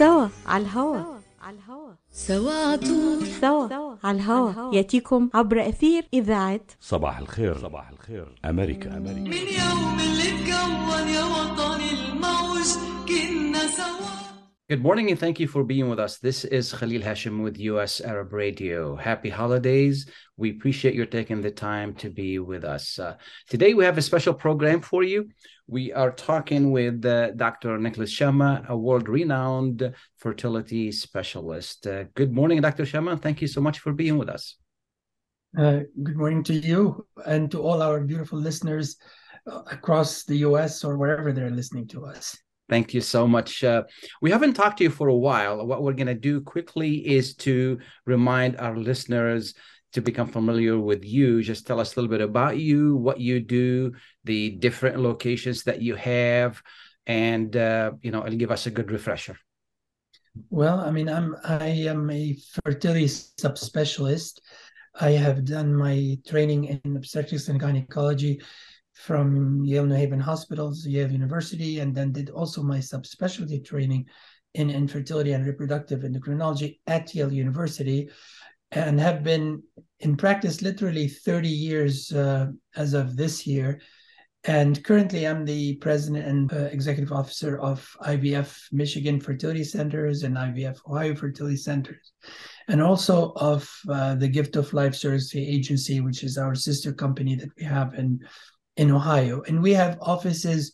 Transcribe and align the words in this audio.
سوا 0.00 0.28
على 0.46 0.62
الهوا 0.64 0.96
على 1.40 1.56
الهوا 1.56 1.92
سوا 2.10 2.52
عطول 2.52 3.26
سوا 3.26 3.96
على 4.04 4.16
الهوا 4.18 4.74
ياتيكم 4.74 5.30
عبر 5.34 5.68
اثير 5.68 6.04
اذاعه 6.14 6.60
صباح 6.80 7.18
الخير 7.18 7.58
صباح 7.58 7.90
الخير 7.90 8.26
أمريكا 8.44 8.96
أمريكا 8.96 9.20
من 9.20 9.32
يوم 9.32 9.98
اللي 10.00 10.28
اتكون 10.28 11.08
يا 11.08 11.24
وطني 11.24 11.90
الموج 11.90 12.66
كنا 13.08 13.66
سوا 13.66 14.06
Good 14.68 14.82
morning 14.82 15.12
and 15.12 15.18
thank 15.20 15.38
you 15.38 15.46
for 15.46 15.62
being 15.62 15.88
with 15.88 16.00
us. 16.00 16.18
This 16.18 16.44
is 16.44 16.72
Khalil 16.72 17.00
Hashim 17.00 17.44
with 17.44 17.56
US 17.70 18.00
Arab 18.00 18.32
Radio. 18.32 18.96
Happy 18.96 19.30
holidays. 19.30 19.96
We 20.36 20.50
appreciate 20.50 20.94
your 20.96 21.06
taking 21.06 21.40
the 21.40 21.52
time 21.52 21.94
to 22.02 22.10
be 22.10 22.40
with 22.40 22.64
us. 22.64 22.98
Uh, 22.98 23.14
today 23.48 23.74
we 23.74 23.84
have 23.84 23.96
a 23.96 24.02
special 24.10 24.34
program 24.34 24.80
for 24.80 25.04
you. 25.04 25.20
We 25.71 25.93
are 25.93 26.11
talking 26.11 26.71
with 26.71 27.05
uh, 27.05 27.31
Dr. 27.31 27.77
Nicholas 27.77 28.11
Shama, 28.11 28.65
a 28.67 28.75
world 28.75 29.07
renowned 29.07 29.93
fertility 30.17 30.91
specialist. 30.91 31.87
Uh, 31.87 32.03
good 32.13 32.33
morning, 32.33 32.59
Dr. 32.59 32.85
Shama. 32.85 33.15
Thank 33.15 33.41
you 33.41 33.47
so 33.47 33.61
much 33.61 33.79
for 33.79 33.93
being 33.93 34.17
with 34.17 34.27
us. 34.27 34.57
Uh, 35.57 35.79
good 36.03 36.17
morning 36.17 36.43
to 36.43 36.53
you 36.55 37.07
and 37.25 37.49
to 37.51 37.61
all 37.61 37.81
our 37.81 38.01
beautiful 38.01 38.37
listeners 38.37 38.97
uh, 39.49 39.61
across 39.71 40.25
the 40.25 40.39
US 40.39 40.83
or 40.83 40.97
wherever 40.97 41.31
they're 41.31 41.49
listening 41.49 41.87
to 41.87 42.05
us. 42.05 42.37
Thank 42.67 42.93
you 42.93 42.99
so 42.99 43.25
much. 43.25 43.63
Uh, 43.63 43.83
we 44.21 44.29
haven't 44.29 44.55
talked 44.55 44.79
to 44.79 44.83
you 44.83 44.89
for 44.89 45.07
a 45.07 45.15
while. 45.15 45.65
What 45.65 45.83
we're 45.83 45.93
going 45.93 46.07
to 46.07 46.13
do 46.13 46.41
quickly 46.41 46.95
is 47.07 47.33
to 47.47 47.79
remind 48.05 48.57
our 48.57 48.75
listeners 48.75 49.53
to 49.93 50.01
become 50.01 50.27
familiar 50.27 50.79
with 50.79 51.03
you. 51.03 51.41
Just 51.41 51.67
tell 51.67 51.79
us 51.79 51.95
a 51.95 51.99
little 51.99 52.09
bit 52.09 52.21
about 52.21 52.57
you, 52.57 52.95
what 52.95 53.19
you 53.19 53.39
do, 53.39 53.93
the 54.23 54.51
different 54.51 54.99
locations 54.99 55.63
that 55.63 55.81
you 55.81 55.95
have, 55.95 56.61
and 57.05 57.55
uh, 57.55 57.91
you 58.01 58.11
know, 58.11 58.21
and 58.21 58.39
give 58.39 58.51
us 58.51 58.65
a 58.65 58.71
good 58.71 58.91
refresher. 58.91 59.37
Well, 60.49 60.79
I 60.79 60.91
mean, 60.91 61.09
I'm 61.09 61.35
I 61.43 61.67
am 61.87 62.09
a 62.09 62.37
fertility 62.63 63.05
subspecialist. 63.05 64.39
I 64.99 65.11
have 65.11 65.45
done 65.45 65.75
my 65.75 66.17
training 66.27 66.65
in 66.65 66.95
obstetrics 66.95 67.47
and 67.49 67.59
gynecology 67.59 68.41
from 68.93 69.63
Yale 69.63 69.85
New 69.85 69.95
Haven 69.95 70.19
Hospitals, 70.19 70.85
Yale 70.85 71.11
University, 71.11 71.79
and 71.79 71.95
then 71.95 72.11
did 72.11 72.29
also 72.29 72.61
my 72.61 72.77
subspecialty 72.77 73.63
training 73.65 74.05
in 74.53 74.69
infertility 74.69 75.31
and 75.31 75.45
reproductive 75.45 76.01
endocrinology 76.01 76.79
at 76.87 77.13
Yale 77.15 77.31
University, 77.31 78.09
and 78.71 78.99
have 78.99 79.23
been 79.23 79.61
in 79.99 80.15
practice 80.15 80.61
literally 80.61 81.07
30 81.07 81.47
years 81.47 82.11
uh, 82.11 82.47
as 82.75 82.93
of 82.93 83.15
this 83.15 83.45
year. 83.45 83.81
And 84.43 84.83
currently, 84.83 85.27
I'm 85.27 85.45
the 85.45 85.75
president 85.75 86.25
and 86.25 86.51
uh, 86.51 86.65
executive 86.71 87.11
officer 87.11 87.59
of 87.59 87.87
IVF 88.01 88.57
Michigan 88.71 89.19
Fertility 89.19 89.63
Centers 89.63 90.23
and 90.23 90.35
IVF 90.35 90.79
Ohio 90.89 91.13
Fertility 91.13 91.57
Centers, 91.57 92.13
and 92.67 92.81
also 92.81 93.33
of 93.35 93.69
uh, 93.87 94.15
the 94.15 94.27
Gift 94.27 94.55
of 94.55 94.73
Life 94.73 94.93
Surrogacy 94.93 95.47
Agency, 95.47 96.01
which 96.01 96.23
is 96.23 96.39
our 96.39 96.55
sister 96.55 96.91
company 96.91 97.35
that 97.35 97.49
we 97.55 97.63
have 97.65 97.93
in 97.93 98.19
in 98.77 98.89
Ohio. 98.89 99.43
And 99.47 99.61
we 99.61 99.73
have 99.73 99.99
offices 100.01 100.73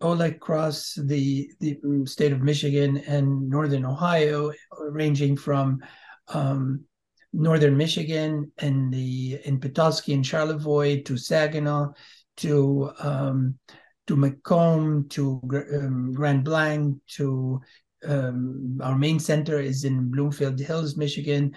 all 0.00 0.22
across 0.22 0.94
the 0.94 1.50
the 1.58 1.76
state 2.04 2.32
of 2.32 2.40
Michigan 2.40 2.98
and 2.98 3.48
northern 3.48 3.84
Ohio, 3.84 4.52
ranging 4.90 5.36
from 5.36 5.80
um, 6.28 6.84
northern 7.32 7.76
Michigan 7.76 8.50
and 8.58 8.92
the 8.92 9.40
in 9.44 9.60
Petoskey 9.60 10.14
and 10.14 10.24
Charlevoix 10.24 11.02
to 11.04 11.16
Saginaw 11.16 11.92
to 12.38 12.90
um, 13.00 13.58
to 14.06 14.16
Macomb 14.16 15.08
to 15.10 15.40
um, 15.74 16.12
Grand 16.12 16.44
Blanc 16.44 16.96
to 17.16 17.60
um, 18.06 18.78
our 18.82 18.96
main 18.96 19.18
center 19.18 19.58
is 19.58 19.84
in 19.84 20.10
Bloomfield 20.10 20.58
Hills, 20.58 20.96
Michigan, 20.96 21.54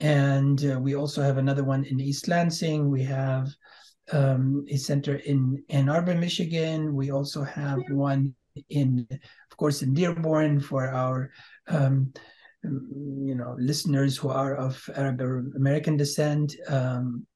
and 0.00 0.64
uh, 0.64 0.78
we 0.80 0.94
also 0.94 1.22
have 1.22 1.38
another 1.38 1.64
one 1.64 1.84
in 1.84 2.00
East 2.00 2.28
Lansing. 2.28 2.90
We 2.90 3.02
have 3.04 3.48
um, 4.12 4.64
a 4.68 4.76
center 4.76 5.16
in 5.16 5.62
Ann 5.70 5.88
Arbor, 5.88 6.14
Michigan. 6.14 6.94
We 6.94 7.10
also 7.10 7.42
have 7.42 7.78
one 7.88 8.34
in, 8.68 9.06
of 9.10 9.56
course, 9.56 9.82
in 9.82 9.94
Dearborn 9.94 10.60
for 10.60 10.88
our 10.88 11.30
um, 11.68 12.12
you 12.66 13.34
know 13.34 13.54
listeners 13.58 14.16
who 14.16 14.28
are 14.28 14.54
of 14.56 14.82
Arab 14.96 15.20
American 15.56 15.96
descent. 15.96 16.54
Um, 16.68 17.26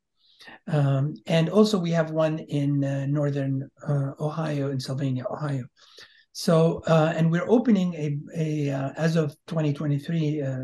um, 0.67 1.15
and 1.27 1.49
also 1.49 1.79
we 1.79 1.91
have 1.91 2.11
one 2.11 2.39
in 2.39 2.83
uh, 2.83 3.07
northern 3.07 3.69
uh, 3.87 4.13
Ohio, 4.21 4.71
in 4.71 4.81
Sylvania, 4.81 5.25
Ohio. 5.31 5.65
So, 6.33 6.83
uh, 6.87 7.13
and 7.17 7.31
we're 7.31 7.49
opening 7.49 7.95
a, 7.95 8.19
a 8.37 8.71
uh, 8.71 8.93
as 8.97 9.17
of 9.17 9.31
2023, 9.49 10.43
uh, 10.43 10.57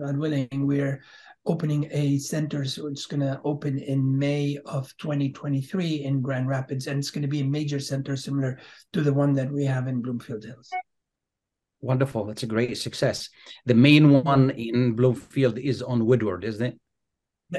God 0.00 0.16
willing, 0.16 0.48
we're 0.52 1.02
opening 1.44 1.88
a 1.92 2.18
center. 2.18 2.64
So 2.64 2.86
it's 2.86 3.06
going 3.06 3.20
to 3.20 3.40
open 3.44 3.78
in 3.78 4.18
May 4.18 4.58
of 4.64 4.92
2023 4.98 6.04
in 6.04 6.22
Grand 6.22 6.48
Rapids, 6.48 6.86
and 6.86 6.98
it's 6.98 7.10
going 7.10 7.22
to 7.22 7.28
be 7.28 7.40
a 7.40 7.44
major 7.44 7.78
center 7.78 8.16
similar 8.16 8.58
to 8.92 9.02
the 9.02 9.12
one 9.12 9.34
that 9.34 9.50
we 9.50 9.64
have 9.64 9.86
in 9.86 10.00
Bloomfield 10.02 10.44
Hills. 10.44 10.70
Wonderful. 11.82 12.24
That's 12.26 12.44
a 12.44 12.46
great 12.46 12.78
success. 12.78 13.28
The 13.66 13.74
main 13.74 14.22
one 14.24 14.50
in 14.50 14.94
Bloomfield 14.94 15.58
is 15.58 15.82
on 15.82 16.06
Woodward, 16.06 16.44
isn't 16.44 16.64
it? 16.64 16.78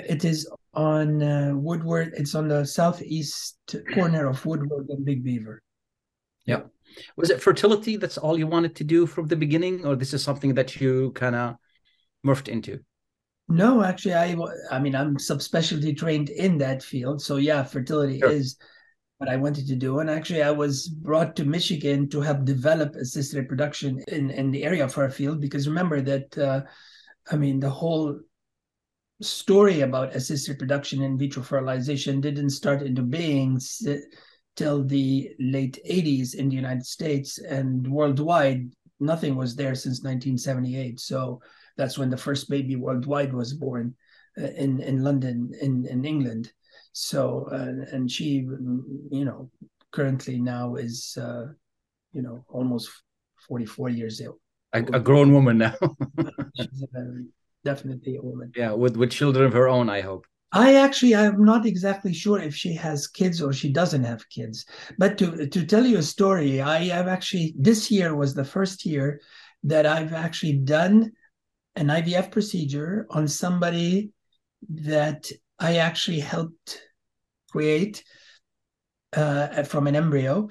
It 0.09 0.25
is 0.25 0.49
on 0.73 1.21
uh, 1.21 1.51
Woodward. 1.53 2.13
It's 2.15 2.33
on 2.33 2.47
the 2.47 2.65
southeast 2.65 3.57
corner 3.93 4.27
of 4.27 4.43
Woodward 4.45 4.87
and 4.89 5.05
Big 5.05 5.23
Beaver. 5.23 5.61
Yeah. 6.45 6.61
Was 7.17 7.29
it 7.29 7.41
fertility 7.41 7.97
that's 7.97 8.17
all 8.17 8.37
you 8.39 8.47
wanted 8.47 8.75
to 8.77 8.83
do 8.83 9.05
from 9.05 9.27
the 9.27 9.35
beginning, 9.35 9.85
or 9.85 9.95
this 9.95 10.13
is 10.13 10.23
something 10.23 10.53
that 10.55 10.79
you 10.79 11.11
kind 11.11 11.35
of 11.35 11.55
morphed 12.25 12.47
into? 12.47 12.79
No, 13.49 13.83
actually, 13.83 14.13
I 14.15 14.35
I 14.71 14.79
mean 14.79 14.95
I'm 14.95 15.17
subspecialty 15.17 15.97
trained 15.97 16.29
in 16.29 16.57
that 16.59 16.81
field, 16.81 17.21
so 17.21 17.35
yeah, 17.35 17.63
fertility 17.63 18.19
Sure. 18.19 18.31
is 18.31 18.57
what 19.23 19.33
I 19.33 19.37
wanted 19.37 19.67
to 19.67 19.75
do. 19.75 19.99
And 19.99 20.09
actually, 20.09 20.43
I 20.43 20.51
was 20.51 20.89
brought 20.89 21.35
to 21.37 21.45
Michigan 21.45 22.09
to 22.09 22.19
help 22.19 22.43
develop 22.43 22.95
assisted 22.95 23.37
reproduction 23.37 24.03
in 24.09 24.29
in 24.31 24.51
the 24.51 24.65
area 24.65 24.83
of 24.83 24.97
our 24.97 25.09
field 25.09 25.39
because 25.39 25.67
remember 25.67 26.01
that 26.01 26.37
uh, 26.37 26.61
I 27.31 27.37
mean 27.37 27.59
the 27.59 27.69
whole 27.69 28.19
story 29.21 29.81
about 29.81 30.15
assisted 30.15 30.51
reproduction 30.51 31.01
in 31.01 31.17
vitro 31.17 31.41
fertilization 31.41 32.19
didn't 32.19 32.49
start 32.49 32.81
into 32.81 33.01
being 33.01 33.59
till 34.55 34.83
the 34.83 35.31
late 35.39 35.79
80s 35.89 36.35
in 36.35 36.49
the 36.49 36.55
United 36.55 36.85
States 36.85 37.39
and 37.39 37.87
worldwide 37.87 38.69
nothing 38.99 39.35
was 39.35 39.55
there 39.55 39.75
since 39.75 40.03
1978 40.03 40.99
so 40.99 41.39
that's 41.77 41.97
when 41.97 42.09
the 42.09 42.23
first 42.25 42.49
baby 42.49 42.75
worldwide 42.75 43.33
was 43.33 43.53
born 43.53 43.95
uh, 44.37 44.51
in 44.63 44.81
in 44.81 45.03
London 45.03 45.53
in 45.61 45.85
in 45.85 46.03
England 46.03 46.51
so 46.93 47.47
uh, 47.51 47.93
and 47.93 48.09
she 48.09 48.47
you 49.11 49.25
know 49.25 49.49
currently 49.91 50.39
now 50.39 50.75
is 50.75 51.17
uh, 51.19 51.47
you 52.13 52.21
know 52.21 52.45
almost 52.47 52.89
44 53.47 53.89
years 53.89 54.21
old 54.21 54.39
A, 54.73 54.79
a 54.79 54.99
grown 54.99 55.33
woman 55.33 55.57
now. 55.57 55.75
she's 56.55 56.83
a, 56.95 57.23
definitely 57.65 58.15
a 58.15 58.21
woman 58.21 58.51
yeah, 58.55 58.71
with 58.71 58.95
with 58.95 59.11
children 59.11 59.45
of 59.45 59.53
her 59.53 59.67
own, 59.67 59.89
I 59.89 60.01
hope. 60.01 60.25
I 60.51 60.75
actually 60.75 61.15
I'm 61.15 61.43
not 61.43 61.65
exactly 61.65 62.13
sure 62.13 62.39
if 62.39 62.55
she 62.55 62.75
has 62.75 63.07
kids 63.07 63.41
or 63.41 63.51
she 63.53 63.73
doesn't 63.73 64.03
have 64.03 64.29
kids. 64.29 64.65
But 64.99 65.17
to 65.17 65.47
to 65.47 65.65
tell 65.65 65.85
you 65.85 65.97
a 65.97 66.03
story, 66.03 66.61
I 66.61 66.85
have 66.85 67.07
actually 67.07 67.55
this 67.57 67.89
year 67.89 68.15
was 68.15 68.33
the 68.33 68.45
first 68.45 68.85
year 68.85 69.19
that 69.63 69.85
I've 69.87 70.13
actually 70.13 70.53
done 70.53 71.11
an 71.75 71.87
IVF 71.87 72.29
procedure 72.29 73.07
on 73.09 73.27
somebody 73.27 74.11
that 74.69 75.31
I 75.59 75.77
actually 75.77 76.19
helped 76.19 76.81
create 77.51 78.03
uh, 79.13 79.63
from 79.63 79.87
an 79.87 79.95
embryo. 79.95 80.49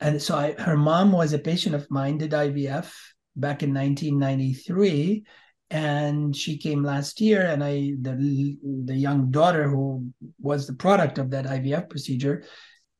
And 0.00 0.20
so 0.20 0.36
I, 0.36 0.52
her 0.52 0.76
mom 0.76 1.12
was 1.12 1.32
a 1.32 1.38
patient 1.38 1.74
of 1.74 1.90
mine, 1.90 2.18
did 2.18 2.32
IVF 2.32 2.92
back 3.34 3.62
in 3.62 3.74
1993 3.74 5.24
and 5.70 6.34
she 6.34 6.56
came 6.56 6.82
last 6.82 7.20
year 7.20 7.42
and 7.42 7.62
i 7.62 7.92
the 8.00 8.56
the 8.84 8.94
young 8.94 9.30
daughter 9.32 9.68
who 9.68 10.08
was 10.40 10.66
the 10.66 10.72
product 10.72 11.18
of 11.18 11.28
that 11.30 11.44
ivf 11.44 11.90
procedure 11.90 12.44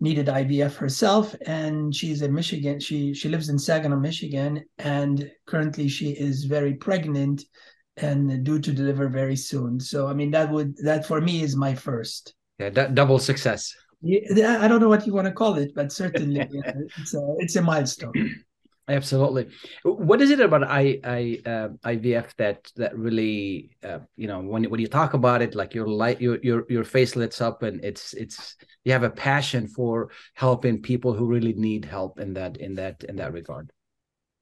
needed 0.00 0.26
ivf 0.26 0.76
herself. 0.76 1.34
And 1.46 1.94
she's 1.94 2.22
in 2.22 2.34
michigan 2.34 2.80
she 2.80 3.14
she 3.14 3.28
lives 3.28 3.48
in 3.48 3.58
saginaw 3.58 3.98
michigan. 3.98 4.64
And 4.78 5.30
currently 5.46 5.88
she 5.88 6.10
is 6.10 6.44
very 6.44 6.74
pregnant 6.74 7.44
and 7.96 8.44
due 8.44 8.60
to 8.60 8.72
deliver 8.72 9.08
very 9.08 9.36
soon 9.36 9.80
so 9.80 10.06
i 10.08 10.12
mean 10.12 10.30
that 10.30 10.50
would 10.50 10.76
that 10.78 11.06
for 11.06 11.20
me 11.20 11.42
is 11.42 11.56
my 11.56 11.74
first 11.74 12.34
Yeah, 12.58 12.70
d- 12.70 12.92
double 12.92 13.18
success. 13.18 13.74
Yeah, 14.02 14.58
i 14.60 14.68
don't 14.68 14.80
know 14.80 14.88
what 14.88 15.06
you 15.06 15.14
want 15.14 15.26
to 15.26 15.32
call 15.32 15.54
it 15.56 15.72
but 15.74 15.92
certainly 15.92 16.46
it's 16.98 17.14
a 17.14 17.34
it's 17.38 17.56
a 17.56 17.62
milestone 17.62 18.12
Absolutely. 18.88 19.48
What 19.82 20.22
is 20.22 20.30
it 20.30 20.38
about 20.38 20.62
I, 20.62 21.00
I 21.02 21.40
uh, 21.44 21.68
IVF 21.84 22.36
that 22.36 22.70
that 22.76 22.96
really 22.96 23.76
uh, 23.82 23.98
you 24.14 24.28
know 24.28 24.38
when 24.38 24.62
when 24.70 24.78
you 24.78 24.86
talk 24.86 25.14
about 25.14 25.42
it, 25.42 25.56
like 25.56 25.74
your 25.74 25.88
light, 25.88 26.20
your 26.20 26.38
your 26.40 26.64
your 26.68 26.84
face 26.84 27.16
lights 27.16 27.40
up, 27.40 27.64
and 27.64 27.84
it's 27.84 28.12
it's 28.12 28.54
you 28.84 28.92
have 28.92 29.02
a 29.02 29.10
passion 29.10 29.66
for 29.66 30.10
helping 30.34 30.80
people 30.80 31.12
who 31.12 31.26
really 31.26 31.52
need 31.54 31.84
help 31.84 32.20
in 32.20 32.34
that 32.34 32.58
in 32.58 32.76
that 32.76 33.02
in 33.02 33.16
that 33.16 33.32
regard. 33.32 33.72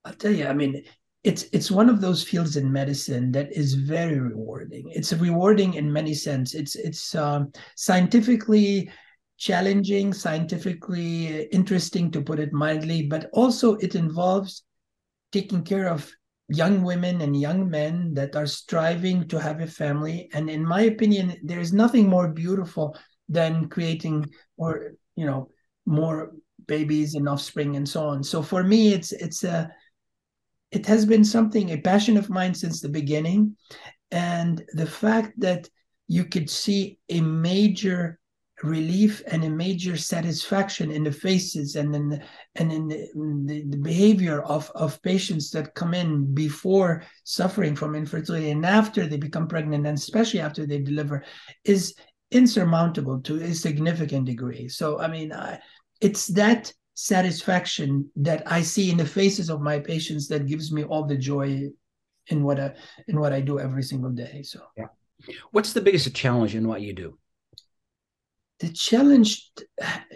I'll 0.04 0.12
tell 0.12 0.32
you, 0.32 0.46
I 0.46 0.52
mean, 0.52 0.84
it's 1.24 1.46
it's 1.52 1.70
one 1.70 1.88
of 1.88 2.02
those 2.02 2.22
fields 2.22 2.56
in 2.56 2.70
medicine 2.70 3.32
that 3.32 3.50
is 3.50 3.74
very 3.74 4.20
rewarding. 4.20 4.90
It's 4.90 5.12
rewarding 5.12 5.74
in 5.74 5.90
many 5.90 6.12
sense. 6.12 6.54
It's 6.54 6.76
it's 6.76 7.14
um, 7.14 7.50
scientifically 7.76 8.90
challenging, 9.38 10.12
scientifically 10.12 11.44
interesting 11.44 12.10
to 12.12 12.22
put 12.22 12.38
it 12.38 12.52
mildly, 12.52 13.06
but 13.06 13.30
also 13.32 13.74
it 13.76 13.94
involves 13.94 14.64
taking 15.32 15.64
care 15.64 15.88
of 15.88 16.10
young 16.48 16.82
women 16.82 17.22
and 17.22 17.40
young 17.40 17.70
men 17.70 18.12
that 18.14 18.36
are 18.36 18.46
striving 18.46 19.26
to 19.28 19.40
have 19.40 19.60
a 19.60 19.66
family. 19.66 20.28
And 20.34 20.50
in 20.50 20.62
my 20.62 20.82
opinion, 20.82 21.36
there 21.42 21.58
is 21.58 21.72
nothing 21.72 22.06
more 22.06 22.28
beautiful 22.28 22.96
than 23.30 23.70
creating 23.70 24.30
or 24.58 24.92
you 25.16 25.24
know 25.24 25.48
more 25.86 26.32
babies 26.66 27.14
and 27.14 27.28
offspring 27.30 27.76
and 27.76 27.88
so 27.88 28.08
on. 28.08 28.22
So 28.22 28.42
for 28.42 28.62
me, 28.62 28.92
it's 28.92 29.12
it's 29.12 29.42
a 29.42 29.70
it 30.74 30.86
has 30.86 31.06
been 31.06 31.24
something 31.24 31.70
a 31.70 31.80
passion 31.80 32.16
of 32.16 32.30
mine 32.30 32.54
since 32.54 32.80
the 32.80 32.88
beginning, 32.88 33.56
and 34.10 34.64
the 34.72 34.86
fact 34.86 35.38
that 35.38 35.68
you 36.08 36.24
could 36.24 36.50
see 36.50 36.98
a 37.08 37.20
major 37.20 38.18
relief 38.62 39.22
and 39.26 39.44
a 39.44 39.50
major 39.50 39.96
satisfaction 39.96 40.90
in 40.90 41.04
the 41.04 41.12
faces 41.12 41.76
and 41.76 41.94
in 41.94 42.08
the, 42.08 42.20
and 42.56 42.72
in 42.72 42.88
the, 42.88 43.08
in 43.14 43.70
the, 43.70 43.76
behavior 43.76 44.42
of, 44.42 44.70
of 44.74 45.02
patients 45.02 45.50
that 45.50 45.74
come 45.74 45.92
in 45.92 46.34
before 46.34 47.02
suffering 47.24 47.74
from 47.74 47.94
infertility 47.94 48.50
and 48.50 48.64
after 48.64 49.06
they 49.06 49.16
become 49.16 49.48
pregnant 49.48 49.86
and 49.86 49.98
especially 49.98 50.40
after 50.40 50.66
they 50.66 50.78
deliver 50.78 51.24
is 51.64 51.94
insurmountable 52.30 53.20
to 53.20 53.42
a 53.42 53.52
significant 53.52 54.24
degree. 54.24 54.68
So 54.68 55.00
i 55.00 55.08
mean 55.08 55.32
I, 55.32 55.60
it's 56.00 56.28
that 56.28 56.72
satisfaction 56.94 58.08
that 58.16 58.42
i 58.50 58.62
see 58.62 58.90
in 58.90 58.96
the 58.96 59.06
faces 59.06 59.50
of 59.50 59.60
my 59.60 59.78
patients 59.78 60.28
that 60.28 60.46
gives 60.46 60.72
me 60.72 60.84
all 60.84 61.04
the 61.04 61.16
joy 61.16 61.68
in 62.28 62.42
what 62.42 62.58
I, 62.58 62.72
in 63.08 63.20
what 63.20 63.32
i 63.32 63.40
do 63.40 63.58
every 63.58 63.82
single 63.82 64.10
day 64.10 64.42
so. 64.42 64.60
Yeah. 64.76 64.86
What's 65.52 65.72
the 65.72 65.80
biggest 65.80 66.14
challenge 66.14 66.54
in 66.54 66.66
what 66.68 66.82
you 66.82 66.92
do? 66.92 67.18
The 68.60 68.70
challenge 68.70 69.50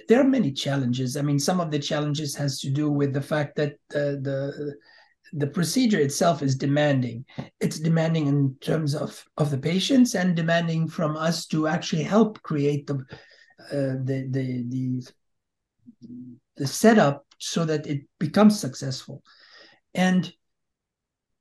there 0.09 0.21
are 0.21 0.25
many 0.25 0.53
challenges. 0.53 1.17
I 1.17 1.23
mean 1.23 1.39
some 1.39 1.61
of 1.61 1.71
the 1.71 1.79
challenges 1.79 2.35
has 2.37 2.61
to 2.61 2.71
do 2.71 2.91
with 2.91 3.13
the 3.13 3.21
fact 3.21 3.57
that 3.57 3.73
uh, 3.95 4.17
the 4.23 4.77
the 5.35 5.47
procedure 5.47 5.99
itself 5.99 6.43
is 6.43 6.55
demanding. 6.55 7.25
It's 7.61 7.79
demanding 7.79 8.29
in 8.29 8.57
terms 8.61 8.95
of 8.95 9.23
of 9.37 9.51
the 9.51 9.59
patients 9.59 10.15
and 10.15 10.35
demanding 10.35 10.89
from 10.89 11.17
us 11.17 11.47
to 11.47 11.67
actually 11.67 12.05
help 12.05 12.41
create 12.43 12.87
the 12.87 13.05
uh, 13.73 13.99
the 14.05 14.29
the 14.31 14.65
the 14.69 15.03
the 16.59 16.67
setup 16.67 17.25
so 17.39 17.65
that 17.65 17.87
it 17.87 18.03
becomes 18.19 18.59
successful 18.59 19.23
and 19.95 20.33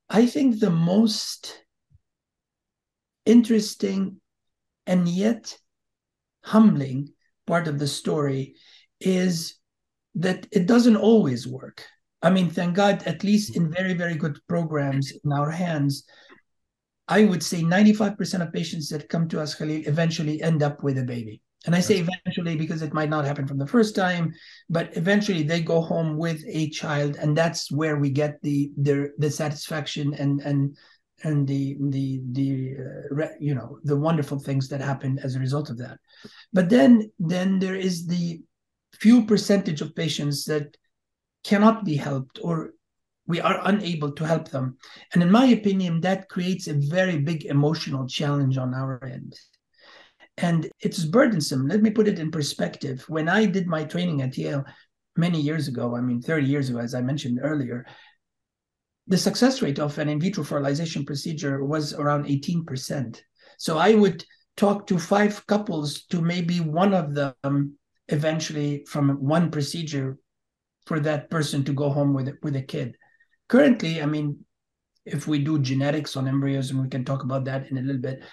i 0.09 0.25
think 0.25 0.59
the 0.59 0.69
most 0.69 1.63
interesting 3.25 4.21
and 4.85 5.07
yet 5.07 5.57
humbling 6.43 7.09
part 7.45 7.67
of 7.67 7.77
the 7.77 7.87
story 7.87 8.55
is 9.01 9.55
that 10.15 10.47
it 10.51 10.65
doesn't 10.65 10.95
always 10.95 11.45
work. 11.45 11.85
I 12.21 12.29
mean, 12.29 12.49
thank 12.49 12.75
God, 12.75 13.03
at 13.03 13.23
least 13.23 13.55
in 13.55 13.71
very, 13.71 13.93
very 13.93 14.15
good 14.15 14.39
programs 14.47 15.13
in 15.23 15.31
our 15.31 15.51
hands, 15.51 16.03
I 17.07 17.25
would 17.25 17.43
say 17.43 17.61
95% 17.61 18.41
of 18.41 18.51
patients 18.51 18.89
that 18.89 19.09
come 19.09 19.27
to 19.29 19.39
us, 19.39 19.53
Khalil, 19.53 19.83
eventually 19.85 20.41
end 20.41 20.63
up 20.63 20.83
with 20.83 20.97
a 20.97 21.03
baby. 21.03 21.41
And 21.65 21.75
I 21.75 21.79
say 21.79 21.97
eventually 21.97 22.55
because 22.55 22.81
it 22.81 22.93
might 22.93 23.09
not 23.09 23.25
happen 23.25 23.47
from 23.47 23.57
the 23.57 23.67
first 23.67 23.95
time, 23.95 24.33
but 24.69 24.95
eventually 24.95 25.43
they 25.43 25.61
go 25.61 25.81
home 25.81 26.17
with 26.17 26.41
a 26.47 26.69
child, 26.69 27.17
and 27.17 27.35
that's 27.35 27.71
where 27.71 27.97
we 27.97 28.09
get 28.09 28.41
the 28.41 28.71
the, 28.77 29.11
the 29.17 29.31
satisfaction 29.31 30.13
and 30.13 30.39
and 30.41 30.77
and 31.23 31.47
the 31.47 31.75
the 31.89 32.21
the 32.31 32.75
uh, 33.23 33.27
you 33.39 33.55
know 33.55 33.79
the 33.83 33.97
wonderful 33.97 34.39
things 34.39 34.67
that 34.69 34.81
happen 34.81 35.19
as 35.23 35.35
a 35.35 35.39
result 35.39 35.69
of 35.69 35.77
that. 35.79 35.97
But 36.53 36.69
then 36.69 37.11
then 37.19 37.59
there 37.59 37.75
is 37.75 38.05
the 38.05 38.41
few 38.93 39.25
percentage 39.25 39.81
of 39.81 39.95
patients 39.95 40.45
that 40.45 40.77
cannot 41.43 41.85
be 41.85 41.95
helped 41.95 42.39
or 42.41 42.71
we 43.25 43.41
are 43.41 43.59
unable 43.65 44.11
to 44.13 44.25
help 44.25 44.49
them. 44.49 44.77
And 45.13 45.21
in 45.21 45.31
my 45.31 45.45
opinion 45.47 46.01
that 46.01 46.29
creates 46.29 46.67
a 46.67 46.73
very 46.73 47.17
big 47.19 47.45
emotional 47.45 48.07
challenge 48.07 48.57
on 48.57 48.73
our 48.73 49.03
end 49.03 49.35
and 50.37 50.69
it's 50.81 51.03
burdensome 51.03 51.67
let 51.67 51.81
me 51.81 51.89
put 51.89 52.07
it 52.07 52.19
in 52.19 52.31
perspective 52.31 53.03
when 53.07 53.27
i 53.27 53.45
did 53.45 53.67
my 53.67 53.83
training 53.83 54.21
at 54.21 54.37
yale 54.37 54.63
many 55.15 55.39
years 55.39 55.67
ago 55.67 55.95
i 55.95 56.01
mean 56.01 56.21
30 56.21 56.45
years 56.45 56.69
ago 56.69 56.79
as 56.79 56.93
i 56.93 57.01
mentioned 57.01 57.39
earlier 57.41 57.85
the 59.07 59.17
success 59.17 59.61
rate 59.61 59.79
of 59.79 59.97
an 59.97 60.09
in 60.09 60.19
vitro 60.19 60.43
fertilization 60.43 61.05
procedure 61.05 61.63
was 61.63 61.93
around 61.93 62.25
18%. 62.25 63.21
So 63.57 63.77
I 63.77 63.93
would 63.93 64.23
talk 64.57 64.85
to 64.87 64.99
five 64.99 65.45
couples 65.47 66.03
to 66.07 66.21
maybe 66.21 66.59
one 66.59 66.93
of 66.93 67.15
them 67.15 67.77
eventually 68.09 68.83
from 68.87 69.09
one 69.23 69.49
procedure 69.49 70.17
for 70.85 70.99
that 71.01 71.29
person 71.29 71.63
to 71.65 71.73
go 71.73 71.89
home 71.89 72.13
with 72.13 72.33
with 72.43 72.55
a 72.55 72.61
kid. 72.61 72.97
Currently, 73.47 74.01
I 74.01 74.05
mean, 74.05 74.45
if 75.05 75.27
we 75.27 75.39
do 75.39 75.59
genetics 75.59 76.17
on 76.17 76.27
embryos, 76.27 76.71
and 76.71 76.81
we 76.81 76.89
can 76.89 77.05
talk 77.05 77.23
about 77.23 77.45
that 77.45 77.71
in 77.71 77.77
a 77.77 77.81
little 77.81 78.01
bit, 78.01 78.23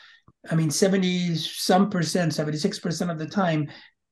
I 0.51 0.55
mean, 0.55 0.71
70 0.71 1.37
some 1.37 1.91
percent, 1.91 2.33
76% 2.33 3.11
of 3.11 3.19
the 3.19 3.27
time, 3.27 3.69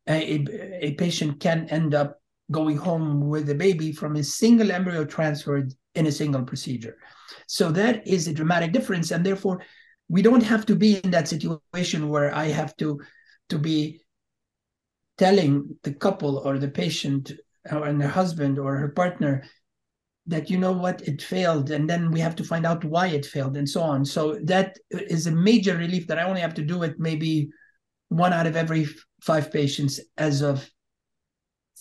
a, 0.08 0.44
a 0.81 0.94
patient 0.94 1.40
can 1.40 1.69
end 1.69 1.94
up 1.94 2.20
going 2.50 2.76
home 2.76 3.29
with 3.29 3.49
a 3.50 3.55
baby 3.55 3.93
from 3.93 4.17
a 4.17 4.25
single 4.25 4.73
embryo 4.73 5.05
transferred 5.05 5.73
in 5.94 6.06
a 6.06 6.12
single 6.12 6.43
procedure. 6.43 6.96
So 7.46 7.70
that 7.73 8.06
is 8.06 8.29
a 8.29 8.34
dramatic 8.34 8.73
difference. 8.73 9.11
And 9.11 9.25
therefore, 9.25 9.62
we 10.08 10.23
don't 10.23 10.43
have 10.43 10.67
to 10.67 10.75
be 10.75 10.96
in 10.99 11.11
that 11.12 11.29
situation 11.29 12.08
where 12.08 12.34
I 12.34 12.46
have 12.46 12.76
to, 12.79 13.00
to 13.50 13.58
be 13.58 14.02
telling 15.19 15.76
the 15.82 15.93
couple 15.93 16.38
or 16.38 16.58
the 16.58 16.69
patient 16.69 17.32
or 17.70 17.87
and 17.87 18.00
their 18.00 18.08
husband 18.08 18.58
or 18.58 18.76
her 18.76 18.88
partner 18.88 19.44
that 20.26 20.48
you 20.48 20.58
know 20.58 20.72
what 20.72 21.06
it 21.08 21.20
failed 21.20 21.70
and 21.70 21.90
then 21.90 22.10
we 22.10 22.20
have 22.20 22.36
to 22.36 22.44
find 22.44 22.64
out 22.64 22.84
why 22.84 23.08
it 23.08 23.26
failed 23.26 23.56
and 23.56 23.69
so 23.69 23.82
on 23.82 24.04
so 24.04 24.38
that 24.44 24.78
is 24.90 25.26
a 25.26 25.32
major 25.32 25.76
relief 25.76 26.06
that 26.06 26.19
i 26.19 26.22
only 26.22 26.40
have 26.40 26.54
to 26.54 26.62
do 26.62 26.82
it 26.82 26.94
maybe 26.98 27.50
one 28.08 28.32
out 28.32 28.46
of 28.46 28.56
every 28.56 28.86
five 29.20 29.50
patients 29.50 29.98
as 30.19 30.42
of 30.42 30.69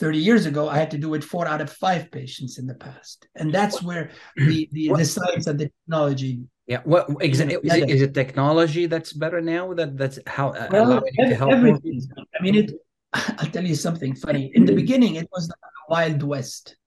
30 0.01 0.17
years 0.17 0.47
ago, 0.47 0.67
I 0.67 0.77
had 0.77 0.89
to 0.91 0.97
do 0.97 1.13
it 1.13 1.23
four 1.23 1.47
out 1.47 1.61
of 1.61 1.71
five 1.71 2.09
patients 2.11 2.57
in 2.57 2.65
the 2.65 2.73
past. 2.73 3.27
And 3.35 3.53
that's 3.53 3.83
where 3.83 4.09
the, 4.35 4.67
the, 4.71 4.93
the 4.95 5.05
science 5.05 5.45
and 5.45 5.59
the 5.59 5.69
technology. 5.69 6.41
Yeah. 6.65 6.81
What 6.85 7.07
exactly 7.19 7.57
is, 7.63 7.73
it, 7.75 7.89
is 7.89 8.01
it 8.01 8.13
technology 8.15 8.87
that's 8.87 9.13
better 9.13 9.41
now? 9.41 9.73
That 9.73 9.97
that's 9.97 10.17
how 10.25 10.49
uh, 10.49 10.67
well, 10.71 11.01
to 11.19 11.35
help 11.35 11.51
everything. 11.51 12.01
I 12.17 12.41
mean, 12.41 12.55
it. 12.55 12.71
I'll 13.13 13.51
tell 13.51 13.65
you 13.65 13.75
something 13.75 14.15
funny. 14.15 14.51
In 14.55 14.65
the 14.65 14.73
beginning, 14.73 15.15
it 15.15 15.27
was 15.31 15.47
the 15.49 15.55
Wild 15.89 16.23
West. 16.23 16.77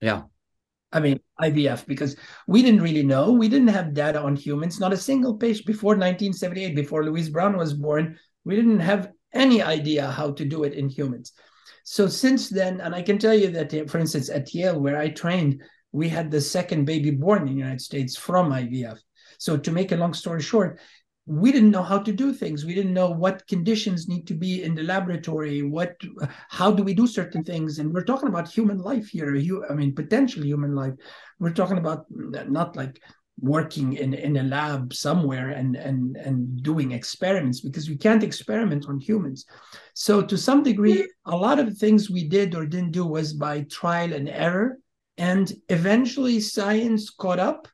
Yeah. 0.00 0.22
I 0.92 1.00
mean, 1.00 1.20
IVF, 1.40 1.86
because 1.86 2.16
we 2.46 2.62
didn't 2.62 2.82
really 2.82 3.02
know. 3.02 3.32
We 3.32 3.48
didn't 3.48 3.68
have 3.68 3.92
data 3.92 4.20
on 4.20 4.36
humans. 4.36 4.80
Not 4.80 4.92
a 4.92 4.96
single 4.96 5.36
patient 5.36 5.66
before 5.66 5.90
1978, 5.90 6.74
before 6.74 7.04
Louise 7.04 7.28
Brown 7.28 7.56
was 7.56 7.74
born, 7.74 8.18
we 8.44 8.56
didn't 8.56 8.80
have 8.80 9.10
any 9.34 9.62
idea 9.62 10.10
how 10.10 10.32
to 10.32 10.44
do 10.44 10.64
it 10.64 10.72
in 10.72 10.88
humans. 10.88 11.32
So 11.84 12.06
since 12.06 12.48
then, 12.48 12.80
and 12.80 12.94
I 12.94 13.02
can 13.02 13.18
tell 13.18 13.34
you 13.34 13.50
that, 13.50 13.72
uh, 13.74 13.84
for 13.84 13.98
instance, 13.98 14.30
at 14.30 14.52
Yale, 14.54 14.80
where 14.80 14.98
I 14.98 15.08
trained, 15.08 15.62
we 15.92 16.08
had 16.08 16.30
the 16.30 16.40
second 16.40 16.84
baby 16.84 17.10
born 17.10 17.42
in 17.42 17.48
the 17.48 17.60
United 17.60 17.80
States 17.80 18.16
from 18.16 18.50
IVF. 18.50 18.98
So 19.38 19.56
to 19.56 19.72
make 19.72 19.92
a 19.92 19.96
long 19.96 20.14
story 20.14 20.42
short, 20.42 20.80
we 21.28 21.52
didn't 21.52 21.70
know 21.70 21.82
how 21.82 21.98
to 21.98 22.10
do 22.10 22.32
things. 22.32 22.64
We 22.64 22.74
didn't 22.74 22.94
know 22.94 23.10
what 23.10 23.46
conditions 23.46 24.08
need 24.08 24.26
to 24.28 24.34
be 24.34 24.62
in 24.62 24.74
the 24.74 24.82
laboratory. 24.82 25.62
What, 25.62 26.00
how 26.48 26.72
do 26.72 26.82
we 26.82 26.94
do 26.94 27.06
certain 27.06 27.44
things? 27.44 27.78
And 27.78 27.92
we're 27.92 28.04
talking 28.04 28.30
about 28.30 28.48
human 28.48 28.78
life 28.78 29.08
here. 29.08 29.36
I 29.68 29.74
mean, 29.74 29.94
potential 29.94 30.42
human 30.42 30.74
life. 30.74 30.94
We're 31.38 31.52
talking 31.52 31.76
about 31.76 32.06
not 32.08 32.76
like 32.76 32.98
working 33.40 33.92
in, 33.92 34.14
in 34.14 34.38
a 34.38 34.42
lab 34.42 34.94
somewhere 34.94 35.50
and, 35.50 35.76
and, 35.76 36.16
and 36.16 36.62
doing 36.62 36.92
experiments 36.92 37.60
because 37.60 37.90
we 37.90 37.96
can't 37.96 38.24
experiment 38.24 38.86
on 38.88 38.98
humans. 38.98 39.44
So 39.92 40.22
to 40.22 40.38
some 40.38 40.62
degree, 40.62 41.06
a 41.26 41.36
lot 41.36 41.58
of 41.58 41.76
things 41.76 42.08
we 42.08 42.26
did 42.26 42.54
or 42.54 42.64
didn't 42.64 42.92
do 42.92 43.04
was 43.04 43.34
by 43.34 43.66
trial 43.70 44.14
and 44.14 44.30
error. 44.30 44.78
And 45.18 45.52
eventually 45.68 46.40
science 46.40 47.10
caught 47.10 47.38
up 47.38 47.68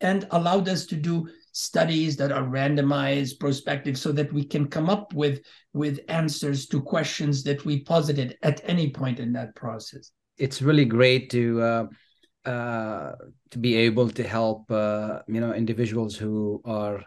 and 0.00 0.26
allowed 0.32 0.68
us 0.68 0.86
to 0.86 0.96
do 0.96 1.28
studies 1.56 2.18
that 2.18 2.32
are 2.32 2.42
randomized, 2.42 3.40
prospective, 3.40 3.96
so 3.96 4.12
that 4.12 4.30
we 4.30 4.44
can 4.44 4.68
come 4.68 4.90
up 4.90 5.14
with, 5.14 5.40
with 5.72 6.00
answers 6.08 6.66
to 6.66 6.82
questions 6.82 7.42
that 7.44 7.64
we 7.64 7.80
posited 7.80 8.36
at 8.42 8.60
any 8.64 8.90
point 8.90 9.18
in 9.18 9.32
that 9.32 9.54
process. 9.56 10.12
It's 10.36 10.60
really 10.60 10.84
great 10.84 11.30
to 11.30 11.62
uh 11.62 11.86
uh, 12.44 13.12
to 13.50 13.58
be 13.58 13.74
able 13.74 14.08
to 14.08 14.22
help 14.22 14.70
uh, 14.70 15.18
you 15.26 15.40
know 15.40 15.52
individuals 15.52 16.14
who 16.14 16.62
are 16.64 17.02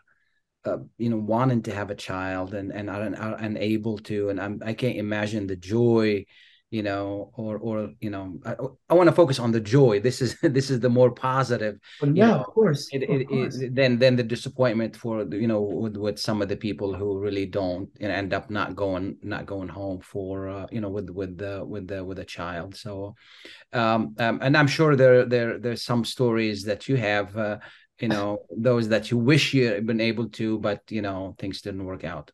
uh, 0.66 0.78
you 0.98 1.10
know 1.10 1.18
wanting 1.18 1.62
to 1.62 1.74
have 1.74 1.92
a 1.92 1.96
child 1.96 2.54
and 2.54 2.74
and 2.74 2.90
are, 2.90 3.16
are 3.16 3.36
unable 3.36 3.98
to 4.00 4.30
and 4.30 4.42
I'm, 4.42 4.62
I 4.66 4.74
can't 4.74 4.98
imagine 4.98 5.48
the 5.48 5.56
joy 5.56 6.26
you 6.72 6.84
know, 6.84 7.32
or 7.34 7.58
or 7.58 7.90
you 8.00 8.10
know, 8.10 8.40
I, 8.46 8.56
I 8.90 8.94
want 8.94 9.10
to 9.10 9.16
focus 9.16 9.40
on 9.40 9.52
the 9.52 9.60
joy. 9.60 10.00
This 10.00 10.22
is 10.22 10.38
this 10.44 10.70
is 10.70 10.80
the 10.80 10.90
more 10.90 11.12
positive. 11.12 11.80
Well, 12.02 12.16
yeah, 12.16 12.28
know, 12.28 12.40
of 12.42 12.46
course. 12.46 12.88
it, 12.92 13.04
of 13.04 13.10
it, 13.10 13.28
course. 13.28 13.56
it, 13.56 13.74
then 13.74 13.98
then 13.98 14.16
the 14.16 14.24
disappointment 14.24 14.96
for 14.96 15.26
you 15.32 15.48
know 15.48 15.62
with, 15.62 15.98
with 15.98 16.20
some 16.20 16.42
of 16.42 16.48
the 16.48 16.58
people 16.58 16.94
who 16.94 17.20
really 17.20 17.46
don't 17.46 17.90
and 18.00 18.12
end 18.12 18.34
up 18.34 18.50
not 18.50 18.76
going 18.76 19.18
not 19.24 19.46
going 19.46 19.68
home 19.68 20.00
for 20.02 20.48
uh, 20.48 20.68
you 20.72 20.82
know 20.82 20.90
with 20.90 21.10
with 21.10 21.38
the 21.38 21.66
with 21.66 21.88
the 21.88 22.04
with 22.04 22.20
a 22.20 22.26
child 22.26 22.76
so 22.76 23.16
um, 23.74 24.16
um 24.20 24.40
and 24.42 24.56
i'm 24.56 24.68
sure 24.68 24.96
there 24.96 25.26
there 25.26 25.58
there's 25.58 25.84
some 25.84 26.06
stories 26.06 26.64
that 26.64 26.88
you 26.88 26.96
have 26.96 27.36
uh, 27.38 27.58
you 28.00 28.08
know 28.08 28.40
those 28.56 28.90
that 28.90 29.12
you 29.12 29.18
wish 29.18 29.54
you 29.54 29.68
had 29.68 29.86
been 29.86 30.02
able 30.02 30.30
to 30.30 30.60
but 30.60 30.82
you 30.90 31.02
know 31.02 31.36
things 31.40 31.62
didn't 31.62 31.86
work 31.86 32.04
out 32.04 32.32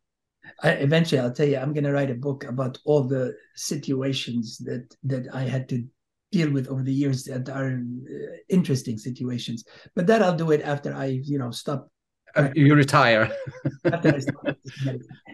I, 0.63 0.71
eventually, 0.71 1.19
I'll 1.19 1.33
tell 1.33 1.47
you, 1.47 1.57
I'm 1.57 1.73
going 1.73 1.83
to 1.83 1.91
write 1.91 2.11
a 2.11 2.15
book 2.15 2.45
about 2.45 2.77
all 2.85 3.03
the 3.03 3.35
situations 3.55 4.57
that 4.59 4.95
that 5.03 5.27
I 5.33 5.43
had 5.43 5.67
to 5.69 5.85
deal 6.31 6.51
with 6.51 6.67
over 6.67 6.83
the 6.83 6.93
years 6.93 7.23
that 7.25 7.49
are 7.49 7.71
uh, 7.71 8.35
interesting 8.49 8.97
situations. 8.97 9.63
But 9.95 10.07
that 10.07 10.21
I'll 10.21 10.35
do 10.35 10.51
it 10.51 10.61
after 10.61 10.93
I, 10.93 11.21
you 11.23 11.37
know, 11.37 11.51
stop. 11.51 11.89
Uh, 12.35 12.49
you 12.53 12.75
retire 12.75 13.31
After 13.85 14.13
I 14.13 14.19
stop 14.19 14.57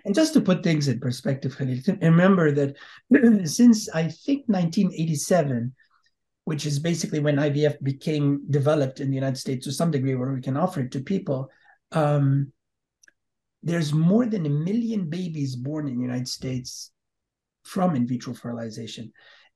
and 0.05 0.13
just 0.13 0.33
to 0.33 0.41
put 0.41 0.61
things 0.61 0.87
in 0.87 0.99
perspective, 0.99 1.57
remember 1.59 2.51
that 2.51 2.75
since 3.47 3.89
I 3.89 4.03
think 4.03 4.43
1987, 4.45 5.73
which 6.45 6.67
is 6.67 6.77
basically 6.77 7.19
when 7.19 7.37
IVF 7.37 7.81
became 7.81 8.43
developed 8.51 8.99
in 8.99 9.09
the 9.09 9.15
United 9.15 9.37
States 9.37 9.65
to 9.65 9.71
some 9.71 9.89
degree, 9.89 10.13
where 10.13 10.33
we 10.33 10.41
can 10.41 10.57
offer 10.57 10.81
it 10.81 10.91
to 10.91 10.99
people. 10.99 11.49
Um, 11.91 12.51
there's 13.63 13.93
more 13.93 14.25
than 14.25 14.45
a 14.45 14.49
million 14.49 15.09
babies 15.09 15.55
born 15.55 15.87
in 15.87 15.95
the 15.95 16.01
United 16.01 16.27
States 16.27 16.91
from 17.63 17.95
in 17.95 18.07
vitro 18.07 18.33
fertilization. 18.33 19.11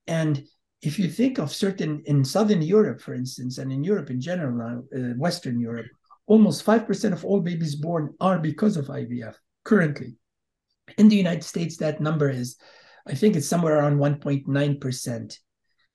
And 0.07 0.43
if 0.81 0.99
you 0.99 1.09
think 1.09 1.39
of 1.39 1.51
certain 1.51 2.03
in 2.05 2.23
Southern 2.23 2.61
Europe, 2.61 3.01
for 3.01 3.13
instance, 3.13 3.57
and 3.57 3.71
in 3.71 3.83
Europe 3.83 4.09
in 4.11 4.21
general, 4.21 4.83
uh, 4.95 4.99
Western 5.17 5.59
Europe, 5.59 5.87
almost 6.27 6.65
5% 6.65 7.13
of 7.13 7.25
all 7.25 7.41
babies 7.41 7.75
born 7.75 8.13
are 8.19 8.39
because 8.39 8.77
of 8.77 8.87
IVF 8.87 9.35
currently. 9.63 10.15
In 10.97 11.09
the 11.09 11.15
United 11.15 11.43
States, 11.43 11.77
that 11.77 12.01
number 12.01 12.29
is, 12.29 12.57
I 13.07 13.15
think 13.15 13.35
it's 13.35 13.47
somewhere 13.47 13.79
around 13.79 13.97
1.9%. 13.97 15.39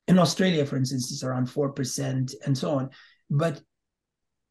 In 0.08 0.18
Australia, 0.18 0.66
for 0.66 0.76
instance, 0.76 1.12
it's 1.12 1.22
around 1.22 1.46
4% 1.46 2.34
and 2.44 2.58
so 2.58 2.72
on. 2.72 2.90
But 3.30 3.60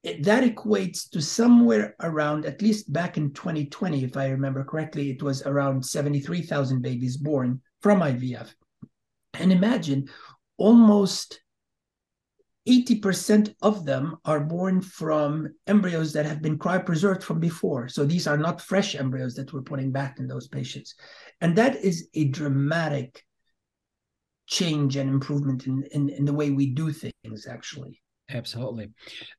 that 0.03 0.43
equates 0.43 1.09
to 1.09 1.21
somewhere 1.21 1.95
around, 2.01 2.45
at 2.45 2.61
least 2.61 2.91
back 2.91 3.17
in 3.17 3.33
2020, 3.33 4.03
if 4.03 4.15
I 4.15 4.29
remember 4.29 4.63
correctly, 4.63 5.09
it 5.09 5.21
was 5.21 5.41
around 5.43 5.85
73,000 5.85 6.81
babies 6.81 7.17
born 7.17 7.61
from 7.81 7.99
IVF. 7.99 8.53
And 9.33 9.51
imagine 9.51 10.07
almost 10.57 11.41
80% 12.67 13.55
of 13.61 13.83
them 13.85 14.17
are 14.25 14.39
born 14.39 14.81
from 14.81 15.49
embryos 15.67 16.13
that 16.13 16.25
have 16.25 16.41
been 16.41 16.57
cryopreserved 16.57 17.23
from 17.23 17.39
before. 17.39 17.89
So 17.89 18.05
these 18.05 18.27
are 18.27 18.37
not 18.37 18.61
fresh 18.61 18.95
embryos 18.95 19.35
that 19.35 19.51
we're 19.51 19.61
putting 19.61 19.91
back 19.91 20.19
in 20.19 20.27
those 20.27 20.47
patients. 20.47 20.95
And 21.41 21.55
that 21.57 21.77
is 21.77 22.09
a 22.13 22.25
dramatic 22.25 23.23
change 24.47 24.95
and 24.95 25.09
improvement 25.09 25.67
in, 25.67 25.83
in, 25.91 26.09
in 26.09 26.25
the 26.25 26.33
way 26.33 26.51
we 26.51 26.67
do 26.67 26.91
things, 26.91 27.47
actually. 27.47 28.01
Absolutely 28.29 28.89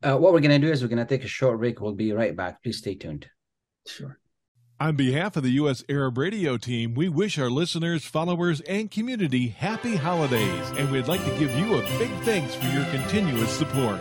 uh, 0.02 0.16
what 0.16 0.32
we're 0.32 0.40
going 0.40 0.60
to 0.60 0.66
do 0.66 0.72
is 0.72 0.82
we're 0.82 0.88
going 0.88 0.98
to 0.98 1.04
take 1.04 1.24
a 1.24 1.28
short 1.28 1.58
break 1.58 1.80
we'll 1.80 1.92
be 1.92 2.12
right 2.12 2.36
back 2.36 2.62
please 2.62 2.78
stay 2.78 2.94
tuned 2.94 3.28
Sure. 3.86 4.18
On 4.78 4.96
behalf 4.96 5.36
of 5.36 5.42
the 5.42 5.50
U.S. 5.52 5.84
Arab 5.90 6.16
Radio 6.16 6.56
team, 6.56 6.94
we 6.94 7.08
wish 7.10 7.38
our 7.38 7.50
listeners, 7.50 8.06
followers, 8.06 8.62
and 8.62 8.90
community 8.90 9.48
happy 9.48 9.94
holidays, 9.94 10.70
and 10.78 10.90
we'd 10.90 11.06
like 11.06 11.22
to 11.24 11.38
give 11.38 11.54
you 11.54 11.76
a 11.76 11.82
big 11.98 12.10
thanks 12.22 12.54
for 12.54 12.66
your 12.68 12.86
continuous 12.86 13.50
support. 13.50 14.00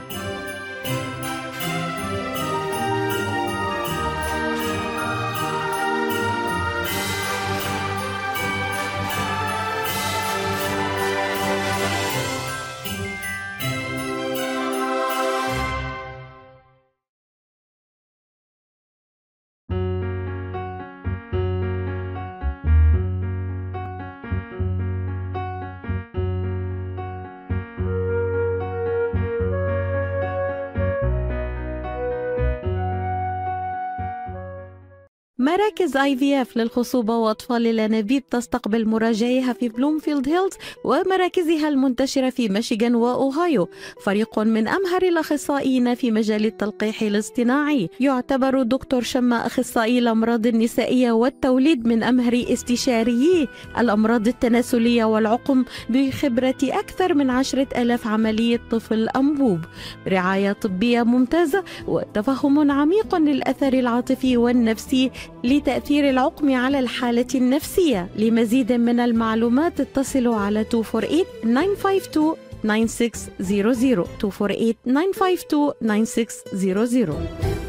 مراكز 35.90 35.98
اي 35.98 36.18
في 36.18 36.42
اف 36.42 36.58
للخصوبة 36.58 37.18
وأطفال 37.18 37.68
الأنابيب 37.68 38.24
تستقبل 38.30 38.88
مراجعيها 38.88 39.54
في 39.54 39.70
بلومفيلد 39.70 40.30
هيلز 40.30 40.54
ومراكزها 40.84 41.70
المنتشرة 41.70 42.30
في 42.30 42.50
ميشيغان 42.50 42.96
وأوهايو. 42.96 43.70
فريق 44.04 44.40
من 44.40 44.68
أمهر 44.68 45.02
الأخصائيين 45.02 45.96
في 45.96 46.12
مجال 46.12 46.46
التلقيح 46.46 47.02
الاصطناعي. 47.02 47.90
يعتبر 48.00 48.64
دكتور 48.64 49.02
شما 49.02 49.46
أخصائي 49.46 50.00
الأمراض 50.00 50.48
النسائية 50.48 51.12
والتوليد 51.12 51.88
من 51.88 52.04
أمهر 52.04 52.46
استشاريي 52.54 53.48
الأمراض 53.78 54.28
التناسلية 54.28 55.04
والعقم 55.06 55.66
بخبرة 55.90 56.58
أكثر 56.64 57.14
من 57.14 57.30
عشرة 57.30 57.68
آلاف 57.82 58.08
عملية 58.08 58.62
طفل 58.72 59.10
أنبوب. 59.10 59.60
رعاية 60.08 60.52
طبية 60.52 61.04
ممتازة 61.04 61.64
وتفهم 61.88 62.72
عميق 62.72 63.16
للأثر 63.16 63.74
العاطفي 63.74 64.38
والنفسي 64.38 65.12
لتأثير 65.44 65.79
العقم 66.10 66.56
على 66.56 66.80
الحالة 66.80 67.28
النفسية 67.36 68.10
لمزيد 68.16 68.72
من 68.72 69.00
المعلومات 69.00 69.80
اتصلوا 69.80 70.36
على 70.36 70.64
248 70.64 72.34
952 75.50 77.69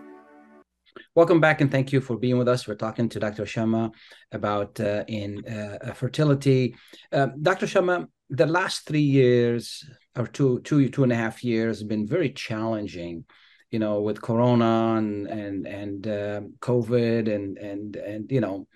Welcome 1.13 1.41
back 1.41 1.59
and 1.59 1.69
thank 1.69 1.91
you 1.91 1.99
for 1.99 2.15
being 2.15 2.37
with 2.37 2.47
us. 2.47 2.65
We're 2.65 2.75
talking 2.75 3.09
to 3.09 3.19
Dr. 3.19 3.45
Shama 3.45 3.91
about 4.31 4.79
uh, 4.79 5.03
in 5.09 5.45
uh, 5.45 5.93
fertility. 5.93 6.73
Uh, 7.11 7.27
Dr. 7.41 7.67
Shama, 7.67 8.07
the 8.29 8.45
last 8.45 8.87
three 8.87 9.01
years 9.01 9.83
or 10.15 10.25
two, 10.25 10.61
two, 10.61 10.87
two 10.87 11.03
and 11.03 11.11
a 11.11 11.15
half 11.17 11.43
years 11.43 11.79
have 11.79 11.89
been 11.89 12.07
very 12.07 12.29
challenging. 12.29 13.25
You 13.71 13.79
know, 13.79 13.99
with 13.99 14.21
Corona 14.21 14.95
and 14.97 15.27
and 15.27 15.67
and 15.67 16.07
um, 16.07 16.53
COVID 16.61 17.33
and 17.33 17.57
and 17.57 17.95
and 17.97 18.31
you 18.31 18.39
know, 18.39 18.67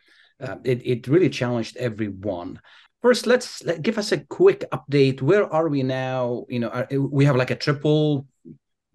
uh, 0.41 0.57
it 0.65 0.85
it 0.85 1.07
really 1.07 1.29
challenged 1.29 1.77
everyone. 1.77 2.59
first 3.01 3.27
let's 3.27 3.63
let, 3.63 3.81
give 3.81 3.97
us 3.97 4.11
a 4.11 4.19
quick 4.19 4.65
update 4.71 5.21
where 5.21 5.45
are 5.53 5.69
we 5.69 5.83
now 5.83 6.43
you 6.49 6.59
know 6.59 6.69
are, 6.69 6.87
we 6.97 7.23
have 7.23 7.35
like 7.35 7.51
a 7.51 7.55
triple 7.55 8.25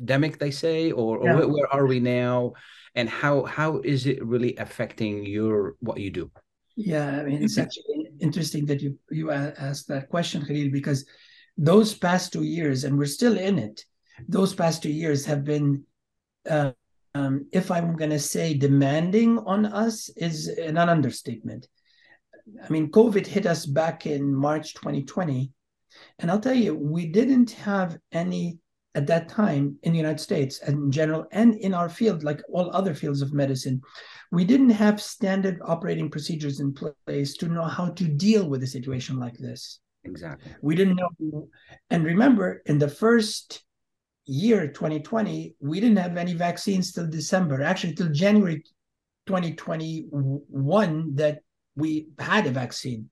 demic 0.02 0.38
they 0.38 0.50
say 0.50 0.90
or, 0.90 1.18
or 1.18 1.36
where, 1.36 1.48
where 1.48 1.68
are 1.72 1.86
we 1.86 2.00
now 2.00 2.52
and 2.94 3.08
how 3.08 3.44
how 3.44 3.80
is 3.80 4.06
it 4.06 4.24
really 4.24 4.56
affecting 4.56 5.24
your 5.24 5.76
what 5.80 5.98
you 6.00 6.10
do 6.10 6.30
Yeah, 6.76 7.20
I 7.20 7.24
mean, 7.24 7.42
it's 7.42 7.58
actually 7.58 8.08
interesting 8.20 8.64
that 8.66 8.80
you 8.80 8.98
you 9.10 9.30
asked 9.30 9.88
that 9.88 10.08
question, 10.08 10.44
Khalil, 10.44 10.70
because 10.70 11.04
those 11.56 11.94
past 11.94 12.32
two 12.32 12.42
years, 12.42 12.84
and 12.84 12.96
we're 12.96 13.06
still 13.06 13.36
in 13.36 13.58
it. 13.58 13.84
Those 14.28 14.54
past 14.54 14.82
two 14.82 14.92
years 14.92 15.26
have 15.26 15.44
been, 15.44 15.84
uh, 16.48 16.72
um, 17.14 17.46
if 17.52 17.70
I'm 17.70 17.96
going 17.96 18.10
to 18.10 18.18
say, 18.18 18.54
demanding 18.54 19.38
on 19.38 19.66
us 19.66 20.08
is 20.16 20.48
an 20.48 20.78
understatement. 20.78 21.68
I 22.64 22.68
mean, 22.70 22.90
COVID 22.90 23.26
hit 23.26 23.46
us 23.46 23.66
back 23.66 24.06
in 24.06 24.34
March 24.34 24.74
2020, 24.74 25.52
and 26.18 26.30
I'll 26.30 26.40
tell 26.40 26.54
you, 26.54 26.74
we 26.74 27.06
didn't 27.06 27.50
have 27.52 27.98
any 28.12 28.58
at 28.94 29.06
that 29.06 29.28
time 29.28 29.76
in 29.82 29.92
the 29.92 29.98
United 29.98 30.20
States 30.20 30.60
and 30.60 30.76
in 30.76 30.90
general, 30.90 31.26
and 31.30 31.54
in 31.54 31.74
our 31.74 31.88
field, 31.88 32.24
like 32.24 32.42
all 32.52 32.74
other 32.74 32.94
fields 32.94 33.22
of 33.22 33.32
medicine, 33.32 33.80
we 34.32 34.44
didn't 34.44 34.70
have 34.70 35.00
standard 35.00 35.60
operating 35.64 36.10
procedures 36.10 36.60
in 36.60 36.74
place 37.06 37.36
to 37.36 37.48
know 37.48 37.64
how 37.64 37.90
to 37.90 38.04
deal 38.04 38.48
with 38.48 38.62
a 38.62 38.66
situation 38.66 39.18
like 39.18 39.38
this. 39.38 39.80
exactly 40.04 40.52
We 40.62 40.74
didn't 40.74 40.96
know. 40.96 41.48
And 41.90 42.04
remember, 42.04 42.62
in 42.66 42.78
the 42.78 42.88
first 42.88 43.62
year, 44.26 44.68
2020, 44.68 45.54
we 45.60 45.80
didn't 45.80 45.98
have 45.98 46.16
any 46.16 46.34
vaccines 46.34 46.92
till 46.92 47.06
December, 47.08 47.62
actually, 47.62 47.94
till 47.94 48.10
January 48.10 48.64
2021, 49.26 51.14
that 51.14 51.40
we 51.76 52.08
had 52.18 52.46
a 52.46 52.50
vaccine 52.50 53.10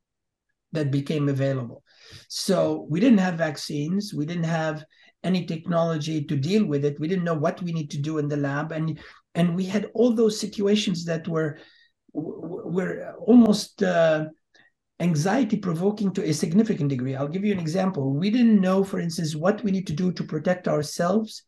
that 0.73 0.91
became 0.91 1.29
available. 1.29 1.83
So 2.29 2.87
we 2.91 3.01
didn't 3.01 3.19
have 3.19 3.35
vaccines. 3.35 4.13
We 4.13 4.27
didn't 4.27 4.45
have 4.45 4.85
any 5.25 5.45
technology 5.45 6.25
to 6.25 6.37
deal 6.37 6.65
with 6.65 6.85
it. 6.85 7.01
We 7.01 7.09
didn't 7.09 7.25
know 7.25 7.35
what 7.35 7.63
we 7.63 7.73
need 7.73 7.91
to 7.91 7.99
do 7.99 8.19
in 8.19 8.29
the 8.29 8.37
lab, 8.37 8.73
and 8.73 8.99
and 9.35 9.55
we 9.55 9.65
had 9.65 9.91
all 9.95 10.13
those 10.13 10.39
situations 10.39 11.05
that 11.07 11.27
were 11.29 11.59
were 12.13 13.15
almost 13.27 13.83
uh, 13.83 14.27
anxiety 15.01 15.57
provoking 15.57 16.13
to 16.13 16.29
a 16.29 16.33
significant 16.33 16.89
degree. 16.89 17.15
I'll 17.15 17.29
give 17.29 17.45
you 17.45 17.53
an 17.53 17.61
example. 17.61 18.13
We 18.13 18.31
didn't 18.31 18.61
know, 18.61 18.83
for 18.83 18.99
instance, 18.99 19.37
what 19.37 19.63
we 19.63 19.71
need 19.71 19.87
to 19.89 19.93
do 19.93 20.13
to 20.13 20.25
protect 20.25 20.69
ourselves 20.69 21.43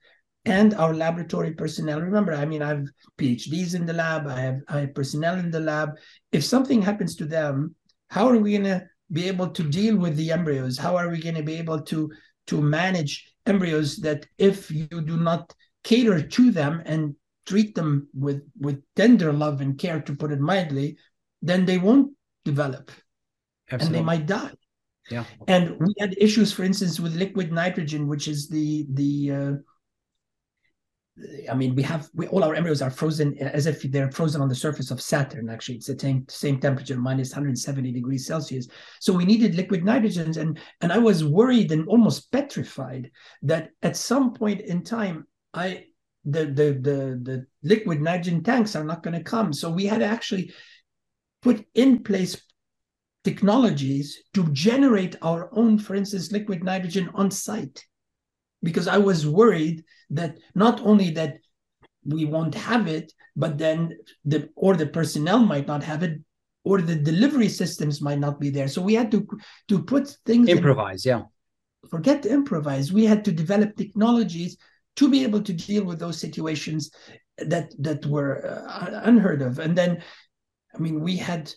and 0.45 0.75
our 0.75 0.95
laboratory 0.95 1.53
personnel. 1.53 2.01
Remember, 2.01 2.33
I 2.33 2.47
mean, 2.47 2.63
I 2.63 2.69
have 2.69 2.87
PhDs 3.19 3.75
in 3.75 3.87
the 3.87 3.93
lab. 3.93 4.27
I 4.27 4.41
have 4.41 4.61
I 4.69 4.81
have 4.81 4.95
personnel 4.95 5.39
in 5.39 5.51
the 5.51 5.61
lab. 5.61 5.91
If 6.33 6.45
something 6.45 6.83
happens 6.83 7.17
to 7.17 7.27
them, 7.27 7.75
how 8.09 8.29
are 8.29 8.39
we 8.39 8.53
going 8.53 8.65
to 8.65 8.87
be 9.13 9.27
able 9.29 9.49
to 9.51 9.63
deal 9.63 9.97
with 9.97 10.17
the 10.17 10.31
embryos? 10.33 10.79
How 10.79 10.97
are 10.97 11.11
we 11.11 11.21
going 11.21 11.35
to 11.35 11.43
be 11.43 11.57
able 11.57 11.81
to 11.83 12.11
to 12.47 12.61
manage 12.61 13.30
embryos 13.47 13.97
that 13.99 14.27
if 14.39 14.71
you 14.71 14.87
do 14.87 15.17
not 15.17 15.55
cater 15.85 16.21
to 16.23 16.51
them 16.51 16.83
and 16.85 17.15
treat 17.47 17.75
them 17.75 18.09
with 18.13 18.43
with 18.59 18.83
tender 18.97 19.33
love 19.33 19.61
and 19.61 19.79
care 19.79 20.01
to 20.01 20.15
put 20.15 20.33
it 20.33 20.41
mildly 20.41 20.97
then 21.43 21.65
they 21.65 21.79
won't 21.79 22.13
develop. 22.45 22.91
And 23.71 23.95
they 23.95 24.03
might 24.03 24.27
die. 24.27 24.53
Yeah. 25.11 25.25
And 25.47 25.79
we 25.79 25.95
had 25.99 26.15
issues 26.19 26.53
for 26.53 26.65
instance 26.65 27.01
with 27.01 27.15
liquid 27.15 27.53
nitrogen 27.53 28.07
which 28.09 28.29
is 28.29 28.49
the 28.49 28.87
the 28.91 29.31
uh, 29.31 29.53
I 31.51 31.55
mean, 31.55 31.75
we 31.75 31.83
have 31.83 32.09
we, 32.15 32.29
all 32.29 32.45
our 32.45 32.55
embryos 32.55 32.83
are 32.83 32.91
frozen 32.91 33.37
as 33.39 33.67
if 33.67 33.83
they're 33.83 34.11
frozen 34.11 34.41
on 34.41 34.49
the 34.49 34.55
surface 34.55 34.91
of 34.91 35.01
Saturn. 35.01 35.51
Actually, 35.51 35.77
it's 35.77 35.87
the 35.87 35.99
same 35.99 36.25
same 36.29 36.61
temperature, 36.61 36.97
minus 36.97 37.31
170 37.33 37.93
degrees 37.93 38.27
Celsius. 38.27 38.69
So 39.01 39.13
we 39.13 39.25
needed 39.25 39.55
liquid 39.55 39.83
nitrogens, 39.83 40.37
and 40.37 40.59
and 40.81 40.93
I 40.93 40.99
was 40.99 41.25
worried 41.25 41.73
and 41.73 41.87
almost 41.89 42.33
petrified 42.33 43.11
that 43.43 43.71
at 43.83 43.97
some 43.97 44.33
point 44.33 44.63
in 44.63 44.83
time, 44.83 45.27
I 45.53 45.87
the 46.25 46.47
the 46.47 46.79
the 46.81 47.21
the 47.23 47.47
liquid 47.63 48.01
nitrogen 48.01 48.43
tanks 48.43 48.77
are 48.77 48.85
not 48.85 49.03
going 49.03 49.17
to 49.17 49.25
come. 49.25 49.53
So 49.53 49.71
we 49.71 49.87
had 49.87 50.01
to 50.01 50.07
actually 50.07 50.55
put 51.43 51.65
in 51.75 52.03
place 52.03 52.41
technologies 53.25 54.19
to 54.33 54.49
generate 54.53 55.17
our 55.21 55.51
own, 55.53 55.79
for 55.79 55.95
instance, 55.95 56.33
liquid 56.33 56.65
nitrogen 56.65 57.11
on 57.15 57.31
site 57.31 57.85
because 58.63 58.89
I 58.89 58.99
was 58.99 59.27
worried 59.27 59.85
that 60.11 60.39
not 60.55 60.81
only 60.81 61.11
that 61.13 61.39
we 62.05 62.25
won't 62.25 62.55
have 62.55 62.87
it, 62.87 63.13
but 63.37 63.59
then 63.59 63.97
the 64.25 64.49
or 64.57 64.77
the 64.77 64.87
personnel 64.87 65.41
might 65.41 65.67
not 65.67 65.83
have 65.83 66.03
it, 66.03 66.21
or 66.65 66.81
the 66.81 66.97
delivery 66.97 67.49
systems 67.49 68.01
might 68.01 68.19
not 68.19 68.41
be 68.41 68.51
there. 68.51 68.69
So 68.69 68.83
we 68.83 68.95
had 68.95 69.11
to 69.13 69.27
to 69.69 69.83
put 69.83 70.09
things 70.27 70.49
improvise. 70.49 71.07
In, 71.07 71.11
yeah, 71.11 71.23
forget 71.91 72.23
to 72.23 72.31
improvise. 72.31 72.93
We 72.93 73.05
had 73.05 73.25
to 73.27 73.33
develop 73.33 73.77
technologies 73.77 74.57
to 74.97 75.09
be 75.09 75.23
able 75.25 75.43
to 75.43 75.53
deal 75.53 75.85
with 75.85 75.99
those 75.99 76.19
situations 76.19 76.91
that 77.39 77.73
that 77.79 78.05
were 78.07 78.47
uh, 78.47 79.01
unheard 79.05 79.43
of. 79.43 79.59
And 79.59 79.77
then, 79.77 80.03
I 80.75 80.79
mean, 80.79 81.01
we 81.01 81.17
had 81.17 81.53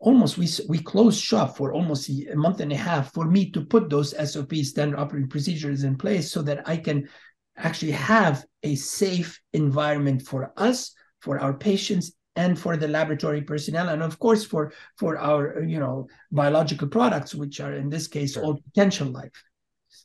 almost 0.00 0.38
we 0.38 0.48
we 0.68 0.78
closed 0.78 1.20
shop 1.20 1.56
for 1.56 1.72
almost 1.72 2.08
a 2.08 2.34
month 2.34 2.60
and 2.60 2.72
a 2.72 2.76
half 2.76 3.12
for 3.12 3.26
me 3.26 3.50
to 3.50 3.60
put 3.60 3.90
those 3.90 4.14
SOPs 4.32 4.70
standard 4.70 4.98
operating 4.98 5.28
procedures 5.28 5.84
in 5.84 5.96
place 5.96 6.32
so 6.32 6.42
that 6.42 6.66
I 6.66 6.78
can 6.78 7.08
actually 7.56 7.92
have 7.92 8.44
a 8.62 8.74
safe 8.74 9.38
environment 9.52 10.22
for 10.22 10.52
us, 10.56 10.94
for 11.20 11.38
our 11.38 11.52
patients, 11.52 12.12
and 12.34 12.58
for 12.58 12.76
the 12.78 12.88
laboratory 12.88 13.42
personnel, 13.42 13.90
and 13.90 14.02
of 14.02 14.18
course 14.18 14.44
for 14.44 14.72
for 14.96 15.18
our 15.18 15.62
you 15.62 15.78
know 15.78 16.08
biological 16.32 16.88
products, 16.88 17.34
which 17.34 17.60
are 17.60 17.74
in 17.74 17.90
this 17.90 18.08
case 18.08 18.34
Sure. 18.34 18.44
all 18.44 18.60
potential 18.72 19.08
life. 19.08 19.44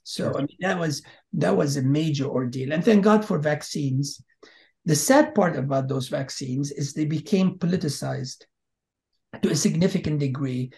So 0.04 0.34
I 0.36 0.40
mean 0.40 0.58
that 0.60 0.78
was 0.78 1.02
that 1.34 1.56
was 1.56 1.78
a 1.78 1.82
major 1.82 2.26
ordeal, 2.26 2.74
and 2.74 2.84
thank 2.84 3.04
God 3.04 3.24
for 3.24 3.40
vaccines. 3.40 4.22
The 4.84 4.96
sad 4.96 5.34
part 5.34 5.56
about 5.56 5.88
those 5.88 6.10
vaccines 6.10 6.72
is 6.72 6.94
they 6.94 7.06
became 7.06 7.58
politicized 7.58 8.44
to 9.43 9.52
a 9.52 9.56
significant 9.56 10.19
degree. 10.19 10.71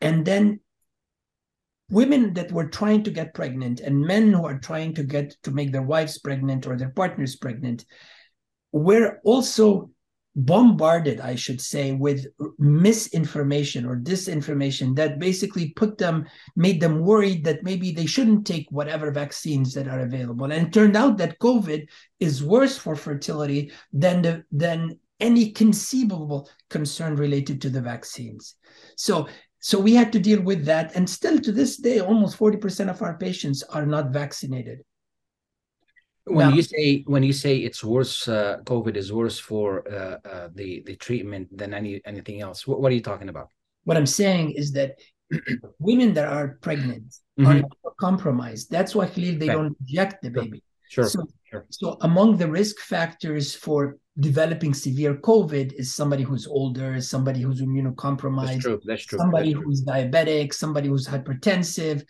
And 0.00 0.24
then 0.24 0.60
women 1.90 2.32
that 2.34 2.52
were 2.52 2.68
trying 2.68 3.02
to 3.04 3.10
get 3.10 3.34
pregnant 3.34 3.80
and 3.80 4.00
men 4.00 4.32
who 4.32 4.44
are 4.46 4.58
trying 4.58 4.94
to 4.94 5.02
get 5.02 5.30
to 5.42 5.50
make 5.50 5.72
their 5.72 5.82
wives 5.82 6.18
pregnant 6.18 6.66
or 6.66 6.76
their 6.76 6.90
partners 6.90 7.36
pregnant 7.36 7.84
were 8.72 9.18
also 9.24 9.90
bombarded, 10.36 11.20
I 11.20 11.34
should 11.34 11.60
say, 11.60 11.92
with 11.92 12.26
misinformation 12.58 13.84
or 13.84 13.96
disinformation 13.96 14.94
that 14.96 15.18
basically 15.18 15.70
put 15.70 15.98
them, 15.98 16.26
made 16.54 16.80
them 16.80 17.00
worried 17.00 17.44
that 17.44 17.64
maybe 17.64 17.90
they 17.90 18.06
shouldn't 18.06 18.46
take 18.46 18.66
whatever 18.70 19.10
vaccines 19.10 19.74
that 19.74 19.88
are 19.88 20.00
available. 20.00 20.44
And 20.44 20.68
it 20.68 20.72
turned 20.72 20.96
out 20.96 21.18
that 21.18 21.40
COVID 21.40 21.86
is 22.20 22.44
worse 22.44 22.78
for 22.78 22.94
fertility 22.94 23.72
than 23.92 24.22
the 24.22 24.44
than 24.52 24.98
any 25.20 25.52
conceivable 25.52 26.48
concern 26.68 27.16
related 27.16 27.60
to 27.62 27.70
the 27.70 27.80
vaccines. 27.80 28.56
So 28.96 29.28
so 29.62 29.78
we 29.78 29.94
had 29.94 30.10
to 30.14 30.18
deal 30.18 30.40
with 30.40 30.64
that. 30.64 30.96
And 30.96 31.08
still 31.08 31.38
to 31.38 31.52
this 31.52 31.76
day, 31.76 32.00
almost 32.00 32.38
40% 32.38 32.88
of 32.88 33.02
our 33.02 33.18
patients 33.18 33.62
are 33.62 33.84
not 33.84 34.10
vaccinated. 34.10 34.78
when 36.24 36.48
Now- 36.50 36.54
you 36.56 36.62
say 36.62 37.02
when 37.14 37.22
you 37.28 37.32
say 37.44 37.52
it's 37.68 37.82
worse, 37.82 38.28
uh, 38.28 38.58
COVID 38.72 38.94
is 39.02 39.08
worse 39.12 39.38
for 39.50 39.66
uh, 39.98 40.16
uh, 40.32 40.48
the 40.58 40.70
the 40.88 40.96
treatment 41.06 41.44
than 41.60 41.70
any 41.80 41.92
anything 42.12 42.38
else. 42.46 42.58
What, 42.68 42.76
what 42.80 42.88
are 42.92 42.94
you 43.00 43.06
talking 43.12 43.30
about? 43.34 43.48
What 43.88 43.96
I'm 44.00 44.12
saying 44.22 44.46
is 44.62 44.66
that 44.78 44.90
women 45.90 46.10
that 46.16 46.28
are 46.36 46.46
pregnant 46.66 47.06
Mhm. 47.38 47.62
are 47.86 47.94
compromised. 48.08 48.64
That's 48.76 48.92
why 48.96 49.06
Khalil, 49.14 49.34
they 49.38 49.48
Okay. 49.48 49.58
don't 49.58 49.76
inject 49.84 50.16
the 50.24 50.30
baby. 50.40 50.60
Sure, 50.94 51.08
So, 51.14 51.18
sure. 51.50 51.62
so 51.78 51.86
among 52.10 52.28
the 52.42 52.48
risk 52.60 52.76
factors 52.94 53.46
for 53.64 53.80
developing 54.20 54.74
severe 54.74 55.14
COVID 55.16 55.72
is 55.72 55.94
somebody 55.94 56.22
who's 56.22 56.46
older, 56.46 57.00
somebody 57.00 57.40
who's 57.40 57.60
That's 57.60 57.70
immunocompromised, 57.70 58.60
true. 58.60 58.80
That's 58.84 59.04
true. 59.04 59.18
somebody 59.18 59.52
That's 59.52 59.62
true. 59.62 59.70
who's 59.70 59.84
diabetic, 59.84 60.52
somebody 60.54 60.88
who's 60.88 61.08
hypertensive. 61.08 62.04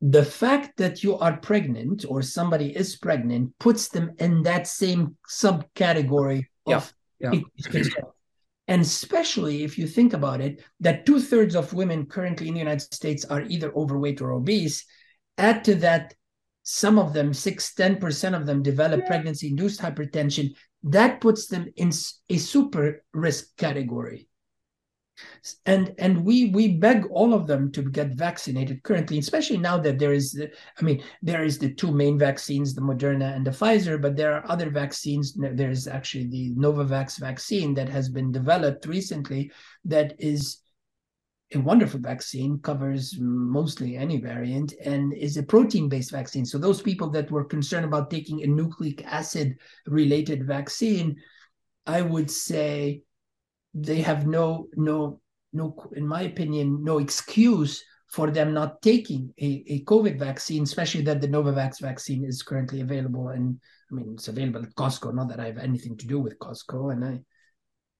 The 0.00 0.24
fact 0.24 0.76
that 0.78 1.02
you 1.02 1.16
are 1.18 1.36
pregnant 1.38 2.04
or 2.08 2.22
somebody 2.22 2.76
is 2.76 2.96
pregnant 2.96 3.52
puts 3.58 3.88
them 3.88 4.12
in 4.18 4.42
that 4.42 4.66
same 4.66 5.16
subcategory 5.28 6.46
Yeah, 6.66 6.76
of 6.76 6.94
yeah. 7.20 7.32
And 8.68 8.82
especially 8.82 9.62
if 9.62 9.78
you 9.78 9.86
think 9.86 10.12
about 10.12 10.40
it, 10.40 10.62
that 10.80 11.06
two 11.06 11.20
thirds 11.20 11.54
of 11.54 11.72
women 11.72 12.06
currently 12.06 12.48
in 12.48 12.54
the 12.54 12.60
United 12.60 12.92
States 12.92 13.24
are 13.24 13.42
either 13.42 13.72
overweight 13.74 14.20
or 14.20 14.32
obese. 14.32 14.84
Add 15.38 15.64
to 15.64 15.76
that, 15.76 16.14
some 16.68 16.98
of 16.98 17.12
them, 17.12 17.32
six, 17.32 17.72
10% 17.74 18.34
of 18.34 18.44
them 18.44 18.60
develop 18.60 19.06
pregnancy 19.06 19.46
induced 19.46 19.80
hypertension. 19.80 20.52
That 20.82 21.20
puts 21.20 21.46
them 21.46 21.72
in 21.76 21.92
a 22.28 22.38
super 22.38 23.04
risk 23.14 23.56
category 23.56 24.28
and 25.64 25.94
and 25.98 26.24
we 26.24 26.50
we 26.50 26.76
beg 26.76 27.06
all 27.06 27.32
of 27.32 27.46
them 27.46 27.72
to 27.72 27.82
get 27.82 28.08
vaccinated 28.08 28.82
currently 28.82 29.18
especially 29.18 29.56
now 29.56 29.78
that 29.78 29.98
there 29.98 30.12
is 30.12 30.32
the, 30.32 30.50
i 30.78 30.82
mean 30.82 31.02
there 31.22 31.42
is 31.42 31.58
the 31.58 31.72
two 31.72 31.90
main 31.90 32.18
vaccines 32.18 32.74
the 32.74 32.82
moderna 32.82 33.34
and 33.34 33.46
the 33.46 33.50
pfizer 33.50 33.98
but 33.98 34.14
there 34.14 34.34
are 34.34 34.50
other 34.50 34.68
vaccines 34.68 35.32
there's 35.34 35.86
actually 35.86 36.26
the 36.26 36.52
novavax 36.54 37.18
vaccine 37.18 37.72
that 37.72 37.88
has 37.88 38.10
been 38.10 38.30
developed 38.30 38.84
recently 38.84 39.50
that 39.86 40.14
is 40.18 40.58
a 41.54 41.58
wonderful 41.58 42.00
vaccine, 42.00 42.58
covers 42.58 43.16
mostly 43.18 43.96
any 43.96 44.18
variant, 44.20 44.74
and 44.84 45.12
is 45.12 45.36
a 45.36 45.42
protein 45.42 45.88
based 45.88 46.10
vaccine. 46.10 46.44
So, 46.44 46.58
those 46.58 46.82
people 46.82 47.08
that 47.10 47.30
were 47.30 47.44
concerned 47.44 47.84
about 47.84 48.10
taking 48.10 48.42
a 48.42 48.46
nucleic 48.46 49.04
acid 49.06 49.56
related 49.86 50.46
vaccine, 50.46 51.16
I 51.86 52.02
would 52.02 52.30
say 52.30 53.02
they 53.74 54.00
have 54.02 54.26
no, 54.26 54.68
no, 54.74 55.20
no, 55.52 55.76
in 55.94 56.06
my 56.06 56.22
opinion, 56.22 56.82
no 56.82 56.98
excuse 56.98 57.84
for 58.08 58.30
them 58.30 58.54
not 58.54 58.82
taking 58.82 59.32
a, 59.40 59.64
a 59.66 59.84
COVID 59.84 60.18
vaccine, 60.18 60.62
especially 60.62 61.02
that 61.02 61.20
the 61.20 61.28
Novavax 61.28 61.80
vaccine 61.80 62.24
is 62.24 62.42
currently 62.42 62.80
available. 62.80 63.28
And 63.28 63.60
I 63.90 63.94
mean, 63.94 64.14
it's 64.14 64.28
available 64.28 64.62
at 64.62 64.74
Costco, 64.74 65.14
not 65.14 65.28
that 65.28 65.40
I 65.40 65.46
have 65.46 65.58
anything 65.58 65.96
to 65.98 66.06
do 66.06 66.18
with 66.18 66.38
Costco. 66.38 66.92
And 66.92 67.22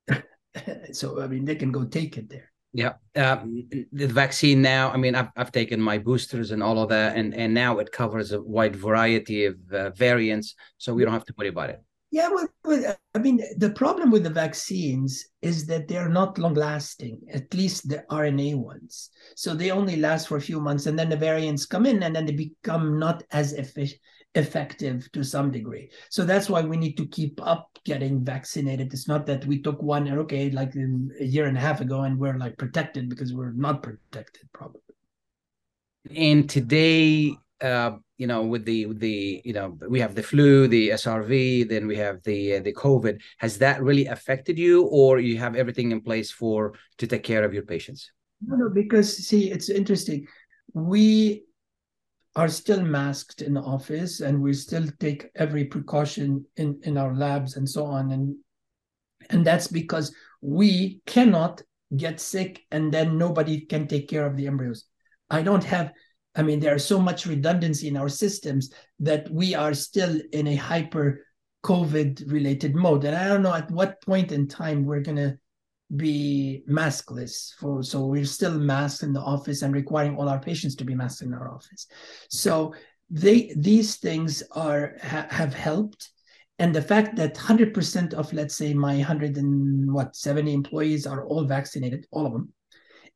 I, 0.09 0.93
so, 0.93 1.21
I 1.21 1.27
mean, 1.27 1.45
they 1.45 1.57
can 1.57 1.73
go 1.73 1.85
take 1.85 2.17
it 2.17 2.29
there. 2.29 2.51
Yeah, 2.77 2.93
um, 3.17 3.67
the 3.91 4.07
vaccine 4.07 4.61
now. 4.61 4.91
I 4.91 4.99
mean, 4.99 5.15
I've 5.15 5.31
I've 5.35 5.51
taken 5.51 5.81
my 5.81 5.97
boosters 5.97 6.51
and 6.51 6.63
all 6.63 6.79
of 6.79 6.91
that, 6.91 7.17
and 7.17 7.35
and 7.35 7.55
now 7.55 7.79
it 7.79 7.91
covers 7.91 8.33
a 8.33 8.43
wide 8.43 8.77
variety 8.77 9.47
of 9.47 9.57
uh, 9.73 9.91
variants, 9.91 10.55
so 10.77 10.93
we 10.93 11.03
don't 11.03 11.15
have 11.15 11.25
to 11.25 11.35
worry 11.39 11.49
about 11.49 11.71
it. 11.71 11.83
Yeah, 12.11 12.29
well, 12.29 12.49
well, 12.65 12.97
I 13.15 13.19
mean, 13.19 13.41
the 13.57 13.71
problem 13.71 14.11
with 14.11 14.25
the 14.25 14.31
vaccines 14.45 15.25
is 15.41 15.67
that 15.69 15.89
they're 15.89 16.11
not 16.11 16.37
long 16.37 16.53
lasting, 16.53 17.19
at 17.33 17.53
least 17.55 17.89
the 17.89 18.05
RNA 18.11 18.57
ones. 18.57 19.09
So 19.37 19.55
they 19.55 19.71
only 19.71 19.97
last 19.97 20.29
for 20.29 20.37
a 20.37 20.49
few 20.49 20.61
months, 20.61 20.85
and 20.85 20.99
then 20.99 21.09
the 21.09 21.17
variants 21.17 21.65
come 21.65 21.87
in, 21.87 22.03
and 22.03 22.15
then 22.15 22.27
they 22.27 22.33
become 22.33 22.99
not 22.99 23.23
as 23.31 23.55
efficient 23.55 24.01
effective 24.37 25.11
to 25.13 25.25
some 25.25 25.51
degree. 25.51 25.91
So 26.11 26.25
that's 26.25 26.49
why 26.49 26.63
we 26.63 26.77
need 26.77 26.97
to 26.99 27.07
keep 27.07 27.41
up 27.43 27.71
getting 27.85 28.25
vaccinated. 28.25 28.93
It's 28.93 29.09
not 29.09 29.27
that 29.27 29.47
we 29.47 29.63
took 29.63 29.83
one 29.83 30.07
okay, 30.07 30.51
like 30.51 30.75
a 30.77 31.25
year 31.25 31.47
and 31.47 31.57
a 31.57 31.61
half 31.61 31.81
ago, 31.81 32.03
and 32.03 32.19
we're 32.19 32.39
like 32.39 32.57
protected 32.59 33.09
because 33.09 33.33
we're 33.33 33.53
not 33.53 33.83
protected, 33.83 34.49
probably. 34.53 34.81
And 36.15 36.49
today, 36.49 37.35
uh, 37.61 37.93
you 38.19 38.27
know, 38.27 38.43
with 38.43 38.65
the 38.65 38.87
with 38.87 39.01
the 39.01 39.43
you 39.45 39.53
know, 39.53 39.79
we 39.89 40.01
have 40.01 40.15
the 40.15 40.23
flu, 40.23 40.69
the 40.69 40.91
SRV, 40.91 41.69
then 41.69 41.87
we 41.87 41.97
have 41.97 42.23
the 42.23 42.57
uh, 42.57 42.61
the 42.61 42.73
COVID. 42.73 43.21
Has 43.39 43.59
that 43.59 43.83
really 43.83 44.07
affected 44.07 44.59
you, 44.59 44.85
or 44.87 45.19
you 45.19 45.39
have 45.39 45.57
everything 45.57 45.93
in 45.93 46.01
place 46.01 46.31
for 46.31 46.75
to 46.99 47.07
take 47.07 47.25
care 47.25 47.45
of 47.45 47.53
your 47.53 47.65
patients? 47.65 48.11
No, 48.47 48.57
no, 48.57 48.69
because 48.69 49.17
see, 49.17 49.51
it's 49.51 49.71
interesting. 49.71 50.27
We 50.75 51.45
are 52.37 52.49
still 52.49 52.83
masked 52.83 53.41
in 53.41 53.55
the 53.55 53.63
office 53.63 54.21
and 54.21 54.41
we 54.41 54.53
still 54.53 54.87
take 55.01 55.31
every 55.35 55.65
precaution 55.65 56.45
in, 56.57 56.79
in 56.83 56.99
our 56.99 57.15
labs 57.15 57.57
and 57.57 57.69
so 57.69 57.87
on. 57.87 58.13
And 58.13 58.37
and 59.31 59.45
that's 59.45 59.67
because 59.67 60.15
we 60.41 61.01
cannot 61.07 61.63
get 61.97 62.21
sick 62.21 62.65
and 62.71 62.93
then 62.93 63.19
nobody 63.19 63.63
can 63.63 63.89
take 63.89 64.09
care 64.09 64.27
of 64.27 64.37
the 64.37 64.47
embryos. 64.47 64.85
I 65.31 65.43
don't 65.43 65.65
have, 65.65 65.93
I 66.37 66.43
mean, 66.43 66.61
there's 66.61 66.85
so 66.85 67.01
much 67.01 67.27
redundancy 67.27 67.89
in 67.89 67.97
our 67.97 68.09
systems 68.09 68.73
that 69.01 69.29
we 69.31 69.55
are 69.55 69.75
still 69.75 70.21
in 70.33 70.47
a 70.47 70.55
hyper 70.55 71.25
COVID 71.65 72.31
related 72.31 72.77
mode. 72.77 73.05
And 73.05 73.17
I 73.17 73.27
don't 73.27 73.43
know 73.43 73.55
at 73.55 73.71
what 73.71 74.03
point 74.03 74.31
in 74.31 74.47
time 74.47 74.85
we're 74.85 75.01
going 75.01 75.17
to 75.17 75.39
be 75.95 76.65
maskless 76.69 77.55
for 77.55 77.81
so 77.83 78.07
we're 78.07 78.25
still 78.25 78.59
masked 78.59 79.05
in 79.05 79.13
the 79.13 79.21
office 79.21 79.63
and 79.63 79.73
requiring 79.73 80.17
all 80.17 80.29
our 80.29 80.41
patients 80.41 80.75
to 80.75 80.85
be 80.85 80.95
masked 80.95 81.23
in 81.23 81.33
our 81.33 81.53
office. 81.53 81.87
So 82.29 82.75
they 83.09 83.53
these 83.57 83.97
things 83.97 84.43
are 84.53 84.97
ha, 85.03 85.27
have 85.31 85.55
helped. 85.55 86.11
And 86.59 86.75
the 86.75 86.83
fact 86.83 87.17
that 87.17 87.35
100% 87.35 88.15
of 88.15 88.33
let's 88.33 88.57
say 88.57 88.75
my 88.75 88.97
100 88.97 89.37
and 89.37 89.93
what 89.93 90.17
70 90.17 90.53
employees 90.53 91.07
are 91.07 91.27
all 91.27 91.45
vaccinated 91.45 92.07
all 92.11 92.27
of 92.27 92.33
them 92.33 92.53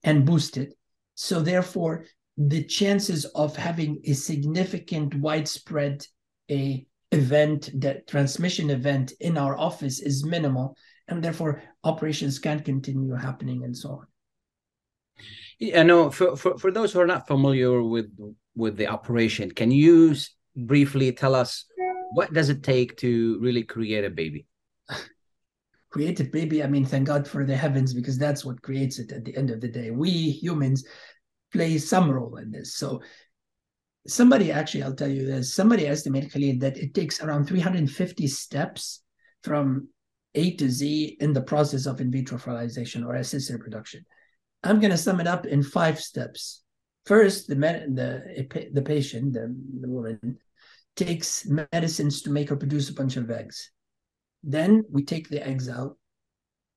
and 0.05 0.25
boosted. 0.25 0.75
So 1.15 1.41
therefore 1.41 2.05
the 2.37 2.65
chances 2.65 3.25
of 3.25 3.57
having 3.57 4.01
a 4.05 4.13
significant 4.13 5.15
widespread 5.17 6.07
a 6.51 6.87
event 7.13 7.71
that 7.81 8.07
transmission 8.07 8.71
event 8.71 9.13
in 9.21 9.37
our 9.37 9.59
office 9.59 10.01
is 10.01 10.25
minimal. 10.25 10.77
And 11.09 11.23
therefore 11.23 11.63
operations 11.85 12.39
can 12.39 12.61
continue 12.61 13.15
happening 13.15 13.65
and 13.65 13.77
so 13.77 13.91
on. 13.91 14.07
Yeah, 15.59 15.83
no. 15.83 16.11
For, 16.11 16.37
for 16.37 16.59
for 16.59 16.71
those 16.71 16.93
who 16.93 17.01
are 17.01 17.07
not 17.07 17.27
familiar 17.27 17.83
with 17.83 18.11
with 18.55 18.77
the 18.77 18.87
operation, 18.87 19.51
can 19.51 19.71
you 19.71 20.15
briefly 20.57 21.13
tell 21.13 21.35
us 21.35 21.67
what 22.13 22.33
does 22.33 22.49
it 22.49 22.63
take 22.63 22.97
to 22.99 23.39
really 23.41 23.63
create 23.63 24.05
a 24.05 24.11
baby? 24.11 24.47
create 25.91 26.19
a 26.21 26.25
baby. 26.25 26.63
I 26.63 26.67
mean, 26.67 26.85
thank 26.85 27.07
God 27.07 27.27
for 27.29 27.45
the 27.45 27.57
heavens 27.57 27.93
because 27.93 28.19
that's 28.19 28.45
what 28.45 28.63
creates 28.63 28.99
it. 28.99 29.13
At 29.13 29.25
the 29.25 29.37
end 29.37 29.51
of 29.51 29.61
the 29.61 29.69
day, 29.69 29.91
we 29.91 30.11
humans 30.11 30.87
play 31.53 31.79
some 31.79 32.11
role 32.11 32.37
in 32.37 32.51
this. 32.51 32.77
So 32.77 33.03
somebody 34.07 34.51
actually, 34.51 34.83
I'll 34.83 34.95
tell 34.95 35.11
you 35.11 35.27
this. 35.27 35.55
Somebody 35.55 35.87
estimated 35.87 36.33
Khalil 36.33 36.59
that 36.61 36.79
it 36.79 36.95
takes 36.95 37.21
around 37.21 37.47
350 37.47 38.27
steps 38.29 39.03
from 39.43 39.89
a 40.35 40.55
to 40.57 40.71
Z 40.71 41.17
in 41.21 41.33
the 41.33 41.43
process 41.43 41.87
of 41.87 42.01
in 42.01 42.11
vitro 42.11 42.39
fertilization 42.39 43.05
or 43.05 43.15
assisted 43.15 43.55
reproduction. 43.55 44.05
I'm 44.63 44.81
going 44.81 44.91
to 44.91 44.99
sum 44.99 45.21
it 45.21 45.27
up 45.27 45.47
in 45.47 45.63
five 45.63 45.99
steps. 46.01 46.63
First, 47.07 47.49
the 47.49 47.57
med- 47.57 47.97
the 47.97 48.71
the 48.73 48.83
patient, 48.83 49.33
the, 49.33 49.55
the 49.81 49.89
woman, 49.89 50.39
takes 50.97 51.47
medicines 51.47 52.23
to 52.23 52.31
make 52.31 52.51
her 52.51 52.57
produce 52.57 52.91
a 52.91 52.95
bunch 52.95 53.17
of 53.17 53.31
eggs. 53.31 53.71
Then 54.43 54.85
we 54.91 55.03
take 55.05 55.29
the 55.29 55.47
eggs 55.47 55.69
out. 55.69 55.97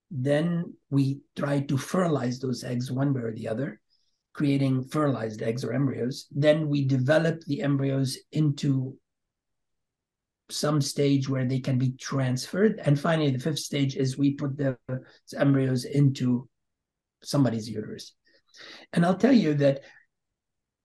Then 0.10 0.74
we 0.90 1.22
try 1.36 1.62
to 1.62 1.78
fertilize 1.78 2.40
those 2.40 2.64
eggs 2.64 2.92
one 2.92 3.14
way 3.14 3.22
or 3.22 3.34
the 3.34 3.48
other, 3.48 3.82
creating 4.34 4.84
fertilized 4.86 5.42
eggs 5.42 5.64
or 5.64 5.74
embryos. 5.74 6.28
Then 6.32 6.70
we 6.70 6.86
develop 6.86 7.42
the 7.46 7.62
embryos 7.62 8.18
into 8.32 8.98
some 10.54 10.82
stage 10.82 11.28
where 11.28 11.46
they 11.46 11.60
can 11.60 11.78
be 11.78 11.94
transferred. 12.00 12.80
And 12.84 13.00
finally, 13.00 13.32
the 13.32 13.40
fifth 13.40 13.60
stage 13.60 13.96
is 13.96 14.18
we 14.18 14.36
put 14.36 14.58
the 14.58 14.78
embryos 15.36 15.86
into 15.86 16.48
somebody's 17.24 17.70
uterus. 17.70 18.14
And 18.94 19.06
I'll 19.06 19.18
tell 19.18 19.34
you 19.34 19.54
that 19.56 19.82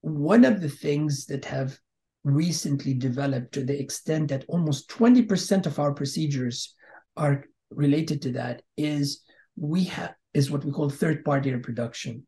one 0.00 0.44
of 0.44 0.60
the 0.60 0.68
things 0.68 1.26
that 1.26 1.44
have 1.44 1.78
recently 2.24 2.94
developed 2.94 3.52
to 3.52 3.64
the 3.64 3.78
extent 3.78 4.28
that 4.28 4.44
almost 4.48 4.88
20% 4.90 5.66
of 5.66 5.78
our 5.78 5.92
procedures 5.92 6.74
are 7.16 7.44
related 7.70 8.22
to 8.22 8.32
that 8.32 8.62
is 8.76 9.22
we 9.56 9.84
have 9.84 10.14
is 10.34 10.50
what 10.50 10.64
we 10.64 10.72
call 10.72 10.88
third 10.88 11.24
party 11.24 11.52
reproduction 11.52 12.26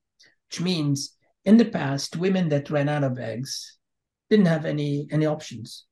which 0.48 0.60
means 0.60 1.16
in 1.44 1.56
the 1.56 1.64
past 1.64 2.16
women 2.16 2.48
that 2.48 2.70
ran 2.70 2.88
out 2.88 3.04
of 3.04 3.18
eggs 3.18 3.78
didn't 4.28 4.46
have 4.46 4.64
any 4.64 5.06
any 5.10 5.26
options 5.26 5.86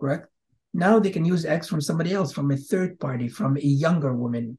correct 0.00 0.28
now 0.76 0.98
they 0.98 1.10
can 1.10 1.24
use 1.24 1.46
eggs 1.46 1.68
from 1.68 1.80
somebody 1.80 2.12
else, 2.12 2.32
from 2.32 2.50
a 2.50 2.56
third 2.56 3.00
party, 3.00 3.28
from 3.28 3.56
a 3.56 3.60
younger 3.60 4.14
woman. 4.14 4.58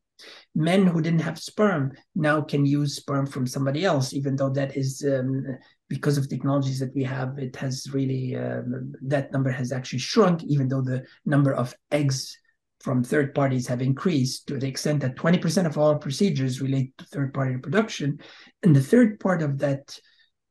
Men 0.55 0.87
who 0.87 0.99
didn't 0.99 1.21
have 1.21 1.37
sperm 1.37 1.91
now 2.15 2.41
can 2.41 2.65
use 2.65 2.95
sperm 2.95 3.27
from 3.27 3.45
somebody 3.45 3.85
else, 3.85 4.13
even 4.13 4.35
though 4.35 4.49
that 4.49 4.75
is 4.75 5.05
um, 5.07 5.45
because 5.89 6.17
of 6.17 6.27
technologies 6.27 6.79
that 6.79 6.95
we 6.95 7.03
have, 7.03 7.37
it 7.37 7.55
has 7.57 7.87
really, 7.93 8.35
um, 8.35 8.93
that 9.03 9.31
number 9.31 9.51
has 9.51 9.71
actually 9.71 9.99
shrunk, 9.99 10.43
even 10.43 10.67
though 10.67 10.81
the 10.81 11.05
number 11.25 11.53
of 11.53 11.75
eggs 11.91 12.35
from 12.79 13.03
third 13.03 13.35
parties 13.35 13.67
have 13.67 13.83
increased 13.83 14.47
to 14.47 14.57
the 14.57 14.67
extent 14.67 15.01
that 15.01 15.17
20% 15.17 15.67
of 15.67 15.77
all 15.77 15.97
procedures 15.97 16.61
relate 16.61 16.97
to 16.97 17.05
third 17.05 17.31
party 17.31 17.53
reproduction. 17.53 18.19
And 18.63 18.75
the 18.75 18.81
third 18.81 19.19
part 19.19 19.43
of 19.43 19.59
that 19.59 19.99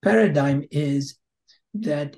paradigm 0.03 0.63
is 0.71 1.19
that 1.75 2.17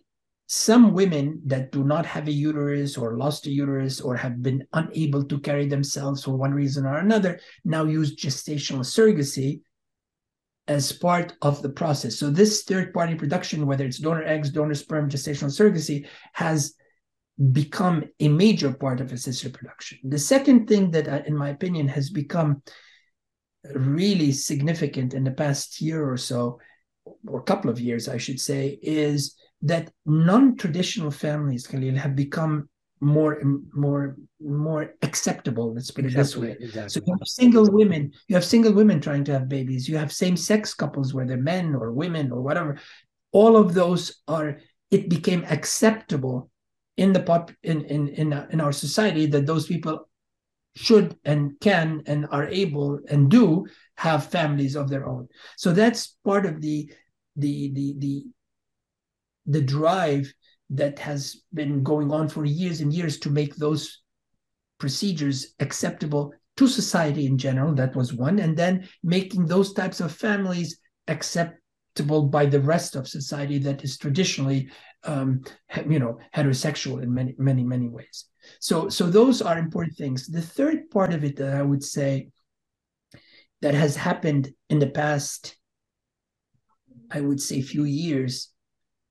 some 0.51 0.95
women 0.95 1.43
that 1.45 1.71
do 1.73 1.85
not 1.85 2.07
have 2.07 2.27
a 2.27 2.33
uterus 2.33 2.97
or 2.97 3.19
lost 3.19 3.47
a 3.47 3.51
uterus 3.51 4.01
or 4.01 4.17
have 4.17 4.43
been 4.43 4.67
unable 4.73 5.23
to 5.23 5.39
carry 5.41 5.67
themselves 5.67 6.25
for 6.25 6.37
one 6.37 6.53
reason 6.53 6.87
or 6.87 6.97
another 6.97 7.39
now 7.67 7.85
use 7.85 8.17
gestational 8.17 8.81
surrogacy 8.81 9.61
as 10.67 10.91
part 10.91 11.35
of 11.43 11.61
the 11.61 11.69
process. 11.69 12.19
So 12.19 12.31
this 12.31 12.63
third 12.65 12.95
party 12.95 13.15
production, 13.15 13.67
whether 13.67 13.85
it's 13.85 13.99
donor 13.99 14.25
eggs, 14.25 14.51
donor 14.51 14.75
sperm, 14.75 15.11
gestational 15.11 15.51
surrogacy, 15.51 16.07
has 16.33 16.75
become 17.53 18.05
a 18.19 18.29
major 18.29 18.73
part 18.73 19.03
of 19.03 19.13
assisted 19.13 19.53
reproduction. 19.53 19.99
The 20.03 20.19
second 20.19 20.67
thing 20.67 20.91
that, 20.93 21.09
uh, 21.09 21.23
in 21.27 21.37
my 21.37 21.51
opinion, 21.51 21.89
has 21.89 22.09
become 22.09 22.63
really 23.75 24.33
significant 24.33 25.13
in 25.13 25.25
the 25.25 25.31
past 25.31 25.81
year 25.81 26.11
or 26.11 26.17
so, 26.17 26.59
or 27.27 27.41
a 27.41 27.45
couple 27.45 27.71
of 27.71 27.81
years, 27.81 28.09
I 28.09 28.17
should 28.17 28.41
say, 28.41 28.79
is 28.83 29.38
that 29.63 29.91
non-traditional 30.07 31.11
families, 31.11 31.67
Khalil, 31.67 31.97
have 31.97 32.15
become 32.15 32.69
more 33.01 33.41
more 33.73 34.17
more 34.41 34.93
acceptable 35.03 35.73
let's 35.73 35.93
put 35.93 36.05
it 36.05 36.13
this 36.15 36.37
way 36.37 36.57
exactly. 36.59 36.89
so 36.89 37.01
you 37.07 37.13
have 37.17 37.29
single 37.29 37.71
women 37.71 38.11
you 38.27 38.35
have 38.35 38.45
single 38.45 38.73
women 38.73 39.01
trying 39.01 39.23
to 39.23 39.31
have 39.31 39.49
babies 39.49 39.89
you 39.89 39.97
have 39.97 40.13
same-sex 40.13 40.75
couples 40.75 41.15
where 41.15 41.25
they're 41.25 41.37
men 41.37 41.77
or 41.77 41.93
women 41.93 42.33
or 42.33 42.43
whatever 42.43 42.77
all 43.31 43.57
of 43.57 43.73
those 43.73 44.21
are 44.27 44.59
it 44.91 45.09
became 45.09 45.45
acceptable 45.45 46.51
in 46.97 47.13
the 47.13 47.21
pop 47.21 47.53
in 47.63 47.85
in 47.85 48.09
in, 48.09 48.33
uh, 48.33 48.47
in 48.51 48.61
our 48.61 48.73
society 48.73 49.27
that 49.27 49.47
those 49.47 49.67
people 49.67 50.09
should 50.77 51.17
and 51.25 51.59
can 51.61 52.03
and 52.07 52.27
are 52.31 52.47
able 52.49 53.01
and 53.09 53.31
do 53.31 53.67
have 53.97 54.31
families 54.31 54.77
of 54.77 54.89
their 54.89 55.09
own. 55.09 55.29
So 55.57 55.73
that's 55.73 56.17
part 56.25 56.47
of 56.47 56.61
the 56.61 56.93
the 57.37 57.73
the 57.73 57.95
the 57.99 58.25
the 59.49 59.63
drive 59.63 60.33
that 60.71 60.99
has 60.99 61.43
been 61.55 61.83
going 61.83 62.13
on 62.13 62.29
for 62.29 62.45
years 62.45 62.81
and 62.81 62.93
years 62.93 63.19
to 63.19 63.31
make 63.31 63.57
those 63.57 64.03
procedures 64.79 65.55
acceptable 65.59 66.33
to 66.57 66.69
society 66.69 67.27
in 67.27 67.39
general. 67.39 67.75
That 67.75 67.97
was 67.97 68.13
one. 68.13 68.39
And 68.39 68.57
then 68.57 68.87
making 69.03 69.47
those 69.47 69.73
types 69.73 70.01
of 70.01 70.13
families 70.13 70.79
acceptable 71.09 72.27
by 72.27 72.47
the 72.47 72.61
rest 72.61 72.95
of 72.95 73.09
society 73.09 73.59
that 73.59 73.83
is 73.83 73.97
traditionally, 73.97 74.71
um, 75.05 75.43
you 75.89 75.99
know, 75.99 76.19
heterosexual 76.35 77.03
in 77.03 77.13
many, 77.13 77.35
many, 77.39 77.65
many 77.65 77.89
ways. 77.89 78.27
So, 78.61 78.89
so 78.89 79.09
those 79.09 79.41
are 79.41 79.59
important 79.59 79.97
things. 79.97 80.27
The 80.27 80.43
third 80.43 80.91
part 80.91 81.13
of 81.13 81.25
it 81.25 81.37
that 81.37 81.55
I 81.55 81.63
would 81.63 81.83
say 81.83 82.29
that 83.63 83.75
has 83.75 83.97
happened 83.97 84.53
in 84.69 84.79
the 84.79 84.89
past, 84.89 85.57
I 87.11 87.21
would 87.21 87.41
say, 87.41 87.63
few 87.63 87.85
years, 87.85 88.51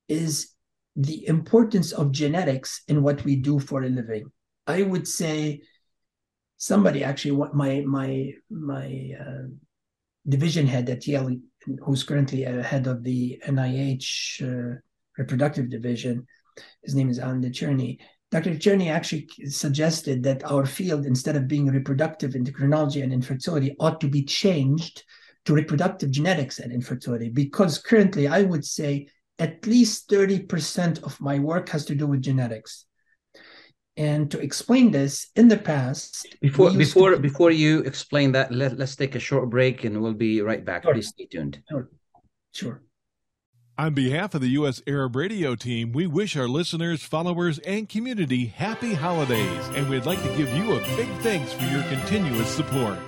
is 0.08 0.54
the 0.96 1.26
importance 1.28 1.92
of 1.92 2.12
genetics 2.12 2.82
in 2.88 3.02
what 3.02 3.24
we 3.24 3.36
do 3.36 3.58
for 3.58 3.82
a 3.82 3.88
living. 3.88 4.30
I 4.66 4.82
would 4.82 5.06
say 5.06 5.62
somebody 6.56 7.04
actually 7.04 7.32
what 7.32 7.54
my 7.54 7.84
my 7.86 8.32
my 8.50 9.10
uh, 9.18 9.46
division 10.28 10.66
head 10.66 10.90
at 10.90 11.06
Yale, 11.06 11.36
who's 11.84 12.02
currently 12.02 12.44
a 12.44 12.62
head 12.62 12.86
of 12.86 13.04
the 13.04 13.40
NIH 13.46 14.42
uh, 14.42 14.80
reproductive 15.16 15.70
division, 15.70 16.26
his 16.82 16.94
name 16.94 17.10
is 17.10 17.18
Alan 17.18 17.42
DeCherney. 17.42 17.98
Dr. 18.30 18.50
DeCherney 18.50 18.90
actually 18.90 19.26
suggested 19.46 20.22
that 20.24 20.44
our 20.44 20.66
field, 20.66 21.06
instead 21.06 21.36
of 21.36 21.48
being 21.48 21.66
reproductive 21.66 22.32
endocrinology 22.32 23.02
and 23.02 23.12
infertility, 23.12 23.74
ought 23.80 24.00
to 24.00 24.08
be 24.08 24.22
changed 24.22 25.02
to 25.46 25.54
reproductive 25.54 26.10
genetics 26.10 26.58
and 26.58 26.72
infertility 26.72 27.30
because 27.30 27.78
currently 27.78 28.28
I 28.28 28.42
would 28.42 28.66
say 28.66 29.08
at 29.38 29.66
least 29.66 30.08
30% 30.10 31.02
of 31.02 31.20
my 31.20 31.38
work 31.38 31.68
has 31.68 31.84
to 31.86 31.94
do 31.94 32.06
with 32.06 32.22
genetics. 32.22 32.84
And 33.96 34.30
to 34.30 34.38
explain 34.38 34.92
this, 34.92 35.28
in 35.34 35.48
the 35.48 35.56
past, 35.56 36.26
before 36.40 36.70
before 36.70 37.10
to... 37.10 37.18
before 37.18 37.50
you 37.50 37.80
explain 37.80 38.32
that, 38.32 38.52
let, 38.52 38.78
let's 38.78 38.94
take 38.94 39.16
a 39.16 39.18
short 39.18 39.50
break 39.50 39.84
and 39.84 40.00
we'll 40.00 40.14
be 40.14 40.40
right 40.40 40.64
back. 40.64 40.84
Sure. 40.84 40.94
Please 40.94 41.08
stay 41.08 41.26
tuned. 41.26 41.60
Sure. 41.68 41.90
Sure. 42.52 42.82
On 43.76 43.94
behalf 43.94 44.34
of 44.34 44.40
the 44.40 44.50
U.S. 44.50 44.82
Arab 44.88 45.14
Radio 45.14 45.54
team, 45.54 45.92
we 45.92 46.06
wish 46.08 46.36
our 46.36 46.48
listeners, 46.48 47.04
followers, 47.04 47.60
and 47.60 47.88
community 47.88 48.46
happy 48.46 48.92
holidays, 48.92 49.68
and 49.74 49.88
we'd 49.88 50.06
like 50.06 50.20
to 50.22 50.36
give 50.36 50.52
you 50.52 50.74
a 50.74 50.80
big 50.96 51.08
thanks 51.20 51.52
for 51.52 51.64
your 51.64 51.82
continuous 51.84 52.48
support. 52.48 52.98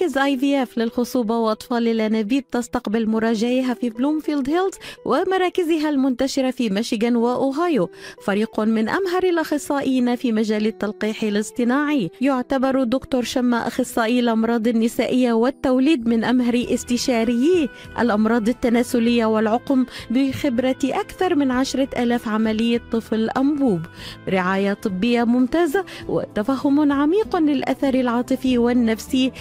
مراكز 0.00 0.18
آي 0.18 0.38
في 0.38 0.62
إف 0.62 0.78
للخصوبة 0.78 1.38
وأطفال 1.38 1.88
الأنابيب 1.88 2.44
تستقبل 2.50 3.08
مراجعيها 3.08 3.74
في 3.74 3.90
بلومفيلد 3.90 4.50
هيلز 4.50 4.74
ومراكزها 5.04 5.90
المنتشرة 5.90 6.50
في 6.50 6.70
ميشيغان 6.70 7.16
وأوهايو. 7.16 7.90
فريق 8.24 8.60
من 8.60 8.88
أمهر 8.88 9.22
الأخصائيين 9.24 10.16
في 10.16 10.32
مجال 10.32 10.66
التلقيح 10.66 11.22
الاصطناعي. 11.22 12.10
يعتبر 12.20 12.84
دكتور 12.84 13.22
شما 13.22 13.66
أخصائي 13.66 14.20
الأمراض 14.20 14.68
النسائية 14.68 15.32
والتوليد 15.32 16.08
من 16.08 16.24
أمهر 16.24 16.66
استشاريي 16.74 17.68
الأمراض 17.98 18.48
التناسلية 18.48 19.24
والعقم 19.26 19.86
بخبرة 20.10 20.78
أكثر 20.84 21.34
من 21.34 21.50
عشرة 21.50 21.88
آلاف 22.02 22.28
عملية 22.28 22.82
طفل 22.92 23.30
أنبوب. 23.30 23.80
رعاية 24.28 24.72
طبية 24.72 25.24
ممتازة 25.24 25.84
وتفهم 26.08 26.92
عميق 26.92 27.36
للأثر 27.36 27.94
العاطفي 27.94 28.58
والنفسي 28.58 29.32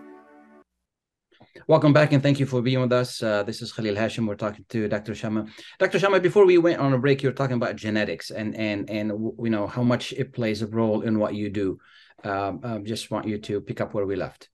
Welcome 1.67 1.91
back 1.91 2.13
and 2.13 2.23
thank 2.23 2.39
you 2.39 2.45
for 2.45 2.61
being 2.61 2.79
with 2.79 2.93
us. 2.93 3.21
Uh, 3.21 3.43
this 3.43 3.61
is 3.61 3.73
Khalil 3.73 3.95
Hashim. 3.95 4.25
We're 4.25 4.35
talking 4.35 4.63
to 4.69 4.87
Dr. 4.87 5.13
Shama. 5.13 5.47
Dr. 5.79 5.99
Shama, 5.99 6.19
before 6.21 6.45
we 6.45 6.57
went 6.57 6.79
on 6.79 6.93
a 6.93 6.97
break, 6.97 7.21
you 7.21 7.29
were 7.29 7.35
talking 7.35 7.57
about 7.57 7.75
genetics 7.75 8.31
and 8.31 8.55
and 8.55 8.89
and 8.89 9.09
you 9.09 9.49
know 9.49 9.67
how 9.67 9.83
much 9.83 10.13
it 10.13 10.31
plays 10.31 10.61
a 10.61 10.67
role 10.67 11.01
in 11.01 11.19
what 11.19 11.35
you 11.35 11.49
do. 11.49 11.77
Um, 12.23 12.61
um, 12.63 12.85
just 12.85 13.11
want 13.11 13.27
you 13.27 13.37
to 13.39 13.59
pick 13.59 13.81
up 13.81 13.93
where 13.93 14.05
we 14.05 14.15
left. 14.15 14.49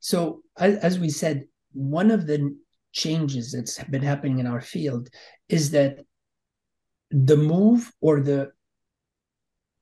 So 0.00 0.42
as, 0.58 0.78
as 0.78 0.98
we 0.98 1.10
said, 1.10 1.44
one 1.72 2.10
of 2.10 2.26
the 2.26 2.56
changes 2.92 3.52
that's 3.52 3.82
been 3.84 4.02
happening 4.02 4.40
in 4.40 4.46
our 4.46 4.60
field 4.60 5.08
is 5.48 5.70
that 5.72 6.00
the 7.10 7.36
move 7.36 7.92
or 8.00 8.20
the 8.20 8.50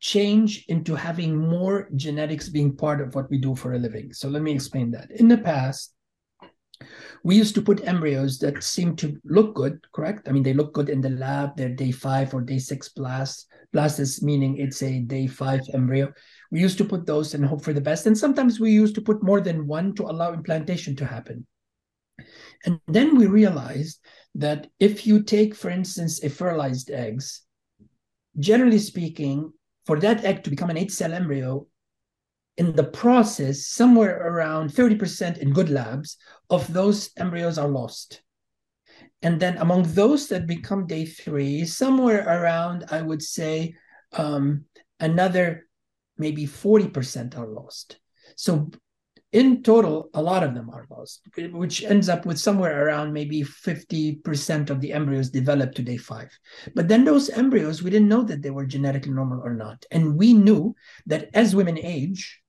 change 0.01 0.67
into 0.69 0.95
having 0.95 1.35
more 1.35 1.89
genetics 1.97 2.51
being 2.51 2.77
part 2.77 3.01
of 3.01 3.15
what 3.15 3.31
we 3.31 3.39
do 3.39 3.55
for 3.55 3.73
a 3.73 3.79
living. 3.79 4.13
So 4.13 4.29
let 4.29 4.43
me 4.43 4.53
explain 4.53 4.91
that. 4.91 5.11
In 5.13 5.29
the 5.29 5.39
past, 5.39 5.95
we 7.23 7.37
used 7.37 7.55
to 7.55 7.63
put 7.63 7.87
embryos 7.87 8.39
that 8.39 8.63
seem 8.63 8.97
to 8.97 9.21
look 9.25 9.55
good, 9.55 9.85
correct? 9.93 10.29
I 10.29 10.33
mean, 10.33 10.43
they 10.43 10.55
look 10.55 10.73
good 10.73 10.89
in 10.89 11.01
the 11.01 11.11
lab. 11.11 11.57
They're 11.57 11.69
day 11.69 11.91
five 11.91 12.35
or 12.35 12.41
day 12.41 12.59
six 12.59 12.89
blast. 12.89 13.47
Blast 13.73 13.99
is 13.99 14.23
meaning 14.23 14.59
it's 14.59 14.83
a 14.83 15.01
day 15.01 15.27
five 15.27 15.61
embryo. 15.73 16.13
We 16.51 16.61
used 16.61 16.79
to 16.79 16.85
put 16.85 17.07
those 17.07 17.35
and 17.35 17.45
hope 17.45 17.65
for 17.65 17.73
the 17.73 17.81
best. 17.81 18.07
And 18.07 18.17
sometimes 18.17 18.61
we 18.61 18.71
used 18.71 18.95
to 18.97 19.03
put 19.03 19.23
more 19.23 19.41
than 19.41 19.67
one 19.67 19.95
to 19.97 20.05
allow 20.05 20.33
implantation 20.33 20.95
to 20.97 21.07
happen. 21.07 21.47
And 22.65 22.81
then 22.87 23.17
we 23.17 23.27
realized 23.27 24.01
that 24.37 24.69
if 24.79 25.07
you 25.07 25.23
take, 25.23 25.55
for 25.55 25.71
instance, 25.71 26.23
a 26.23 26.31
fertilized 26.31 26.91
eggs, 26.91 27.43
generally 28.39 28.79
speaking, 28.79 29.53
for 29.87 29.99
that 30.01 30.25
egg 30.25 30.45
to 30.45 30.51
become 30.51 30.71
an 30.71 30.79
eight 30.79 30.93
cell 30.93 31.13
embryo, 31.13 31.67
in 32.57 32.75
the 32.75 32.85
process, 32.85 33.67
somewhere 33.67 34.17
around 34.29 34.71
30% 34.71 35.39
in 35.39 35.53
good 35.53 35.71
labs 35.71 36.17
of 36.51 36.73
those 36.73 37.11
embryos 37.17 37.59
are 37.59 37.69
lost. 37.69 38.23
And 39.23 39.41
then 39.41 39.57
among 39.59 39.85
those 39.95 40.29
that 40.29 40.47
become 40.47 40.87
day 40.87 41.07
three, 41.07 41.65
somewhere 41.65 42.25
around, 42.27 42.85
I 42.91 43.03
would 43.03 43.23
say, 43.23 43.75
um, 44.13 44.67
another 45.01 45.67
maybe 46.17 46.47
40% 46.47 47.37
are 47.37 47.49
lost. 47.49 47.99
So 48.37 48.71
in 49.33 49.65
total, 49.65 50.11
a 50.15 50.23
lot 50.23 50.45
of 50.45 50.55
them 50.55 50.71
are 50.71 50.87
lost, 50.91 51.27
which 51.37 51.83
ends 51.83 52.09
up 52.09 52.25
with 52.25 52.39
somewhere 52.39 52.87
around 52.87 53.13
maybe 53.13 53.43
50% 53.43 54.71
of 54.71 54.81
the 54.81 54.93
embryos 54.93 55.29
developed 55.31 55.75
to 55.77 55.83
day 55.83 55.97
five. 55.97 56.31
But 56.77 56.87
then 56.87 57.05
those 57.05 57.31
embryos, 57.31 57.83
we 57.83 57.91
didn't 57.91 58.09
know 58.09 58.23
that 58.23 58.43
they 58.43 58.53
were 58.53 58.65
genetically 58.65 59.11
normal 59.11 59.41
or 59.43 59.53
not. 59.53 59.85
And 59.91 60.17
we 60.17 60.35
knew 60.35 60.77
that 61.07 61.31
as 61.35 61.57
women 61.57 61.79
age, 61.79 62.44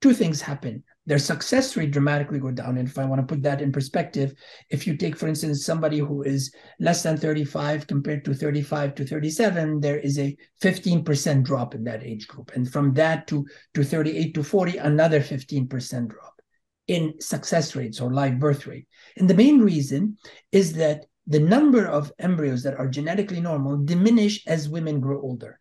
two 0.00 0.12
things 0.12 0.40
happen. 0.40 0.82
Their 1.06 1.18
success 1.18 1.76
rate 1.76 1.90
dramatically 1.90 2.38
go 2.38 2.50
down. 2.50 2.76
And 2.76 2.86
if 2.86 2.98
I 2.98 3.04
want 3.06 3.20
to 3.20 3.26
put 3.26 3.42
that 3.42 3.62
in 3.62 3.72
perspective, 3.72 4.34
if 4.70 4.86
you 4.86 4.96
take, 4.96 5.16
for 5.16 5.26
instance, 5.26 5.64
somebody 5.64 5.98
who 5.98 6.22
is 6.22 6.52
less 6.80 7.02
than 7.02 7.16
35 7.16 7.86
compared 7.86 8.24
to 8.26 8.34
35 8.34 8.94
to 8.96 9.06
37, 9.06 9.80
there 9.80 9.98
is 9.98 10.18
a 10.18 10.36
15% 10.62 11.42
drop 11.44 11.74
in 11.74 11.84
that 11.84 12.02
age 12.02 12.28
group. 12.28 12.52
And 12.54 12.70
from 12.70 12.92
that 12.94 13.26
to, 13.28 13.46
to 13.74 13.84
38 13.84 14.34
to 14.34 14.44
40, 14.44 14.76
another 14.76 15.20
15% 15.20 16.08
drop 16.08 16.42
in 16.88 17.14
success 17.20 17.74
rates 17.74 18.00
or 18.00 18.12
live 18.12 18.38
birth 18.38 18.66
rate. 18.66 18.86
And 19.16 19.28
the 19.28 19.34
main 19.34 19.60
reason 19.60 20.18
is 20.52 20.74
that 20.74 21.06
the 21.26 21.40
number 21.40 21.86
of 21.86 22.12
embryos 22.18 22.62
that 22.62 22.78
are 22.78 22.88
genetically 22.88 23.40
normal 23.40 23.76
diminish 23.78 24.46
as 24.46 24.68
women 24.68 25.00
grow 25.00 25.20
older. 25.20 25.60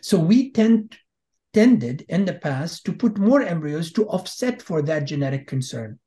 So 0.00 0.18
we 0.18 0.50
tend 0.50 0.96
tended 1.54 2.04
in 2.08 2.24
the 2.24 2.34
past 2.34 2.84
to 2.84 2.92
put 2.92 3.16
more 3.16 3.42
embryos 3.42 3.92
to 3.92 4.06
offset 4.08 4.60
for 4.60 4.82
that 4.82 5.06
genetic 5.06 5.46
concern. 5.46 5.98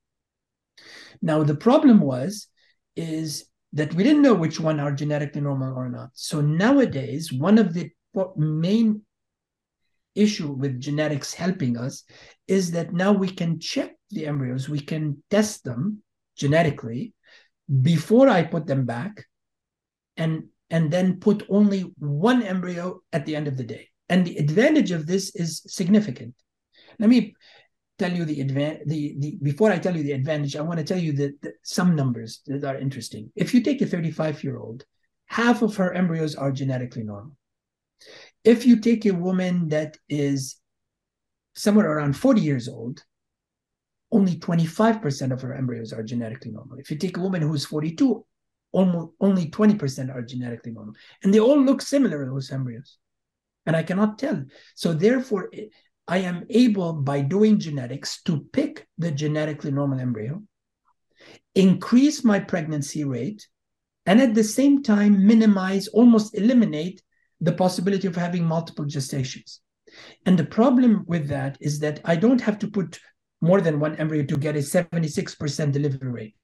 Now 1.22 1.44
the 1.44 1.56
problem 1.56 2.02
was 2.02 2.48
is 2.96 3.46
that 3.74 3.94
we 3.94 4.04
didn't 4.04 4.22
know 4.22 4.34
which 4.34 4.60
one 4.60 4.80
are 4.80 4.92
genetically 4.92 5.42
normal 5.42 5.74
or 5.76 5.90
not. 5.90 6.10
So 6.14 6.42
nowadays, 6.42 7.32
one 7.32 7.58
of 7.58 7.74
the 7.74 7.90
main 8.36 9.02
issue 10.16 10.52
with 10.52 10.82
genetics 10.82 11.34
helping 11.34 11.78
us 11.78 12.04
is 12.48 12.72
that 12.72 12.94
now 12.94 13.12
we 13.12 13.30
can 13.30 13.60
check 13.60 13.96
the 14.10 14.26
embryos, 14.26 14.68
we 14.68 14.80
can 14.80 15.22
test 15.30 15.64
them 15.64 16.02
genetically 16.36 17.14
before 17.82 18.30
I 18.30 18.44
put 18.44 18.66
them 18.66 18.86
back 18.86 19.26
and 20.16 20.46
and 20.70 20.92
then 20.92 21.20
put 21.20 21.46
only 21.50 21.94
one 21.98 22.42
embryo 22.44 23.02
at 23.14 23.26
the 23.26 23.36
end 23.36 23.48
of 23.48 23.58
the 23.58 23.64
day. 23.64 23.90
And 24.10 24.26
the 24.26 24.38
advantage 24.38 24.92
of 24.92 25.06
this 25.06 25.36
is 25.36 25.62
significant. 25.68 26.34
Let 27.00 27.10
me 27.10 27.36
tell 27.98 28.12
you 28.12 28.26
the 28.26 28.42
advantage. 28.42 28.88
The, 28.88 29.16
the 29.20 29.38
before 29.42 29.72
I 29.72 29.80
tell 29.80 29.96
you 29.96 30.04
the 30.04 30.14
advantage, 30.14 30.56
I 30.56 30.62
want 30.62 30.80
to 30.80 30.86
tell 30.86 31.00
you 31.00 31.14
that, 31.14 31.54
some 31.64 31.96
numbers 31.96 32.42
that 32.48 32.64
are 32.64 32.78
interesting. 32.78 33.32
If 33.36 33.54
you 33.54 33.62
take 33.62 33.82
a 33.82 33.86
35 33.86 34.44
year 34.44 34.58
old, 34.58 34.86
half 35.26 35.62
of 35.62 35.76
her 35.76 35.94
embryos 35.94 36.36
are 36.36 36.52
genetically 36.52 37.04
normal. 37.04 37.36
If 38.44 38.66
you 38.66 38.80
take 38.80 39.06
a 39.06 39.14
woman 39.14 39.70
that 39.70 39.98
is 40.08 40.58
somewhere 41.56 41.92
around 41.92 42.16
40 42.16 42.42
years 42.42 42.70
old, 42.70 43.04
only 44.12 44.36
25% 44.36 45.34
of 45.34 45.42
her 45.42 45.54
embryos 45.54 45.92
are 45.92 46.04
genetically 46.04 46.52
normal. 46.52 46.78
If 46.78 46.90
you 46.90 46.98
take 46.98 47.18
a 47.18 47.22
woman 47.22 47.42
who's 47.42 47.66
42, 47.66 48.26
almost 48.72 49.14
only 49.20 49.50
20% 49.50 50.16
are 50.16 50.22
genetically 50.22 50.72
normal. 50.72 50.94
And 51.24 51.34
they 51.34 51.40
all 51.40 51.60
look 51.60 51.82
similar, 51.82 52.26
those 52.26 52.52
embryos 52.52 52.98
and 53.68 53.76
I 53.76 53.84
cannot 53.84 54.18
tell. 54.18 54.44
So 54.76 54.94
therefore, 54.94 55.52
I 56.08 56.20
am 56.20 56.46
able 56.50 56.94
by 56.94 57.22
doing 57.22 57.60
genetics 57.60 58.24
to 58.24 58.48
pick 58.54 58.88
the 58.98 59.12
genetically 59.12 59.72
normal 59.72 60.00
embryo, 60.00 60.42
increase 61.54 62.24
my 62.24 62.40
pregnancy 62.40 63.04
rate, 63.04 63.46
and 64.06 64.22
at 64.22 64.34
the 64.34 64.44
same 64.44 64.82
time 64.82 65.28
minimize, 65.28 65.90
almost 65.90 66.34
eliminate 66.34 67.04
the 67.42 67.52
possibility 67.52 68.08
of 68.08 68.16
having 68.16 68.46
multiple 68.46 68.86
gestations. 68.86 69.60
And 70.26 70.40
the 70.40 70.46
problem 70.46 71.04
with 71.06 71.28
that 71.28 71.58
is 71.60 71.80
that 71.80 72.00
I 72.06 72.16
don't 72.16 72.42
have 72.42 72.58
to 72.60 72.68
put 72.70 73.00
more 73.42 73.60
than 73.60 73.80
one 73.80 73.96
embryo 73.98 74.24
to 74.24 74.38
get 74.38 74.56
a 74.56 74.60
76% 74.60 75.72
delivery 75.72 76.12
rate 76.12 76.36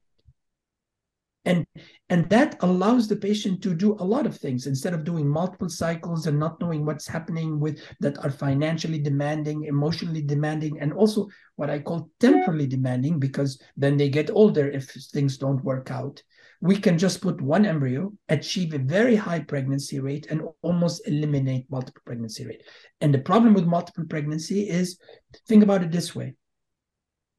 and 1.46 1.66
and 2.10 2.30
that 2.30 2.56
allows 2.62 3.08
the 3.08 3.16
patient 3.16 3.62
to 3.64 3.74
do 3.74 3.94
a 4.00 4.04
lot 4.04 4.26
of 4.26 4.38
things. 4.38 4.68
Instead 4.68 4.94
of 4.94 5.04
doing 5.04 5.28
multiple 5.28 5.70
cycles 5.70 6.28
and 6.28 6.40
not 6.40 6.60
knowing 6.62 6.86
what's 6.86 7.08
happening 7.08 7.60
with 7.60 7.80
that 8.00 8.18
are 8.24 8.32
financially 8.32 9.00
demanding 9.00 9.64
emotionally 9.66 10.22
demanding 10.22 10.80
and 10.80 10.94
also 10.94 11.28
what 11.56 11.70
i 11.70 11.80
call 11.80 12.10
temporally 12.20 12.68
demanding 12.68 13.20
because 13.20 13.62
then 13.78 13.98
they 13.98 14.10
get 14.10 14.30
older 14.32 14.68
if 14.70 14.90
things 15.14 15.38
don't 15.38 15.64
work 15.64 15.92
out 15.92 16.22
we 16.64 16.78
can 16.78 16.98
just 16.98 17.20
put 17.20 17.42
one 17.42 17.66
embryo 17.66 18.10
achieve 18.30 18.74
a 18.74 18.78
very 18.78 19.18
high 19.18 19.42
pregnancy 19.42 20.00
rate 20.00 20.28
and 20.30 20.42
almost 20.62 21.06
eliminate 21.06 21.70
multiple 21.70 22.02
pregnancy 22.06 22.48
rate. 22.48 22.64
And 23.02 23.14
the 23.14 23.20
problem 23.20 23.54
with 23.54 23.66
multiple 23.66 24.06
pregnancy 24.10 24.70
is 24.70 24.98
think 25.46 25.62
about 25.62 25.84
it 25.84 25.92
this 25.92 26.16
way. 26.16 26.36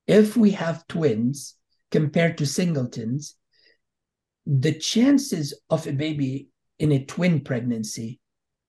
If 0.06 0.36
we 0.36 0.50
have 0.50 0.86
twins 0.88 1.54
compared 1.90 2.36
to 2.36 2.46
singletons 2.46 3.36
the 4.46 4.72
chances 4.72 5.58
of 5.70 5.86
a 5.86 5.92
baby 5.92 6.48
in 6.78 6.92
a 6.92 7.04
twin 7.04 7.40
pregnancy 7.40 8.20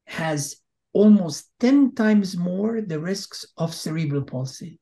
has 0.06 0.58
almost 0.94 1.50
10 1.60 1.96
times 1.96 2.38
more 2.38 2.82
the 2.82 3.00
risks 3.00 3.46
of 3.58 3.74
cerebral 3.74 4.22
palsy 4.22 4.80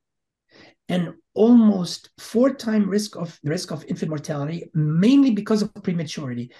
and 0.89 1.13
almost 1.33 2.09
four 2.19 2.53
times 2.53 2.85
risk 2.85 3.15
of 3.15 3.39
risk 3.43 3.71
of 3.71 3.85
infant 3.85 4.09
mortality 4.09 4.69
mainly 4.73 5.31
because 5.31 5.61
of 5.61 5.73
prematurity. 5.83 6.51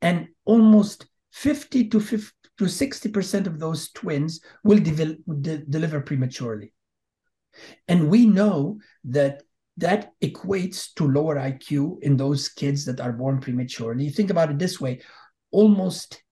And 0.00 0.28
almost 0.44 1.06
50 1.32 1.88
to 1.88 2.00
50 2.00 2.32
to 2.58 2.64
60% 2.64 3.46
of 3.46 3.60
those 3.60 3.90
twins 3.92 4.40
will 4.64 4.80
de- 4.80 5.16
de- 5.40 5.64
deliver 5.64 6.00
prematurely. 6.00 6.72
And 7.86 8.10
we 8.10 8.26
know 8.26 8.80
that 9.04 9.42
that 9.78 10.12
equates 10.22 10.92
to 10.94 11.08
lower 11.08 11.36
IQ 11.36 12.02
in 12.02 12.16
those 12.16 12.48
kids 12.48 12.84
that 12.84 13.00
are 13.00 13.12
born 13.12 13.40
prematurely. 13.40 14.04
You 14.04 14.10
think 14.10 14.30
about 14.30 14.50
it 14.50 14.58
this 14.58 14.80
way 14.80 15.00
almost 15.50 16.22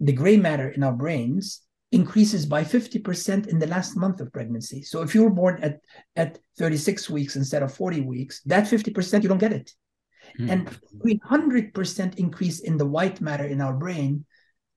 the 0.00 0.12
gray 0.12 0.36
matter 0.36 0.70
in 0.70 0.82
our 0.82 0.92
brains 0.92 1.62
increases 1.90 2.46
by 2.46 2.64
50% 2.64 3.48
in 3.48 3.58
the 3.58 3.66
last 3.66 3.96
month 3.96 4.20
of 4.20 4.32
pregnancy. 4.32 4.82
So 4.82 5.02
if 5.02 5.14
you 5.14 5.24
were 5.24 5.30
born 5.30 5.58
at, 5.62 5.80
at 6.16 6.38
36 6.58 7.10
weeks 7.10 7.36
instead 7.36 7.62
of 7.62 7.74
40 7.74 8.02
weeks, 8.02 8.40
that 8.42 8.64
50%, 8.64 9.22
you 9.22 9.28
don't 9.28 9.38
get 9.38 9.52
it. 9.52 9.72
Mm. 10.38 10.50
And 10.50 10.78
300% 11.22 12.16
increase 12.16 12.60
in 12.60 12.76
the 12.76 12.86
white 12.86 13.20
matter 13.20 13.44
in 13.44 13.60
our 13.60 13.72
brain 13.72 14.26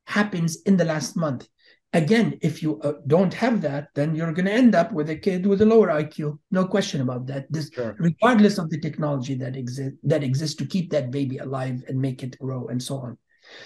happens 0.08 0.62
in 0.64 0.78
the 0.78 0.86
last 0.86 1.16
month 1.16 1.48
again, 1.94 2.38
if 2.42 2.64
you 2.64 2.80
uh, 2.82 2.94
don't 3.08 3.34
have 3.34 3.62
that, 3.62 3.90
then 3.96 4.16
you're 4.16 4.34
going 4.34 4.46
to 4.46 4.52
end 4.52 4.76
up 4.76 4.92
with 4.92 5.10
a 5.10 5.16
kid 5.16 5.46
with 5.46 5.62
a 5.62 5.66
lower 5.66 5.88
IQ. 5.88 6.38
No 6.52 6.66
question 6.66 7.02
about 7.02 7.28
that. 7.28 7.52
This, 7.52 7.70
sure. 7.74 7.96
regardless 8.00 8.58
of 8.58 8.70
the 8.70 8.80
technology 8.80 9.36
that 9.36 9.56
exists 9.56 9.98
that 10.04 10.24
exists 10.24 10.56
to 10.58 10.66
keep 10.66 10.92
that 10.92 11.12
baby 11.12 11.38
alive 11.38 11.84
and 11.88 12.00
make 12.00 12.24
it 12.24 12.38
grow 12.40 12.68
and 12.68 12.82
so 12.82 12.98
on. 12.98 13.18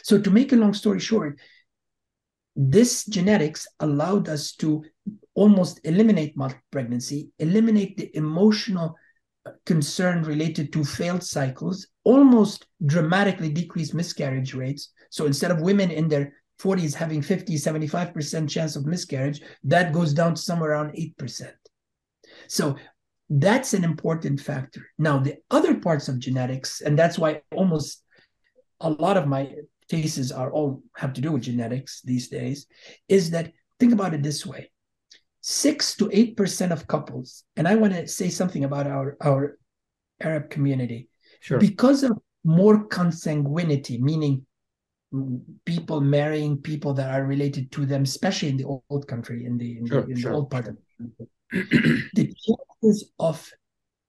So, 0.03 0.19
to 0.19 0.31
make 0.31 0.53
a 0.53 0.55
long 0.55 0.73
story 0.73 0.99
short, 0.99 1.39
this 2.55 3.05
genetics 3.05 3.67
allowed 3.79 4.29
us 4.29 4.53
to 4.53 4.83
almost 5.33 5.81
eliminate 5.83 6.37
multiple 6.37 6.63
pregnancy, 6.71 7.29
eliminate 7.39 7.97
the 7.97 8.15
emotional 8.15 8.95
uh, 9.45 9.51
concern 9.65 10.23
related 10.23 10.71
to 10.73 10.83
failed 10.83 11.21
cycles, 11.23 11.87
almost 12.05 12.65
dramatically 12.85 13.49
decrease 13.49 13.93
miscarriage 13.93 14.53
rates. 14.53 14.93
So 15.09 15.25
instead 15.25 15.51
of 15.51 15.61
women 15.61 15.91
in 15.91 16.07
their 16.07 16.33
40s 16.59 16.93
having 16.93 17.21
50, 17.21 17.55
75% 17.55 18.49
chance 18.49 18.75
of 18.75 18.85
miscarriage, 18.85 19.41
that 19.63 19.93
goes 19.93 20.13
down 20.13 20.35
to 20.35 20.41
somewhere 20.41 20.71
around 20.71 20.95
8%. 20.95 21.51
So 22.47 22.75
that's 23.29 23.73
an 23.73 23.83
important 23.83 24.39
factor. 24.39 24.87
Now, 24.97 25.19
the 25.19 25.37
other 25.49 25.79
parts 25.79 26.07
of 26.07 26.19
genetics, 26.19 26.81
and 26.81 26.97
that's 26.97 27.17
why 27.17 27.41
almost 27.51 28.03
a 28.79 28.89
lot 28.89 29.17
of 29.17 29.27
my 29.27 29.51
cases 29.89 30.31
are 30.31 30.51
all 30.51 30.83
have 30.95 31.13
to 31.13 31.21
do 31.21 31.31
with 31.31 31.43
genetics 31.43 32.01
these 32.01 32.27
days, 32.29 32.67
is 33.07 33.31
that 33.31 33.51
think 33.79 33.93
about 33.93 34.13
it 34.13 34.23
this 34.23 34.45
way. 34.45 34.71
Six 35.41 35.95
to 35.97 36.09
eight 36.11 36.37
percent 36.37 36.71
of 36.71 36.87
couples, 36.87 37.43
and 37.55 37.67
I 37.67 37.75
want 37.75 37.93
to 37.93 38.07
say 38.07 38.29
something 38.29 38.63
about 38.63 38.87
our, 38.87 39.15
our 39.21 39.57
Arab 40.19 40.49
community. 40.49 41.09
Sure. 41.39 41.59
Because 41.59 42.01
of 42.03 42.17
more 42.43 42.87
consanguinity, 42.87 43.99
meaning 43.99 44.45
people 45.65 46.01
marrying 46.01 46.57
people 46.57 46.93
that 46.93 47.13
are 47.13 47.25
related 47.25 47.71
to 47.71 47.85
them, 47.85 48.03
especially 48.03 48.49
in 48.49 48.57
the 48.57 48.81
old 48.89 49.07
country, 49.07 49.45
in 49.45 49.57
the 49.57 49.77
in, 49.77 49.87
sure, 49.87 50.01
the, 50.01 50.11
in 50.11 50.17
sure. 50.17 50.31
the, 50.31 50.37
old 50.37 50.49
part 50.49 50.67
of 50.67 50.75
the 50.75 50.81
country. 51.03 52.09
the 52.13 52.33
chances 52.33 53.11
of 53.19 53.49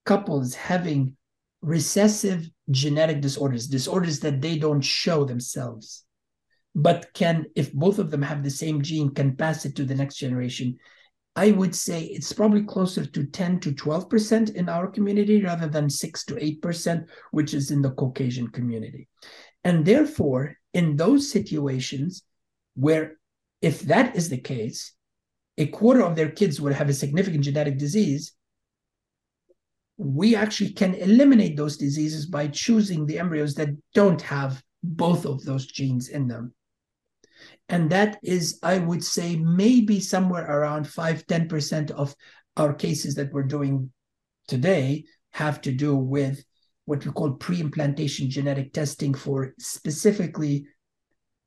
couples 0.05 0.55
having 0.55 1.17
recessive 1.63 2.49
genetic 2.71 3.21
disorders, 3.21 3.67
disorders 3.67 4.21
that 4.21 4.41
they 4.41 4.59
don't 4.59 4.81
show 4.81 5.25
themselves, 5.25 6.05
but 6.75 7.13
can, 7.15 7.47
if 7.55 7.73
both 7.73 7.99
of 7.99 8.11
them 8.11 8.23
have 8.23 8.43
the 8.43 8.51
same 8.51 8.83
gene, 8.83 9.15
can 9.15 9.37
pass 9.37 9.65
it 9.65 9.75
to 9.77 9.85
the 9.85 9.95
next 9.95 10.17
generation. 10.17 10.77
I 11.35 11.51
would 11.51 11.75
say 11.75 12.03
it's 12.03 12.33
probably 12.33 12.63
closer 12.63 13.05
to 13.05 13.25
10 13.27 13.61
to 13.61 13.73
12% 13.73 14.55
in 14.55 14.69
our 14.69 14.87
community 14.87 15.43
rather 15.43 15.69
than 15.69 15.91
6 15.91 16.25
to 16.27 16.35
8%, 16.35 17.07
which 17.31 17.53
is 17.53 17.71
in 17.71 17.83
the 17.83 17.91
Caucasian 17.91 18.49
community. 18.49 19.09
And 19.67 19.85
therefore, 19.85 20.55
in 20.75 20.95
those 20.95 21.29
situations 21.29 22.23
where, 22.77 23.17
if 23.61 23.81
that 23.81 24.15
is 24.15 24.29
the 24.29 24.39
case, 24.39 24.93
a 25.59 25.67
quarter 25.67 26.03
of 26.03 26.15
their 26.15 26.31
kids 26.31 26.61
would 26.61 26.73
have 26.73 26.89
a 26.89 26.95
significant 26.95 27.43
genetic 27.43 27.77
disease, 27.77 28.33
we 29.97 30.37
actually 30.37 30.71
can 30.71 30.95
eliminate 30.95 31.57
those 31.57 31.79
diseases 31.79 32.27
by 32.27 32.47
choosing 32.47 33.07
the 33.07 33.19
embryos 33.19 33.57
that 33.57 33.71
don't 33.93 34.23
have 34.23 34.63
both 34.85 35.27
of 35.27 35.43
those 35.43 35.67
genes 35.67 36.11
in 36.11 36.29
them. 36.29 36.55
And 37.69 37.91
that 37.91 38.21
is, 38.23 38.61
I 38.63 38.79
would 38.79 39.03
say, 39.03 39.35
maybe 39.35 39.99
somewhere 39.99 40.47
around 40.47 40.87
5 40.87 41.27
10% 41.27 41.91
of 41.91 42.15
our 42.57 42.73
cases 42.73 43.17
that 43.17 43.33
we're 43.33 43.43
doing 43.43 43.91
today 44.47 45.07
have 45.33 45.61
to 45.63 45.73
do 45.73 45.97
with 45.97 46.45
what 46.87 47.05
we 47.05 47.13
call 47.13 47.33
pre 47.33 47.61
implantation 47.61 48.31
genetic 48.31 48.73
testing 48.73 49.15
for 49.15 49.55
specifically 49.59 50.67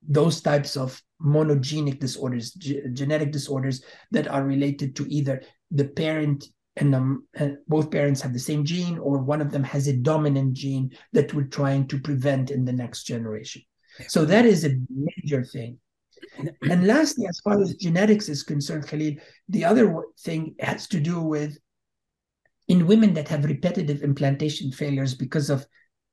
those 0.07 0.41
types 0.41 0.77
of 0.77 1.01
monogenic 1.21 1.99
disorders, 1.99 2.51
ge- 2.53 2.83
genetic 2.93 3.31
disorders 3.31 3.83
that 4.11 4.27
are 4.27 4.43
related 4.43 4.95
to 4.95 5.11
either 5.11 5.41
the 5.71 5.85
parent 5.85 6.45
and, 6.77 6.95
um, 6.95 7.27
and 7.33 7.57
both 7.67 7.91
parents 7.91 8.21
have 8.21 8.31
the 8.31 8.39
same 8.39 8.63
gene, 8.63 8.97
or 8.97 9.17
one 9.17 9.41
of 9.41 9.51
them 9.51 9.63
has 9.63 9.87
a 9.87 9.97
dominant 9.97 10.53
gene 10.53 10.91
that 11.11 11.33
we're 11.33 11.43
trying 11.43 11.87
to 11.87 11.99
prevent 11.99 12.51
in 12.51 12.63
the 12.63 12.71
next 12.71 13.03
generation. 13.03 13.61
So 14.07 14.23
that 14.25 14.45
is 14.45 14.63
a 14.63 14.77
major 14.89 15.43
thing. 15.43 15.77
And 16.69 16.87
lastly, 16.87 17.25
as 17.27 17.39
far 17.41 17.61
as 17.61 17.75
genetics 17.75 18.29
is 18.29 18.43
concerned, 18.43 18.87
Khalil, 18.87 19.15
the 19.49 19.65
other 19.65 20.03
thing 20.21 20.55
has 20.59 20.87
to 20.87 20.99
do 20.99 21.21
with 21.21 21.57
in 22.69 22.85
women 22.85 23.13
that 23.15 23.27
have 23.27 23.43
repetitive 23.45 24.03
implantation 24.03 24.71
failures 24.71 25.15
because 25.15 25.49
of 25.49 25.65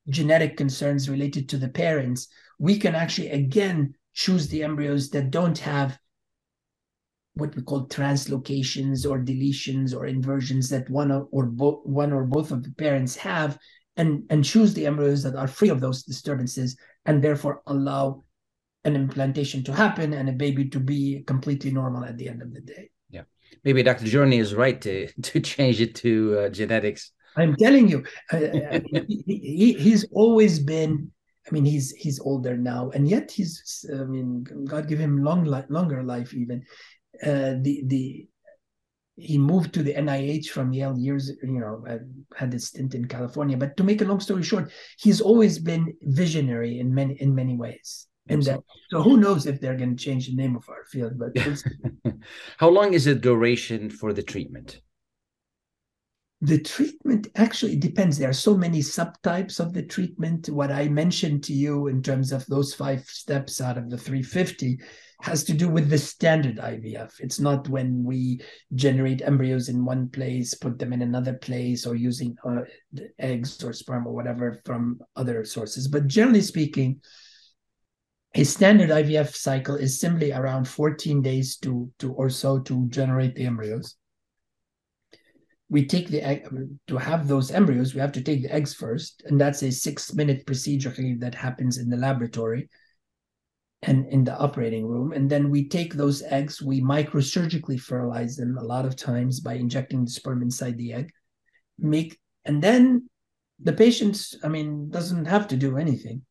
genetic 0.09 0.57
concerns 0.57 1.09
related 1.09 1.49
to 1.51 1.59
the 1.59 1.69
parents, 1.69 2.29
we 2.59 2.79
can 2.79 2.95
actually 2.95 3.31
again 3.31 3.95
choose 4.15 4.49
the 4.49 4.65
embryos 4.65 5.11
that 5.11 5.31
don't 5.31 5.59
have 5.59 5.99
what 7.35 7.55
we 7.55 7.63
call 7.63 7.87
translocations 7.87 9.09
or 9.09 9.19
deletions 9.19 9.95
or 9.95 10.07
inversions 10.07 10.71
that 10.71 10.89
one 10.89 11.13
or, 11.13 11.29
or 11.31 11.45
both 11.45 11.85
one 11.85 12.11
or 12.11 12.25
both 12.25 12.51
of 12.51 12.63
the 12.63 12.73
parents 12.73 13.15
have 13.15 13.59
and 13.99 14.25
and 14.31 14.43
choose 14.43 14.73
the 14.73 14.87
embryos 14.87 15.23
that 15.23 15.37
are 15.37 15.47
free 15.47 15.69
of 15.69 15.81
those 15.81 16.03
disturbances 16.05 16.79
and 17.05 17.23
therefore 17.23 17.63
allow 17.67 18.25
an 18.85 18.97
implantation 18.97 19.63
to 19.63 19.75
happen 19.75 20.15
and 20.15 20.31
a 20.31 20.33
baby 20.33 20.71
to 20.71 20.81
be 20.81 21.23
completely 21.27 21.71
normal 21.71 22.05
at 22.05 22.17
the 22.17 22.29
end 22.29 22.41
of 22.41 22.55
the 22.55 22.61
day. 22.61 22.89
Maybe 23.65 23.83
Dr. 23.83 24.05
DeCherney 24.05 24.41
is 24.41 24.55
right 24.55 24.81
to, 24.83 25.07
to 25.23 25.41
change 25.41 25.81
it 25.81 25.95
to 25.97 26.39
uh, 26.39 26.49
genetics. 26.49 27.13
i'm 27.39 27.55
telling 27.57 27.87
you 27.87 28.03
uh, 28.33 28.39
mean, 28.93 29.05
he, 29.09 29.23
he, 29.27 29.73
he's 29.75 30.05
always 30.13 30.59
been 30.59 31.11
i 31.47 31.51
mean 31.51 31.67
he's 31.67 31.91
he's 31.93 32.19
older 32.21 32.57
now 32.57 32.91
and 32.95 33.07
yet 33.07 33.31
he's 33.31 33.85
i 33.93 34.05
mean 34.05 34.43
god 34.65 34.89
give 34.89 34.99
him 34.99 35.23
long 35.23 35.45
life 35.45 35.67
longer 35.69 36.03
life 36.03 36.33
even 36.33 36.65
uh, 37.23 37.55
the 37.61 37.83
the 37.87 38.27
he 39.17 39.39
moved 39.39 39.73
to 39.73 39.83
the 39.83 39.95
NIH 39.95 40.49
from 40.49 40.75
Yale 40.75 40.99
years, 40.99 41.33
you 41.43 41.59
know, 41.61 41.83
uh, 41.89 41.99
had 42.37 42.53
a 42.53 42.59
stint 42.59 42.95
in 42.95 43.07
California. 43.07 43.57
But 43.57 43.77
to 43.79 43.85
make 43.85 44.03
a 44.03 44.05
long 44.05 44.21
story 44.21 44.43
short, 44.43 44.71
he's 44.99 45.23
always 45.23 45.59
been 45.59 45.95
visionary 46.03 46.79
in 46.81 46.95
many 46.95 47.15
in 47.15 47.35
many 47.35 47.57
ways. 47.57 48.07
And 48.29 48.43
that, 48.43 48.61
so 48.91 49.03
who 49.03 49.16
knows 49.16 49.47
if 49.47 49.61
they're 49.61 49.77
going 49.77 49.97
to 49.97 50.05
change 50.05 50.29
the 50.29 50.35
name 50.35 50.57
of 50.57 50.68
our 50.68 50.85
field? 50.85 51.12
But 51.18 51.37
How 52.57 52.68
long 52.68 52.93
is 52.93 53.05
the 53.05 53.14
duration 53.14 53.89
for 53.89 54.12
the 54.12 54.22
treatment? 54.22 54.81
the 56.43 56.61
treatment 56.61 57.29
actually 57.37 57.77
depends. 57.77 58.18
There 58.18 58.29
are 58.29 58.35
so 58.35 58.57
many 58.57 58.81
subtypes 58.81 59.59
of 59.59 59.72
the 59.72 59.83
treatment. 59.83 60.49
What 60.49 60.70
I 60.70 60.89
mentioned 60.89 61.43
to 61.45 61.55
you 61.55 61.87
in 61.87 62.03
terms 62.03 62.31
of 62.31 62.45
those 62.47 62.74
five 62.74 63.05
steps 63.07 63.61
out 63.61 63.79
of 63.79 63.89
the 63.89 63.97
350 63.97 64.79
has 65.22 65.45
to 65.45 65.55
do 65.55 65.68
with 65.68 65.89
the 65.89 65.97
standard 65.97 66.59
IVF. 66.59 67.20
It's 67.20 67.41
not 67.41 67.70
when 67.70 68.05
we 68.05 68.43
generate 68.74 69.22
embryos 69.22 69.70
in 69.70 69.83
one 69.83 70.11
place, 70.11 70.53
put 70.53 70.79
them 70.79 70.93
in 70.93 71.01
another 71.01 71.33
place, 71.33 71.87
or 71.87 71.95
using 71.95 72.37
uh, 72.47 72.62
eggs 73.18 73.64
or 73.64 73.72
sperm 73.72 74.07
or 74.07 74.12
whatever 74.12 74.61
from 74.66 75.01
other 75.16 75.43
sources. 75.43 75.89
But 75.89 76.07
generally 76.07 76.43
speaking, 76.43 77.01
a 78.37 78.45
standard 78.45 78.91
IVF 78.91 79.34
cycle 79.34 79.76
is 79.76 79.99
simply 79.99 80.30
around 80.30 80.68
14 80.68 81.22
days 81.22 81.57
to, 81.57 81.91
to 81.99 82.12
or 82.12 82.28
so 82.28 82.59
to 82.61 82.87
generate 82.89 83.34
the 83.34 83.47
embryos. 83.47 83.97
We 85.70 85.87
take 85.87 86.09
the 86.09 86.22
egg 86.22 86.47
to 86.87 86.97
have 86.99 87.26
those 87.26 87.51
embryos, 87.51 87.95
we 87.95 88.01
have 88.01 88.12
to 88.12 88.22
take 88.22 88.43
the 88.43 88.53
eggs 88.53 88.74
first, 88.74 89.22
and 89.24 89.41
that's 89.41 89.62
a 89.62 89.72
six 89.72 90.12
minute 90.12 90.47
procedure 90.47 90.95
that 91.18 91.34
happens 91.34 91.78
in 91.78 91.89
the 91.89 91.97
laboratory 91.97 92.68
and 93.82 94.07
in 94.09 94.22
the 94.22 94.37
operating 94.37 94.87
room. 94.87 95.12
And 95.12 95.30
then 95.30 95.49
we 95.49 95.68
take 95.68 95.95
those 95.95 96.22
eggs, 96.22 96.61
we 96.61 96.82
microsurgically 96.82 97.80
fertilize 97.80 98.37
them 98.37 98.59
a 98.59 98.64
lot 98.64 98.84
of 98.84 98.97
times 98.97 99.41
by 99.41 99.55
injecting 99.55 100.05
the 100.05 100.11
sperm 100.11 100.43
inside 100.43 100.76
the 100.76 100.93
egg. 100.93 101.11
Make 101.78 102.20
and 102.45 102.62
then 102.62 103.09
the 103.61 103.72
patient, 103.72 104.22
I 104.45 104.49
mean, 104.49 104.91
doesn't 104.91 105.24
have 105.24 105.49
to 105.49 105.57
do 105.57 105.78
anything. 105.78 106.26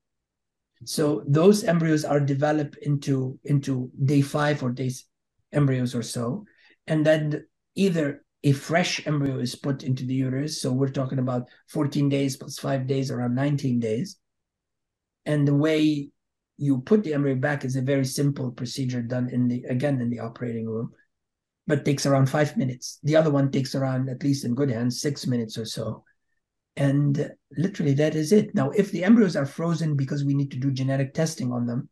So 0.83 1.23
those 1.27 1.63
embryos 1.63 2.03
are 2.05 2.19
developed 2.19 2.77
into 2.81 3.39
into 3.43 3.89
day 4.03 4.21
five 4.21 4.61
or 4.61 4.71
days 4.71 5.05
embryos 5.51 5.95
or 5.95 6.03
so, 6.03 6.45
and 6.87 7.05
then 7.05 7.45
either 7.75 8.25
a 8.43 8.51
fresh 8.51 9.05
embryo 9.07 9.39
is 9.39 9.55
put 9.55 9.83
into 9.83 10.05
the 10.05 10.13
uterus. 10.13 10.61
So 10.61 10.71
we're 10.71 10.89
talking 10.89 11.17
about 11.17 11.49
14 11.69 12.09
days 12.09 12.37
plus 12.37 12.59
five 12.59 12.85
days, 12.85 13.09
around 13.09 13.33
19 13.33 13.79
days. 13.79 14.17
And 15.25 15.47
the 15.47 15.55
way 15.55 16.09
you 16.57 16.81
put 16.81 17.03
the 17.03 17.15
embryo 17.15 17.35
back 17.35 17.65
is 17.65 17.75
a 17.75 17.81
very 17.81 18.05
simple 18.05 18.51
procedure 18.51 19.01
done 19.01 19.29
in 19.29 19.47
the 19.47 19.63
again 19.63 19.99
in 19.99 20.11
the 20.11 20.19
operating 20.19 20.67
room, 20.67 20.91
but 21.65 21.83
takes 21.83 22.05
around 22.05 22.29
five 22.29 22.55
minutes. 22.55 22.99
The 23.01 23.15
other 23.15 23.31
one 23.31 23.49
takes 23.49 23.73
around, 23.73 24.09
at 24.09 24.23
least 24.23 24.45
in 24.45 24.53
good 24.53 24.69
hands, 24.69 25.01
six 25.01 25.25
minutes 25.25 25.57
or 25.57 25.65
so. 25.65 26.03
And 26.77 27.31
literally 27.57 27.93
that 27.93 28.15
is 28.15 28.31
it. 28.31 28.53
Now, 28.53 28.69
if 28.71 28.91
the 28.91 29.03
embryos 29.03 29.35
are 29.35 29.45
frozen 29.45 29.95
because 29.95 30.25
we 30.25 30.33
need 30.33 30.51
to 30.51 30.57
do 30.57 30.71
genetic 30.71 31.13
testing 31.13 31.51
on 31.51 31.65
them, 31.65 31.89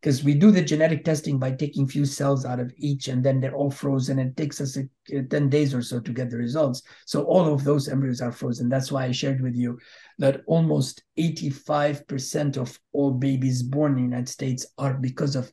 because 0.00 0.22
we 0.22 0.34
do 0.34 0.50
the 0.50 0.62
genetic 0.62 1.04
testing 1.04 1.38
by 1.38 1.50
taking 1.50 1.86
few 1.86 2.04
cells 2.04 2.44
out 2.44 2.60
of 2.60 2.72
each 2.76 3.08
and 3.08 3.24
then 3.24 3.40
they're 3.40 3.54
all 3.54 3.70
frozen. 3.70 4.18
It 4.18 4.36
takes 4.36 4.60
us 4.60 4.76
a, 4.76 5.22
10 5.22 5.48
days 5.48 5.74
or 5.74 5.82
so 5.82 5.98
to 5.98 6.12
get 6.12 6.30
the 6.30 6.36
results. 6.36 6.82
So 7.04 7.24
all 7.24 7.52
of 7.52 7.64
those 7.64 7.88
embryos 7.88 8.20
are 8.20 8.30
frozen. 8.30 8.68
That's 8.68 8.92
why 8.92 9.06
I 9.06 9.12
shared 9.12 9.40
with 9.40 9.56
you 9.56 9.78
that 10.18 10.42
almost 10.46 11.02
85% 11.18 12.56
of 12.56 12.78
all 12.92 13.10
babies 13.10 13.62
born 13.62 13.92
in 13.92 13.96
the 13.96 14.02
United 14.02 14.28
States 14.28 14.66
are 14.78 14.94
because 14.94 15.34
of 15.34 15.52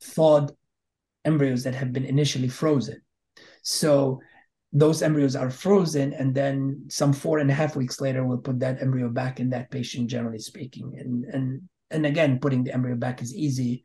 thawed 0.00 0.52
embryos 1.24 1.64
that 1.64 1.74
have 1.74 1.92
been 1.92 2.04
initially 2.04 2.48
frozen. 2.48 3.00
So 3.62 4.20
those 4.74 5.02
embryos 5.02 5.36
are 5.36 5.50
frozen, 5.50 6.12
and 6.12 6.34
then 6.34 6.84
some 6.88 7.12
four 7.12 7.38
and 7.38 7.50
a 7.50 7.54
half 7.54 7.76
weeks 7.76 8.00
later, 8.00 8.26
we'll 8.26 8.38
put 8.38 8.58
that 8.58 8.82
embryo 8.82 9.08
back 9.08 9.38
in 9.38 9.50
that 9.50 9.70
patient, 9.70 10.10
generally 10.10 10.40
speaking. 10.40 10.98
And 10.98 11.24
and 11.24 11.62
and 11.90 12.04
again, 12.04 12.40
putting 12.40 12.64
the 12.64 12.74
embryo 12.74 12.96
back 12.96 13.22
is 13.22 13.32
easy. 13.32 13.84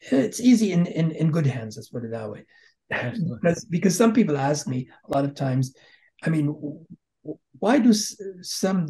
It's 0.00 0.40
easy 0.40 0.72
in 0.72 0.86
in, 0.86 1.10
in 1.10 1.32
good 1.32 1.46
hands. 1.46 1.76
Let's 1.76 1.88
put 1.88 2.04
it 2.04 2.12
that 2.12 2.30
way. 2.30 2.46
because, 2.88 3.64
because 3.64 3.96
some 3.96 4.12
people 4.12 4.36
ask 4.36 4.68
me 4.68 4.88
a 5.08 5.10
lot 5.12 5.24
of 5.24 5.34
times, 5.34 5.74
I 6.22 6.30
mean, 6.30 6.54
why 7.58 7.78
do 7.78 7.92
some 7.92 8.86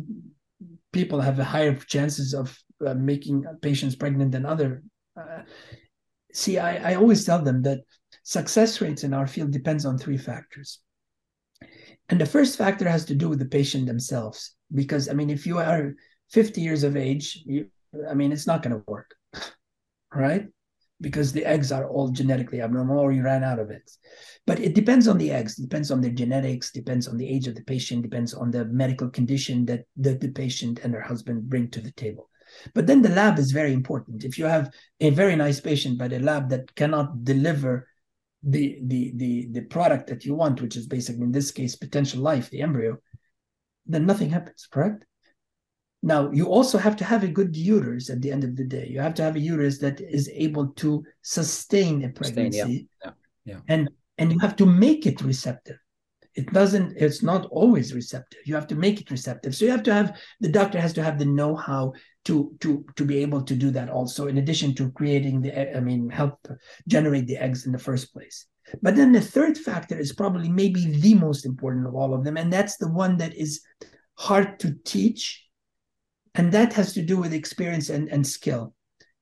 people 0.93 1.21
have 1.21 1.39
a 1.39 1.45
higher 1.45 1.75
chances 1.75 2.35
of 2.35 2.59
uh, 2.87 2.95
making 2.95 3.45
patients 3.63 3.97
pregnant 3.97 4.33
than 4.33 4.45
other? 4.45 4.83
Uh, 5.19 5.43
see, 6.33 6.59
I, 6.59 6.93
I 6.93 6.95
always 6.97 7.25
tell 7.25 7.43
them 7.43 7.63
that 7.63 7.81
success 8.23 8.81
rates 8.81 9.05
in 9.05 9.15
our 9.15 9.27
field 9.27 9.51
depends 9.51 9.85
on 9.85 9.99
three 9.99 10.19
factors. 10.19 10.81
And 12.09 12.21
the 12.21 12.27
first 12.27 12.59
factor 12.59 12.89
has 12.89 13.05
to 13.07 13.15
do 13.15 13.29
with 13.29 13.39
the 13.39 13.47
patient 13.47 13.87
themselves. 13.87 14.55
Because, 14.75 15.09
I 15.09 15.13
mean, 15.13 15.31
if 15.31 15.47
you 15.47 15.59
are 15.59 15.95
50 16.31 16.61
years 16.61 16.83
of 16.83 16.97
age, 16.97 17.43
you, 17.47 17.67
I 18.09 18.15
mean, 18.15 18.33
it's 18.33 18.47
not 18.47 18.63
going 18.63 18.77
to 18.77 18.85
work, 18.87 19.15
right? 20.15 20.47
Because 21.01 21.33
the 21.33 21.45
eggs 21.45 21.73
are 21.73 21.89
all 21.89 22.09
genetically 22.09 22.61
abnormal 22.61 22.99
or 22.99 23.13
you 23.13 23.23
ran 23.23 23.45
out 23.45 23.59
of 23.59 23.71
it. 23.71 23.91
But 24.47 24.61
it 24.61 24.75
depends 24.75 25.09
on 25.09 25.19
the 25.19 25.31
eggs, 25.31 25.57
depends 25.57 25.91
on 25.91 26.01
the 26.01 26.11
genetics, 26.11 26.73
depends 26.73 27.07
on 27.07 27.17
the 27.17 27.29
age 27.29 27.47
of 27.47 27.55
the 27.55 27.65
patient, 27.65 28.03
depends 28.03 28.35
on 28.35 28.51
the 28.51 28.65
medical 28.67 29.09
condition 29.09 29.67
that, 29.67 29.85
that 29.97 30.21
the 30.21 30.31
patient 30.31 30.81
and 30.83 30.93
their 30.93 31.03
husband 31.03 31.49
bring 31.49 31.71
to 31.71 31.81
the 31.81 31.93
table. 31.93 32.29
But 32.75 32.87
then 32.87 33.03
the 33.03 33.09
lab 33.09 33.39
is 33.39 33.53
very 33.53 33.73
important. 33.73 34.25
If 34.25 34.39
you 34.39 34.45
have 34.45 34.71
a 35.01 35.11
very 35.11 35.37
nice 35.37 35.61
patient, 35.61 35.99
but 35.99 36.13
a 36.13 36.19
lab 36.19 36.51
that 36.51 36.75
cannot 36.75 37.25
deliver 37.25 37.89
the 38.43 38.79
the 38.83 39.13
the 39.17 39.47
the 39.53 39.61
product 39.63 40.09
that 40.09 40.25
you 40.25 40.35
want, 40.35 40.61
which 40.61 40.77
is 40.77 40.87
basically 40.87 41.23
in 41.23 41.33
this 41.33 41.51
case 41.51 41.77
potential 41.77 42.21
life, 42.21 42.51
the 42.51 42.63
embryo, 42.63 42.99
then 43.87 44.07
nothing 44.07 44.31
happens, 44.31 44.67
correct? 44.71 45.05
Now, 46.03 46.33
you 46.33 46.47
also 46.47 46.79
have 46.79 46.97
to 46.97 47.05
have 47.05 47.23
a 47.23 47.29
good 47.29 47.57
uterus 47.57 48.11
at 48.11 48.21
the 48.21 48.33
end 48.33 48.43
of 48.43 48.57
the 48.57 48.65
day. 48.65 48.89
You 48.91 49.01
have 49.01 49.15
to 49.15 49.23
have 49.23 49.37
a 49.37 49.41
uterus 49.41 49.79
that 49.79 50.01
is 50.01 50.29
able 50.35 50.69
to 50.83 51.05
sustain 51.23 52.03
a 52.05 52.13
Sustain, 52.13 52.53
yeah. 52.53 52.65
pregnancy. 52.65 52.89
Yeah, 53.05 53.11
yeah. 53.45 53.61
And 53.69 53.89
and 54.19 54.33
you 54.33 54.39
have 54.41 54.57
to 54.57 54.67
make 54.67 55.07
it 55.07 55.23
receptive. 55.23 55.79
It 56.35 56.53
doesn't, 56.53 56.97
it's 56.97 57.23
not 57.23 57.47
always 57.47 57.93
receptive. 57.95 58.41
You 58.47 58.55
have 58.55 58.67
to 58.69 58.75
make 58.75 59.01
it 59.01 59.11
receptive. 59.11 59.55
So 59.55 59.65
you 59.67 59.71
have 59.71 59.83
to 59.83 59.93
have 59.93 60.19
the 60.41 60.49
doctor 60.49 60.81
has 60.81 60.95
to 60.95 61.03
have 61.03 61.19
the 61.19 61.27
know-how 61.27 61.93
to 62.25 62.55
to 62.61 62.85
to 62.97 63.05
be 63.05 63.19
able 63.19 63.43
to 63.43 63.55
do 63.55 63.71
that 63.73 63.91
also, 63.91 64.29
in 64.29 64.39
addition 64.39 64.75
to 64.77 64.93
creating 64.93 65.43
the 65.43 65.77
I 65.77 65.81
mean, 65.81 66.09
help 66.09 66.47
generate 66.89 67.27
the 67.27 67.37
eggs 67.37 67.67
in 67.67 67.73
the 67.73 67.79
first 67.79 68.13
place. 68.13 68.47
But 68.81 68.97
then 68.97 69.13
the 69.13 69.21
third 69.21 69.59
factor 69.59 69.99
is 69.99 70.13
probably 70.13 70.49
maybe 70.49 70.87
the 71.01 71.15
most 71.15 71.45
important 71.45 71.87
of 71.87 71.95
all 71.95 72.15
of 72.15 72.25
them, 72.25 72.37
and 72.37 72.53
that's 72.53 72.77
the 72.77 72.91
one 72.91 73.17
that 73.19 73.35
is 73.35 73.61
hard 74.15 74.59
to 74.61 74.77
teach. 74.85 75.45
And 76.35 76.51
that 76.53 76.73
has 76.73 76.95
to 76.95 77.03
do 77.03 77.19
with 77.19 77.35
experience 77.35 77.91
and, 77.91 78.09
and 78.09 78.27
skill. 78.27 78.75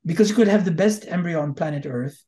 Because 0.07 0.31
you 0.31 0.37
could 0.37 0.47
have 0.47 0.65
the 0.65 0.71
best 0.71 1.07
embryo 1.09 1.41
on 1.41 1.55
planet 1.55 1.85
Earth 1.87 2.23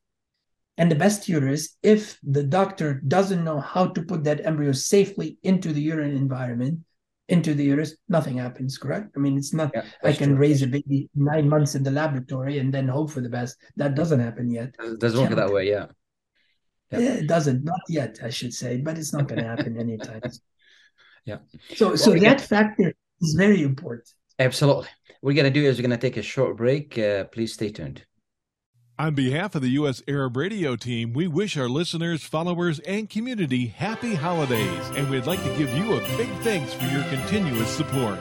and 0.79 0.91
the 0.91 0.97
best 0.97 1.29
uterus 1.29 1.77
if 1.83 2.18
the 2.23 2.43
doctor 2.43 3.01
doesn't 3.07 3.45
know 3.45 3.61
how 3.61 3.87
to 3.89 4.03
put 4.03 4.25
that 4.25 4.45
embryo 4.47 4.73
safely 4.73 5.39
into 5.43 5.73
the 5.73 5.81
uterine 5.81 6.16
environment, 6.16 6.81
into 7.29 7.55
the 7.55 7.64
uterus, 7.64 7.97
nothing 8.09 8.39
happens, 8.39 8.79
correct? 8.79 9.12
I 9.16 9.20
mean, 9.20 9.37
it's 9.37 9.55
not, 9.55 9.70
Yeah, 9.75 9.85
I 10.03 10.12
can 10.12 10.31
true. 10.31 10.39
raise 10.39 10.62
a 10.62 10.66
baby 10.66 11.09
nine 11.14 11.49
months 11.49 11.75
in 11.75 11.83
the 11.83 11.91
laboratory 11.91 12.59
and 12.59 12.73
then 12.73 12.89
hope 12.89 13.11
for 13.11 13.20
the 13.20 13.29
best. 13.29 13.57
That 13.77 13.95
doesn't 13.95 14.20
happen 14.20 14.51
yet. 14.51 14.75
It 14.81 14.99
doesn't 14.99 15.20
work 15.20 15.31
that 15.37 15.53
way. 15.53 15.68
Yeah. 15.68 15.87
Yeah. 16.91 16.99
It 16.99 17.27
doesn't, 17.27 17.64
not 17.64 17.81
yet, 17.89 18.18
I 18.23 18.31
should 18.31 18.53
say, 18.53 18.79
but 18.79 18.99
it's 18.99 19.12
not 19.12 19.29
going 19.29 19.41
to 19.43 19.49
happen 19.49 19.79
anytime. 19.79 20.20
Yeah. 21.25 21.39
So, 21.77 21.95
so 21.95 22.11
we 22.11 22.18
that 22.20 22.41
factor 22.41 22.93
is 23.20 23.35
very 23.35 23.62
important. 23.62 24.09
Absolutely. 24.41 24.89
What 25.20 25.29
we're 25.35 25.35
going 25.35 25.53
to 25.53 25.61
do 25.61 25.64
is 25.64 25.79
we're 25.79 25.87
going 25.87 25.97
to 25.97 26.07
take 26.09 26.16
a 26.16 26.23
short 26.23 26.57
break. 26.57 26.99
Uh, 26.99 27.25
please 27.25 27.53
stay 27.53 27.70
tuned. 27.70 28.05
On 29.03 29.16
behalf 29.16 29.57
of 29.57 29.62
the 29.62 29.70
U.S. 29.70 30.00
Arab 30.07 30.36
Radio 30.36 30.76
team, 30.76 31.12
we 31.12 31.26
wish 31.26 31.57
our 31.57 31.68
listeners, 31.68 32.22
followers, 32.22 32.78
and 32.86 33.11
community 33.11 33.66
happy 33.66 34.14
holidays, 34.14 34.90
and 34.94 35.11
we'd 35.11 35.26
like 35.26 35.42
to 35.42 35.57
give 35.57 35.76
you 35.76 35.94
a 35.94 36.16
big 36.16 36.28
thanks 36.44 36.72
for 36.72 36.84
your 36.84 37.03
continuous 37.09 37.68
support. 37.68 38.20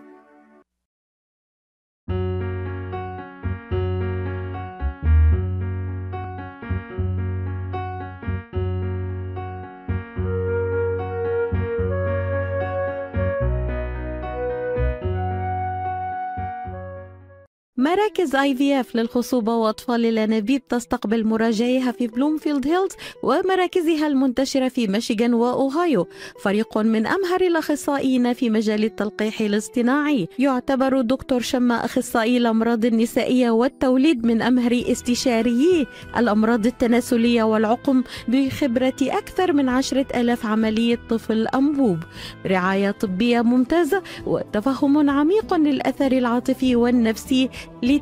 مراكز 18.11 18.35
اي 18.35 18.55
في 18.55 18.79
اف 18.79 18.95
للخصوبة 18.95 19.55
وأطفال 19.55 20.05
الأنابيب 20.05 20.67
تستقبل 20.67 21.25
مراجعيها 21.25 21.91
في 21.91 22.07
بلومفيلد 22.07 22.67
هيلز 22.67 22.91
ومراكزها 23.23 24.07
المنتشرة 24.07 24.67
في 24.67 24.87
ميشيغان 24.87 25.33
وأوهايو. 25.33 26.07
فريق 26.43 26.77
من 26.77 27.07
أمهر 27.07 27.41
الأخصائيين 27.41 28.33
في 28.33 28.49
مجال 28.49 28.83
التلقيح 28.83 29.41
الاصطناعي. 29.41 30.27
يعتبر 30.39 31.01
دكتور 31.01 31.39
شما 31.41 31.85
أخصائي 31.85 32.37
الأمراض 32.37 32.85
النسائية 32.85 33.49
والتوليد 33.49 34.25
من 34.25 34.41
أمهر 34.41 34.83
استشاريي 34.91 35.87
الأمراض 36.17 36.65
التناسلية 36.65 37.43
والعقم 37.43 38.03
بخبرة 38.27 38.95
أكثر 39.01 39.53
من 39.53 39.69
عشرة 39.69 40.05
آلاف 40.15 40.45
عملية 40.45 40.99
طفل 41.09 41.47
انبوب 41.47 41.97
رعاية 42.45 42.91
طبية 42.91 43.41
ممتازة 43.41 44.03
وتفهم 44.25 45.09
عميق 45.09 45.53
للأثر 45.53 46.11
العاطفي 46.11 46.75
والنفسي 46.75 47.49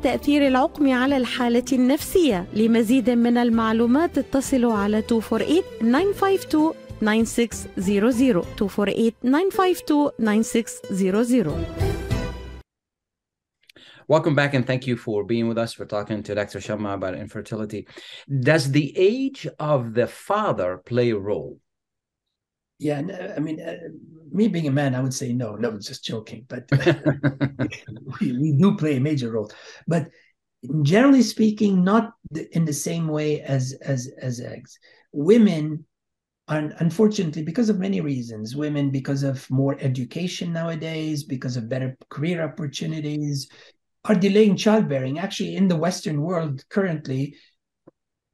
لتأثير 0.00 0.46
العقم 0.46 0.92
على 0.92 1.16
الحالة 1.16 1.64
النفسية 1.72 2.46
لمزيد 2.54 3.10
من 3.10 3.36
المعلومات 3.36 4.18
اتصلوا 4.18 4.74
على 4.74 5.02
248 5.10 5.62
952 5.80 6.74
9600 7.00 8.44
248 8.58 9.12
952 9.22 10.10
9600 10.18 11.90
Welcome 14.08 14.34
back 14.34 14.54
and 14.54 14.66
thank 14.66 14.86
you 14.86 14.96
for 14.96 15.22
being 15.22 15.46
with 15.48 15.58
us. 15.58 15.78
We're 15.78 15.84
talking 15.84 16.22
to 16.22 16.34
Dr. 16.34 16.58
Shamma 16.58 16.94
about 16.94 17.14
infertility. 17.14 17.86
Does 18.50 18.72
the 18.72 18.86
age 18.96 19.46
of 19.58 19.94
the 19.94 20.06
father 20.06 20.78
play 20.90 21.10
a 21.10 21.18
role? 21.18 21.60
Yeah, 22.80 23.02
no, 23.02 23.34
I 23.36 23.40
mean, 23.40 23.60
uh, 23.60 23.76
me 24.32 24.48
being 24.48 24.66
a 24.66 24.72
man, 24.72 24.94
I 24.94 25.00
would 25.00 25.12
say 25.12 25.34
no. 25.34 25.54
No, 25.54 25.78
just 25.78 26.02
joking. 26.02 26.46
But 26.48 26.64
we, 28.20 28.32
we 28.32 28.56
do 28.58 28.74
play 28.74 28.96
a 28.96 29.00
major 29.00 29.30
role. 29.30 29.52
But 29.86 30.08
generally 30.82 31.22
speaking, 31.22 31.84
not 31.84 32.12
in 32.52 32.64
the 32.64 32.72
same 32.72 33.06
way 33.06 33.42
as 33.42 33.74
as 33.82 34.10
as 34.20 34.40
eggs. 34.40 34.78
Women 35.12 35.84
are 36.48 36.72
unfortunately 36.78 37.42
because 37.42 37.68
of 37.68 37.78
many 37.78 38.00
reasons. 38.00 38.56
Women 38.56 38.90
because 38.90 39.24
of 39.24 39.48
more 39.50 39.76
education 39.78 40.54
nowadays, 40.54 41.22
because 41.24 41.58
of 41.58 41.68
better 41.68 41.98
career 42.08 42.42
opportunities, 42.42 43.46
are 44.06 44.14
delaying 44.14 44.56
childbearing. 44.56 45.18
Actually, 45.18 45.54
in 45.56 45.68
the 45.68 45.76
Western 45.76 46.22
world 46.22 46.64
currently, 46.70 47.36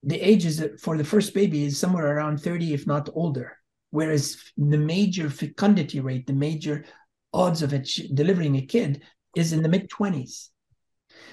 the 0.05 0.21
age 0.21 0.47
is 0.47 0.65
for 0.81 0.97
the 0.97 1.03
first 1.03 1.35
baby 1.35 1.65
is 1.65 1.77
somewhere 1.77 2.17
around 2.17 2.39
30, 2.39 2.75
if 2.75 2.87
not 2.87 3.11
older 3.13 3.57
whereas 3.97 4.37
the 4.59 4.79
major 4.79 5.31
fecundity 5.31 6.01
rate, 6.01 6.27
the 6.27 6.33
major 6.49 6.85
odds 7.33 7.63
of 7.63 7.73
it 7.73 7.89
delivering 8.15 8.57
a 8.57 8.67
kid 8.75 9.03
is 9.35 9.53
in 9.55 9.63
the 9.63 9.69
mid 9.69 9.89
20s. 9.89 10.49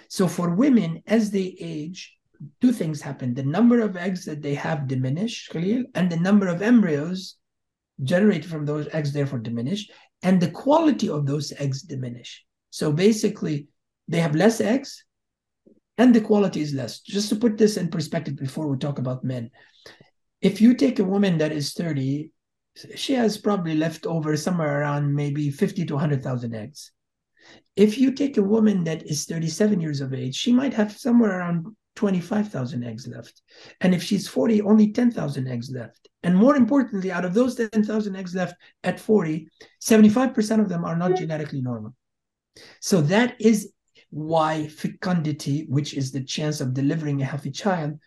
So 0.07 0.27
for 0.27 0.55
women, 0.55 1.03
as 1.05 1.29
they 1.29 1.57
age, 1.59 2.17
two 2.61 2.71
things 2.71 3.01
happen. 3.01 3.33
The 3.33 3.43
number 3.43 3.79
of 3.81 3.97
eggs 3.97 4.23
that 4.25 4.41
they 4.41 4.55
have 4.55 4.87
diminish, 4.87 5.49
Khalil, 5.49 5.83
and 5.93 6.09
the 6.09 6.23
number 6.27 6.47
of 6.47 6.61
embryos 6.61 7.35
generated 8.01 8.49
from 8.49 8.65
those 8.65 8.87
eggs 8.93 9.11
therefore 9.11 9.39
diminish, 9.39 9.89
and 10.21 10.39
the 10.39 10.51
quality 10.51 11.09
of 11.09 11.25
those 11.25 11.51
eggs 11.59 11.81
diminish. 11.81 12.45
So 12.69 12.91
basically, 12.91 13.67
they 14.07 14.19
have 14.19 14.35
less 14.35 14.61
eggs 14.61 15.05
and 15.97 16.13
the 16.13 16.21
quality 16.21 16.61
is 16.61 16.73
less. 16.73 17.01
Just 17.01 17.29
to 17.29 17.35
put 17.35 17.57
this 17.57 17.77
in 17.77 17.89
perspective 17.89 18.35
before 18.35 18.67
we 18.67 18.77
talk 18.77 18.99
about 18.99 19.23
men, 19.23 19.51
if 20.41 20.59
you 20.59 20.73
take 20.73 20.99
a 20.99 21.09
woman 21.13 21.37
that 21.37 21.53
is 21.53 21.73
30 21.73 22.32
she 22.95 23.13
has 23.13 23.37
probably 23.37 23.75
left 23.75 24.05
over 24.05 24.35
somewhere 24.35 24.81
around 24.81 25.13
maybe 25.13 25.49
50 25.49 25.85
to 25.85 25.93
100,000 25.93 26.55
eggs. 26.55 26.91
If 27.75 27.97
you 27.97 28.11
take 28.11 28.37
a 28.37 28.43
woman 28.43 28.83
that 28.85 29.05
is 29.05 29.25
37 29.25 29.81
years 29.81 30.01
of 30.01 30.13
age, 30.13 30.35
she 30.35 30.51
might 30.51 30.73
have 30.73 30.91
somewhere 30.97 31.39
around 31.39 31.65
25,000 31.95 32.83
eggs 32.83 33.07
left. 33.07 33.41
And 33.81 33.93
if 33.93 34.01
she's 34.01 34.27
40, 34.27 34.61
only 34.61 34.91
10,000 34.91 35.47
eggs 35.47 35.69
left. 35.71 36.09
And 36.23 36.35
more 36.35 36.55
importantly, 36.55 37.11
out 37.11 37.25
of 37.25 37.33
those 37.33 37.55
10,000 37.55 38.15
eggs 38.15 38.33
left 38.33 38.55
at 38.83 38.99
40, 38.99 39.47
75% 39.81 40.59
of 40.59 40.69
them 40.69 40.85
are 40.85 40.95
not 40.95 41.15
genetically 41.15 41.61
normal. 41.61 41.95
So 42.79 43.01
that 43.01 43.35
is 43.39 43.73
why 44.09 44.67
fecundity, 44.67 45.65
which 45.67 45.93
is 45.93 46.11
the 46.11 46.23
chance 46.23 46.61
of 46.61 46.73
delivering 46.73 47.21
a 47.21 47.25
healthy 47.25 47.51
child, 47.51 47.99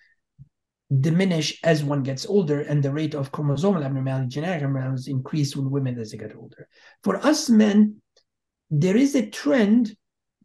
diminish 1.01 1.59
as 1.65 1.83
one 1.83 2.03
gets 2.03 2.27
older 2.27 2.61
and 2.61 2.83
the 2.83 2.93
rate 2.93 3.15
of 3.15 3.33
chromosomal 3.33 3.85
abnormality, 3.85 4.29
genetic 4.29 4.63
abnormalities 4.63 5.09
increase 5.09 5.57
when 5.57 5.71
women 5.71 5.99
as 5.99 6.13
they 6.13 6.19
get 6.19 6.37
older. 6.37 6.69
For 7.03 7.17
us 7.17 7.51
men, 7.51 8.01
there 8.71 8.97
is 8.97 9.15
a 9.15 9.29
trend, 9.29 9.97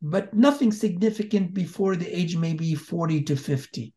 but 0.02 0.34
nothing 0.34 0.72
significant 0.72 1.54
before 1.54 1.96
the 1.96 2.08
age 2.08 2.36
maybe 2.36 2.74
40 2.76 3.24
to 3.24 3.36
50. 3.36 3.94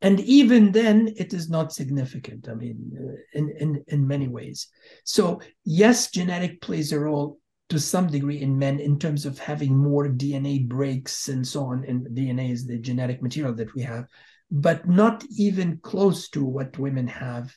And 0.00 0.18
even 0.20 0.72
then, 0.72 1.14
it 1.16 1.32
is 1.32 1.48
not 1.48 1.72
significant. 1.72 2.48
I 2.48 2.54
mean, 2.54 2.90
uh, 2.98 3.38
in, 3.38 3.54
in, 3.60 3.84
in 3.86 4.06
many 4.06 4.26
ways. 4.26 4.66
So, 5.04 5.40
yes, 5.64 6.10
genetic 6.10 6.60
plays 6.60 6.90
a 6.90 6.98
role 6.98 7.38
to 7.68 7.78
some 7.78 8.08
degree 8.08 8.40
in 8.40 8.58
men 8.58 8.80
in 8.80 8.98
terms 8.98 9.24
of 9.24 9.38
having 9.38 9.76
more 9.76 10.08
DNA 10.08 10.68
breaks 10.68 11.28
and 11.28 11.46
so 11.46 11.66
on. 11.66 11.84
And 11.86 12.08
DNA 12.08 12.50
is 12.50 12.66
the 12.66 12.78
genetic 12.78 13.22
material 13.22 13.54
that 13.54 13.72
we 13.76 13.82
have, 13.82 14.06
but 14.52 14.86
not 14.86 15.24
even 15.38 15.78
close 15.78 16.28
to 16.28 16.44
what 16.44 16.78
women 16.78 17.06
have 17.06 17.56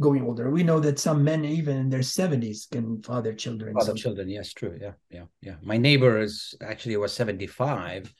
going 0.00 0.22
older. 0.22 0.50
We 0.50 0.62
know 0.62 0.80
that 0.80 0.98
some 0.98 1.22
men, 1.22 1.44
even 1.44 1.76
in 1.76 1.90
their 1.90 2.00
70s, 2.00 2.70
can 2.70 3.02
father 3.02 3.34
children. 3.34 3.74
Father 3.74 3.92
So- 3.92 4.02
children, 4.02 4.30
yes, 4.30 4.54
true. 4.54 4.78
Yeah, 4.80 4.92
yeah, 5.10 5.24
yeah. 5.42 5.56
My 5.62 5.76
neighbor 5.76 6.18
is 6.18 6.54
actually 6.62 6.96
was 6.96 7.12
75 7.12 8.12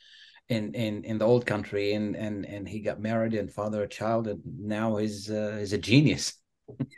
in 0.49 0.73
in 0.75 1.03
in 1.05 1.17
the 1.17 1.25
old 1.25 1.45
country 1.45 1.93
and 1.93 2.15
and 2.15 2.45
and 2.45 2.67
he 2.67 2.81
got 2.81 2.99
married 2.99 3.33
and 3.33 3.51
father 3.51 3.83
a 3.83 3.87
child 3.87 4.27
and 4.27 4.41
now 4.59 4.97
he's 4.97 5.29
uh, 5.31 5.55
he's 5.59 5.73
a 5.73 5.77
genius. 5.77 6.33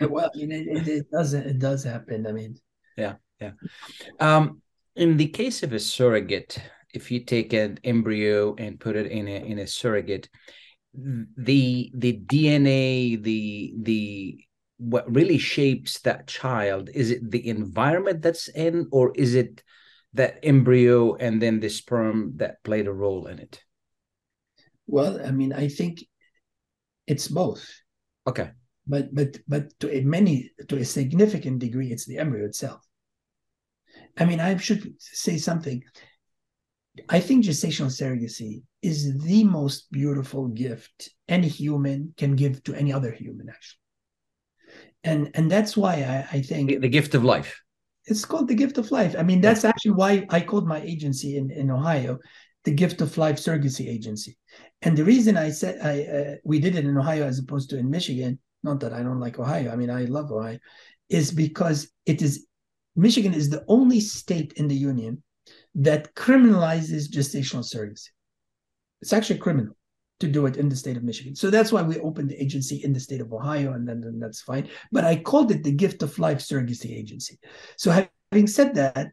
Yeah, 0.01 0.07
well, 0.15 0.29
I 0.35 0.37
mean, 0.37 0.51
it, 0.51 0.67
it, 0.67 0.87
it 0.87 1.11
does 1.11 1.33
it 1.33 1.59
does 1.59 1.83
happen. 1.83 2.27
I 2.27 2.33
mean, 2.33 2.57
yeah 2.97 3.15
yeah 3.39 3.51
Um, 4.19 4.61
in 4.95 5.15
the 5.17 5.27
case 5.27 5.63
of 5.63 5.71
a 5.71 5.79
surrogate, 5.79 6.59
if 6.93 7.09
you 7.09 7.23
take 7.23 7.53
an 7.53 7.79
embryo 7.85 8.53
and 8.57 8.79
put 8.79 8.95
it 8.97 9.07
in 9.07 9.27
a 9.27 9.37
in 9.51 9.59
a 9.59 9.67
surrogate, 9.67 10.27
the 10.93 11.91
the 11.93 12.13
DNA, 12.13 13.21
the 13.21 13.73
the 13.81 14.45
what 14.77 15.13
really 15.13 15.37
shapes 15.37 15.99
that 16.01 16.27
child 16.27 16.89
is 16.93 17.11
it 17.11 17.31
the 17.31 17.47
environment 17.47 18.21
that's 18.21 18.47
in, 18.49 18.87
or 18.91 19.11
is 19.15 19.35
it 19.35 19.63
that 20.13 20.39
embryo 20.43 21.15
and 21.15 21.41
then 21.41 21.59
the 21.59 21.69
sperm 21.69 22.33
that 22.37 22.63
played 22.63 22.87
a 22.87 22.93
role 22.93 23.27
in 23.27 23.39
it? 23.39 23.63
well, 24.85 25.25
I 25.25 25.31
mean, 25.31 25.53
I 25.53 25.69
think 25.69 26.03
it's 27.07 27.27
both. 27.27 27.67
Okay, 28.27 28.51
but 28.87 29.13
but 29.13 29.37
but 29.47 29.79
to 29.79 29.95
a 29.95 30.01
many 30.01 30.51
to 30.67 30.77
a 30.77 30.85
significant 30.85 31.59
degree 31.59 31.91
it's 31.91 32.05
the 32.05 32.17
embryo 32.17 32.45
itself 32.45 32.81
i 34.17 34.25
mean 34.25 34.39
i 34.39 34.55
should 34.57 34.93
say 34.99 35.37
something 35.37 35.81
i 37.09 37.19
think 37.19 37.43
gestational 37.43 37.91
surrogacy 37.91 38.63
is 38.81 39.17
the 39.23 39.43
most 39.43 39.91
beautiful 39.91 40.47
gift 40.47 41.09
any 41.27 41.47
human 41.47 42.13
can 42.17 42.35
give 42.35 42.63
to 42.63 42.73
any 42.75 42.91
other 42.93 43.11
human 43.11 43.49
actually 43.49 43.79
and 45.03 45.31
and 45.33 45.49
that's 45.49 45.75
why 45.75 45.93
i, 45.95 46.37
I 46.37 46.41
think 46.41 46.69
the, 46.69 46.77
the 46.77 46.89
gift 46.89 47.15
of 47.15 47.23
life. 47.23 47.61
it's 48.05 48.25
called 48.25 48.47
the 48.47 48.55
gift 48.55 48.77
of 48.77 48.91
life. 48.91 49.15
I 49.17 49.23
mean, 49.23 49.39
that's 49.39 49.63
actually 49.63 49.91
why 49.91 50.25
I 50.29 50.41
called 50.41 50.67
my 50.67 50.81
agency 50.81 51.37
in, 51.37 51.49
in 51.51 51.71
Ohio 51.71 52.19
the 52.63 52.71
Gift 52.71 53.01
of 53.01 53.17
Life 53.17 53.37
Surrogacy 53.37 53.87
Agency. 53.87 54.37
And 54.81 54.97
the 54.97 55.03
reason 55.03 55.37
I 55.37 55.49
said 55.49 55.79
I 55.81 55.95
uh, 56.03 56.35
we 56.43 56.59
did 56.59 56.75
it 56.75 56.85
in 56.85 56.97
Ohio 56.97 57.25
as 57.25 57.39
opposed 57.39 57.69
to 57.69 57.77
in 57.77 57.89
Michigan, 57.89 58.39
not 58.63 58.79
that 58.81 58.93
I 58.93 59.03
don't 59.03 59.19
like 59.19 59.39
Ohio. 59.39 59.71
I 59.71 59.75
mean, 59.75 59.89
I 59.89 60.05
love 60.05 60.31
Ohio, 60.31 60.59
is 61.09 61.31
because 61.31 61.89
it 62.05 62.21
is 62.21 62.45
Michigan 62.95 63.33
is 63.33 63.49
the 63.49 63.63
only 63.67 63.99
state 63.99 64.53
in 64.53 64.67
the 64.67 64.75
union 64.75 65.23
that 65.75 66.13
criminalizes 66.15 67.09
gestational 67.09 67.63
surrogacy. 67.63 68.09
It's 69.01 69.13
actually 69.13 69.39
criminal 69.39 69.75
to 70.19 70.27
do 70.27 70.45
it 70.45 70.57
in 70.57 70.69
the 70.69 70.75
state 70.75 70.95
of 70.95 71.03
Michigan. 71.03 71.35
So 71.35 71.49
that's 71.49 71.71
why 71.71 71.81
we 71.81 71.99
opened 71.99 72.29
the 72.29 72.41
agency 72.41 72.83
in 72.83 72.93
the 72.93 72.99
state 72.99 73.21
of 73.21 73.33
Ohio, 73.33 73.73
and 73.73 73.87
then, 73.87 74.19
that's 74.19 74.41
fine. 74.41 74.69
But 74.91 75.03
I 75.03 75.17
called 75.17 75.51
it 75.51 75.63
the 75.63 75.71
Gift 75.71 76.03
of 76.03 76.17
Life 76.19 76.39
Surrogacy 76.39 76.95
Agency. 76.95 77.39
So 77.77 77.91
having 78.31 78.47
said 78.47 78.75
that, 78.75 79.09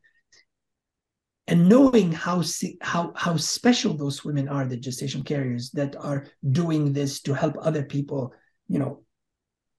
and 1.47 1.69
knowing 1.69 2.13
how 2.13 2.45
how 2.81 3.13
how 3.17 3.37
special 3.37 3.97
those 3.97 4.25
women 4.25 4.49
are, 4.49 4.67
the 4.67 4.77
gestation 4.77 5.25
carriers 5.25 5.71
that 5.73 5.97
are 5.97 6.27
doing 6.49 6.93
this 6.93 7.21
to 7.23 7.35
help 7.35 7.57
other 7.61 7.83
people, 7.83 8.33
you 8.69 8.79
know, 8.79 9.03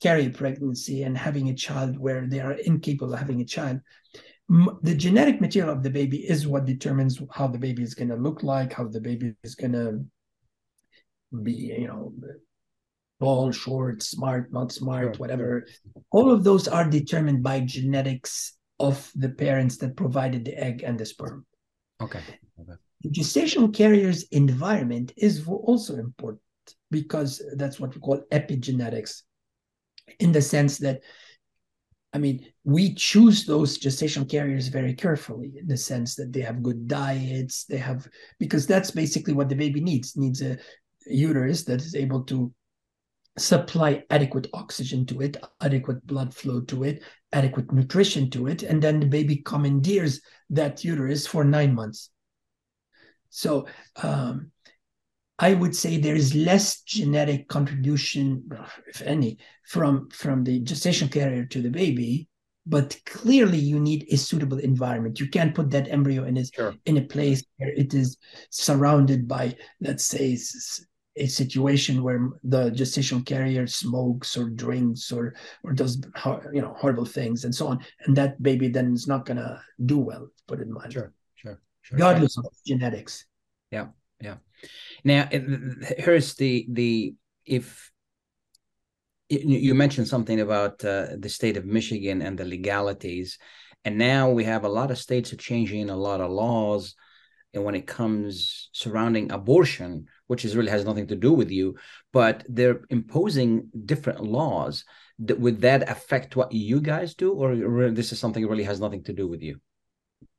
carry 0.02 0.28
pregnancy 0.28 1.04
and 1.04 1.18
having 1.18 1.48
a 1.48 1.56
child 1.56 1.98
where 1.98 2.28
they 2.28 2.42
are 2.42 2.54
incapable 2.54 3.14
of 3.14 3.20
having 3.20 3.40
a 3.40 3.46
child. 3.46 3.80
The 4.84 4.96
genetic 4.96 5.40
material 5.40 5.72
of 5.72 5.82
the 5.82 5.90
baby 5.90 6.30
is 6.30 6.46
what 6.46 6.66
determines 6.66 7.22
how 7.32 7.48
the 7.48 7.58
baby 7.58 7.84
is 7.84 7.94
going 7.94 8.10
to 8.10 8.18
look 8.18 8.44
like, 8.44 8.74
how 8.74 8.86
the 8.86 9.00
baby 9.00 9.34
is 9.44 9.56
going 9.56 9.72
to 9.72 10.04
be, 11.42 11.54
you 11.54 11.88
know, 11.88 12.14
tall, 13.22 13.54
short, 13.54 14.04
smart, 14.04 14.52
not 14.52 14.74
smart, 14.74 15.20
whatever. 15.20 15.66
All 16.12 16.30
of 16.30 16.44
those 16.44 16.68
are 16.68 16.90
determined 16.90 17.44
by 17.44 17.62
genetics 17.62 18.58
of 18.78 19.10
the 19.16 19.30
parents 19.30 19.78
that 19.78 19.96
provided 19.96 20.44
the 20.44 20.62
egg 20.62 20.84
and 20.84 21.00
the 21.00 21.06
sperm. 21.06 21.46
Okay. 22.02 22.20
The 23.04 23.10
gestational 23.10 23.74
carrier's 23.74 24.24
environment 24.32 25.14
is 25.16 25.48
also 25.48 25.96
important 25.96 26.42
because 26.90 27.42
that's 27.56 27.80
what 27.80 27.96
we 27.96 28.02
call 28.02 28.22
epigenetics, 28.34 29.22
in 30.20 30.34
the 30.34 30.42
sense 30.42 30.78
that, 30.80 31.04
I 32.14 32.18
mean, 32.18 32.46
we 32.64 32.94
choose 32.94 33.46
those 33.46 33.80
gestational 33.80 34.30
carriers 34.30 34.68
very 34.68 34.94
carefully 34.94 35.54
in 35.58 35.68
the 35.68 35.78
sense 35.78 36.16
that 36.16 36.34
they 36.34 36.42
have 36.42 36.62
good 36.62 36.88
diets, 36.88 37.66
they 37.66 37.78
have, 37.78 38.08
because 38.38 38.68
that's 38.68 38.92
basically 38.92 39.34
what 39.34 39.48
the 39.48 39.56
baby 39.56 39.80
needs, 39.80 40.18
needs 40.18 40.42
a 40.42 40.58
uterus 41.06 41.64
that 41.66 41.82
is 41.82 41.96
able 41.96 42.24
to 42.24 42.54
supply 43.38 44.04
adequate 44.10 44.48
oxygen 44.54 45.06
to 45.06 45.22
it, 45.22 45.38
adequate 45.62 46.06
blood 46.06 46.34
flow 46.34 46.60
to 46.62 46.84
it, 46.84 47.02
adequate 47.32 47.72
nutrition 47.72 48.30
to 48.30 48.48
it, 48.48 48.64
and 48.64 48.82
then 48.82 49.00
the 49.00 49.06
baby 49.06 49.38
commandeers 49.38 50.22
that 50.50 50.84
uterus 50.84 51.26
for 51.26 51.46
nine 51.46 51.74
months. 51.74 52.10
So 53.30 53.68
um, 54.04 54.52
I 55.42 55.56
would 55.56 55.76
say 55.76 55.98
there 55.98 56.16
is 56.16 56.36
less 56.36 56.82
genetic 56.82 57.48
contribution, 57.48 58.48
if 58.88 59.02
any, 59.02 59.40
from 59.68 60.10
from 60.12 60.44
the 60.44 60.60
gestation 60.60 61.10
carrier 61.10 61.46
to 61.46 61.62
the 61.62 61.70
baby. 61.70 62.28
But 62.68 62.96
clearly, 63.08 63.58
you 63.58 63.80
need 63.80 64.06
a 64.12 64.18
suitable 64.18 64.60
environment. 64.60 65.20
You 65.20 65.28
can't 65.28 65.56
put 65.56 65.72
that 65.72 65.90
embryo 65.90 66.26
in 66.26 66.38
a, 66.38 66.46
Sure. 66.46 66.76
in 66.86 66.98
a 66.98 67.02
place 67.16 67.44
where 67.58 67.74
it 67.74 67.96
is 67.96 68.18
surrounded 68.52 69.28
by, 69.28 69.56
let's 69.80 70.06
say, 70.06 70.38
a 71.18 71.26
situation 71.26 72.04
where 72.04 72.30
the 72.44 72.70
gestational 72.70 73.26
carrier 73.26 73.66
smokes 73.66 74.38
or 74.38 74.48
drinks 74.50 75.12
or 75.12 75.34
or 75.64 75.74
does 75.74 76.02
you 76.54 76.62
know 76.62 76.74
horrible 76.78 77.06
things 77.06 77.46
and 77.46 77.54
so 77.54 77.68
on, 77.68 77.80
and 78.06 78.16
that 78.16 78.42
baby 78.44 78.68
then 78.70 78.94
is 78.94 79.08
not 79.08 79.26
gonna 79.26 79.60
do 79.86 79.98
well. 79.98 80.30
Put 80.48 80.62
it 80.62 80.70
mildly, 80.70 80.94
Sure. 80.94 81.14
Sure. 81.36 81.60
Sure. 81.82 81.96
regardless 81.98 82.38
of 82.38 82.46
genetics. 82.66 83.26
Now, 85.04 85.28
here's 85.98 86.36
the 86.36 86.68
the 86.70 87.16
if 87.46 87.92
you 89.30 89.74
mentioned 89.74 90.08
something 90.08 90.42
about 90.42 90.84
uh, 90.84 91.08
the 91.18 91.30
state 91.30 91.58
of 91.58 91.66
Michigan 91.66 92.22
and 92.22 92.38
the 92.38 92.46
legalities, 92.46 93.38
and 93.86 93.98
now 93.98 94.30
we 94.30 94.44
have 94.44 94.66
a 94.66 94.70
lot 94.70 94.92
of 94.92 94.98
states 94.98 95.32
are 95.32 95.38
changing 95.38 95.90
a 95.90 95.96
lot 95.96 96.22
of 96.22 96.30
laws, 96.30 96.96
and 97.54 97.64
when 97.64 97.76
it 97.76 97.88
comes 97.88 98.70
surrounding 98.74 99.32
abortion, 99.32 100.08
which 100.28 100.46
is 100.46 100.56
really 100.56 100.72
has 100.72 100.86
nothing 100.86 101.08
to 101.08 101.16
do 101.16 101.34
with 101.34 101.50
you, 101.50 101.76
but 102.14 102.46
they're 102.48 102.82
imposing 102.90 103.70
different 103.86 104.24
laws. 104.24 104.86
Would 105.20 105.62
that 105.62 105.90
affect 105.90 106.36
what 106.36 106.52
you 106.52 106.82
guys 106.82 107.16
do, 107.16 107.32
or 107.34 107.92
this 107.92 108.12
is 108.12 108.20
something 108.20 108.44
that 108.44 108.50
really 108.50 108.64
has 108.64 108.80
nothing 108.80 109.04
to 109.04 109.14
do 109.14 109.28
with 109.28 109.42
you? 109.42 109.60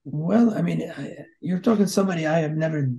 Well, 0.05 0.55
I 0.55 0.62
mean, 0.62 0.93
you're 1.41 1.61
talking 1.61 1.85
to 1.85 1.91
somebody 1.91 2.27
I 2.27 2.41
have 2.41 2.53
never. 2.53 2.91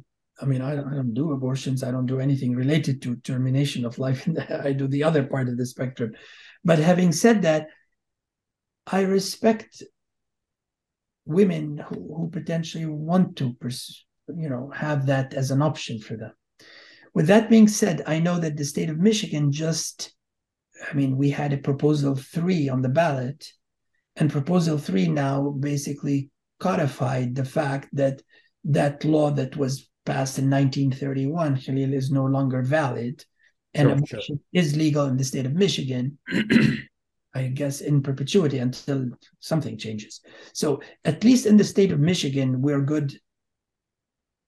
I 0.42 0.46
mean, 0.46 0.62
I 0.62 0.76
don't, 0.76 0.88
I 0.88 0.96
don't 0.96 1.14
do 1.14 1.32
abortions. 1.32 1.84
I 1.84 1.92
don't 1.92 2.06
do 2.06 2.20
anything 2.20 2.56
related 2.56 3.02
to 3.04 3.16
termination 3.18 3.86
of 3.86 4.00
life. 4.00 4.28
I 4.50 4.74
do 4.74 4.88
the 4.88 5.04
other 5.04 5.24
part 5.24 5.48
of 5.48 5.58
the 5.58 5.66
spectrum. 5.66 6.14
But 6.64 6.80
having 6.80 7.12
said 7.12 7.44
that, 7.44 7.68
I 8.88 9.02
respect 9.02 9.84
women 11.26 11.78
who, 11.78 12.16
who 12.16 12.30
potentially 12.32 12.86
want 12.86 13.38
to, 13.38 13.54
pers- 13.54 14.06
you 14.28 14.50
know, 14.50 14.72
have 14.76 15.06
that 15.06 15.34
as 15.34 15.52
an 15.52 15.62
option 15.62 16.00
for 16.00 16.18
them. 16.18 16.34
With 17.14 17.28
that 17.28 17.50
being 17.50 17.68
said, 17.68 18.02
I 18.08 18.20
know 18.20 18.40
that 18.40 18.58
the 18.58 18.66
state 18.66 18.90
of 18.90 18.98
Michigan 18.98 19.52
just 19.52 20.14
I 20.90 20.94
mean, 20.94 21.18
we 21.18 21.30
had 21.30 21.54
a 21.54 21.58
proposal 21.58 22.16
three 22.16 22.70
on 22.70 22.82
the 22.82 22.90
ballot, 22.90 23.48
and 24.16 24.32
proposal 24.32 24.78
three 24.78 25.08
now 25.08 25.50
basically 25.50 26.30
codified 26.60 27.36
the 27.36 27.46
fact 27.46 27.90
that 27.94 28.22
that 28.66 29.04
law 29.04 29.32
that 29.32 29.56
was 29.56 29.90
passed 30.06 30.38
in 30.40 30.50
1931, 30.50 31.58
Khalil, 31.58 31.94
is 31.94 32.12
no 32.12 32.26
longer 32.26 32.62
valid, 32.62 33.24
and 33.74 33.88
Sure, 33.88 33.94
abortion 33.94 34.22
sure. 34.22 34.38
is 34.54 34.76
legal 34.76 35.06
in 35.06 35.18
the 35.18 35.24
state 35.24 35.46
of 35.46 35.54
Michigan. 35.54 36.18
I 37.36 37.48
guess 37.48 37.82
in 37.82 38.04
perpetuity 38.04 38.60
until 38.60 39.10
something 39.40 39.76
changes. 39.78 40.22
So 40.54 40.82
at 41.04 41.24
least 41.24 41.48
in 41.48 41.58
the 41.58 41.64
state 41.64 41.92
of 41.92 42.00
Michigan, 42.00 42.62
we're 42.62 42.82
good. 42.82 43.18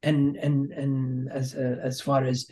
And 0.04 0.38
and 0.38 0.72
and 0.72 1.32
as 1.32 1.56
uh, 1.56 1.78
as 1.82 2.00
far 2.00 2.26
as 2.26 2.48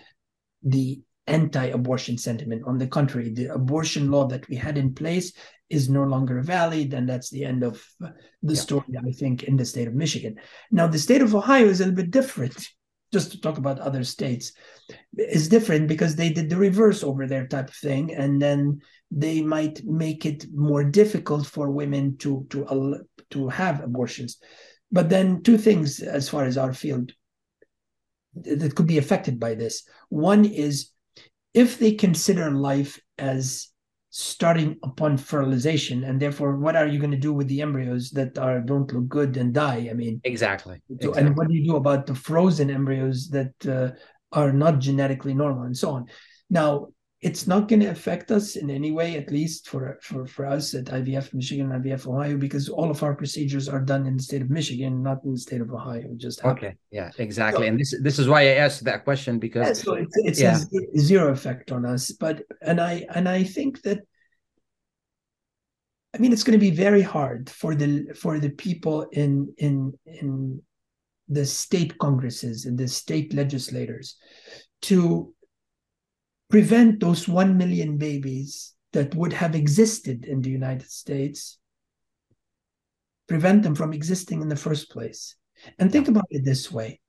the 0.63 0.99
anti-abortion 1.27 2.17
sentiment, 2.17 2.63
on 2.65 2.79
the 2.79 2.87
contrary, 2.87 3.29
the 3.31 3.53
abortion 3.53 4.09
law 4.09 4.25
that 4.27 4.49
we 4.49 4.55
had 4.55 4.77
in 4.77 4.95
place 4.95 5.33
is 5.69 5.87
no 5.87 6.03
longer 6.03 6.41
valid, 6.41 6.93
and 6.95 7.07
that's 7.07 7.29
the 7.29 7.45
end 7.45 7.61
of 7.63 7.75
uh, 8.03 8.09
the 8.41 8.53
Yeah. 8.55 8.59
story. 8.59 8.85
I 9.07 9.11
think 9.11 9.43
in 9.43 9.55
the 9.55 9.65
state 9.65 9.87
of 9.87 9.93
Michigan. 9.93 10.35
Now 10.71 10.87
the 10.87 10.97
state 10.99 11.21
of 11.21 11.35
Ohio 11.35 11.67
is 11.67 11.79
a 11.79 11.85
little 11.85 11.95
bit 12.03 12.09
different. 12.09 12.57
Just 13.13 13.31
to 13.31 13.39
talk 13.39 13.59
about 13.59 13.79
other 13.79 14.03
states, 14.03 14.53
is 15.15 15.47
different 15.47 15.87
because 15.87 16.15
they 16.15 16.31
did 16.33 16.49
the 16.49 16.57
reverse 16.57 17.03
over 17.03 17.27
their 17.27 17.47
type 17.47 17.69
of 17.69 17.75
thing, 17.75 18.13
and 18.15 18.41
then 18.41 18.81
they 19.11 19.41
might 19.41 19.85
make 19.85 20.25
it 20.25 20.47
more 20.51 20.83
difficult 20.83 21.45
for 21.45 21.69
women 21.69 22.17
to 22.17 22.45
to 22.49 23.05
to 23.29 23.49
have 23.49 23.83
abortions. 23.83 24.39
But 24.91 25.09
then 25.09 25.43
two 25.43 25.57
things 25.57 25.99
as 25.99 26.27
far 26.27 26.45
as 26.45 26.57
our 26.57 26.73
field 26.73 27.13
that 28.35 28.75
could 28.75 28.87
be 28.87 28.97
affected 28.97 29.39
by 29.39 29.53
this. 29.55 29.87
One 30.09 30.45
is 30.45 30.89
if 31.53 31.77
they 31.77 31.93
consider 31.93 32.49
life 32.51 32.99
as 33.17 33.69
starting 34.15 34.77
upon 34.83 35.17
fertilization, 35.17 36.03
and 36.03 36.21
therefore, 36.21 36.57
what 36.57 36.75
are 36.75 36.85
you 36.85 36.99
going 36.99 37.09
to 37.09 37.17
do 37.17 37.33
with 37.33 37.47
the 37.47 37.61
embryos 37.61 38.11
that 38.11 38.37
are 38.37 38.59
don't 38.61 38.93
look 38.93 39.07
good 39.07 39.37
and 39.37 39.55
die? 39.55 39.87
I 39.89 39.93
mean, 39.93 40.21
Exactly. 40.23 40.83
so- 40.87 40.95
exactly. 40.95 41.21
and 41.21 41.35
what 41.35 41.47
do 41.47 41.55
you 41.55 41.65
do 41.65 41.77
about 41.77 42.05
the 42.05 42.13
frozen 42.13 42.69
embryos 42.69 43.29
that 43.29 43.53
uh, 43.65 43.89
are 44.31 44.53
not 44.53 44.77
genetically 44.77 45.33
normal 45.33 45.63
and 45.63 45.75
so 45.75 45.89
on? 45.89 46.05
Now, 46.47 46.89
it's 47.23 47.47
not 47.47 47.69
going 47.69 47.79
to 47.79 47.87
affect 47.87 48.31
us 48.31 48.57
in 48.57 48.69
any 48.69 48.91
way, 48.91 49.15
at 49.15 49.31
least 49.31 49.69
for, 49.69 49.97
for, 50.01 50.27
for 50.27 50.45
us 50.45 50.73
at 50.73 50.85
IVF 50.85 51.33
Michigan 51.33 51.71
and 51.71 51.83
IVF 51.83 52.05
Ohio, 52.05 52.35
because 52.37 52.67
all 52.67 52.91
of 52.91 53.01
our 53.01 53.15
procedures 53.15 53.69
are 53.69 53.79
done 53.79 54.05
in 54.05 54.17
the 54.17 54.23
state 54.23 54.41
of 54.41 54.49
Michigan, 54.49 55.01
not 55.01 55.23
in 55.23 55.31
the 55.31 55.39
state 55.39 55.61
of 55.61 55.71
Ohio. 55.71 56.01
It 56.01 56.17
just 56.17 56.41
happened. 56.41 56.65
Okay. 56.65 56.75
Yeah. 56.91 57.11
Exactly. 57.17 57.67
And 57.67 57.79
this 57.79 57.95
this 58.01 58.19
is 58.19 58.27
why 58.27 58.41
I 58.41 58.55
asked 58.65 58.83
that 58.83 59.05
question 59.05 59.39
because 59.39 59.67
Yeah, 59.67 59.73
so 59.73 59.93
it, 59.93 60.07
it 60.15 60.37
Yeah. 60.37 60.59
zero 60.97 61.31
effect 61.31 61.71
on 61.71 61.85
us, 61.85 62.11
but 62.11 62.43
and 62.61 62.81
I 62.81 63.05
and 63.15 63.29
I 63.29 63.43
think 63.43 63.81
that 63.83 63.99
I 66.13 66.17
mean 66.17 66.33
it's 66.33 66.43
going 66.43 66.59
to 66.59 66.69
be 66.69 66.75
very 66.87 67.01
hard 67.01 67.49
for 67.49 67.73
the 67.73 68.13
for 68.15 68.37
the 68.37 68.49
people 68.49 69.03
in 69.13 69.53
in 69.57 69.93
in 70.05 70.61
the 71.29 71.45
state 71.45 71.97
congresses 71.99 72.65
and 72.65 72.77
the 72.77 72.87
state 72.87 73.33
legislators 73.33 74.17
to 74.81 75.33
prevent 76.49 76.99
those 76.99 77.27
1 77.27 77.57
million 77.57 77.97
babies 77.97 78.73
that 78.91 79.15
would 79.15 79.33
have 79.33 79.55
existed 79.55 80.25
in 80.25 80.41
the 80.41 80.49
United 80.49 80.89
States 80.89 81.57
prevent 83.27 83.63
them 83.63 83.73
from 83.73 83.93
existing 83.93 84.41
in 84.41 84.49
the 84.49 84.55
first 84.55 84.91
place 84.91 85.35
and 85.79 85.91
think 85.91 86.07
about 86.07 86.27
it 86.29 86.43
this 86.45 86.71
way 86.71 86.99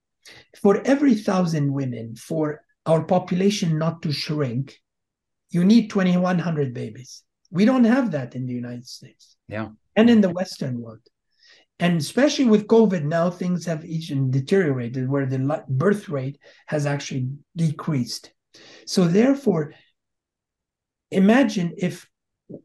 for 0.61 0.81
every 0.87 1.15
thousand 1.15 1.73
women, 1.73 2.17
for 2.17 2.63
our 2.87 3.03
population 3.03 3.79
not 3.79 4.03
to 4.03 4.13
shrink, 4.13 4.81
you 5.51 5.65
need 5.65 5.91
2,100 5.91 6.75
babies. 6.75 7.23
We 7.51 7.65
don't 7.65 7.85
have 7.85 8.11
that 8.13 8.35
in 8.35 8.47
the 8.47 8.53
United 8.53 8.87
States 8.87 9.37
yeah. 9.49 9.69
and 9.97 10.11
in 10.11 10.21
the 10.21 10.31
Western 10.31 10.81
world. 10.81 11.01
And 11.79 12.01
especially 12.01 12.47
with 12.47 12.69
COVID 12.69 13.05
now, 13.05 13.31
things 13.31 13.67
have 13.67 13.85
even 13.85 14.31
deteriorated 14.31 15.09
where 15.09 15.27
the 15.27 15.65
birth 15.69 16.09
rate 16.09 16.39
has 16.67 16.87
actually 16.87 17.29
decreased. 17.57 18.33
So, 18.87 19.07
therefore, 19.07 19.73
imagine 21.11 21.75
if 21.77 22.09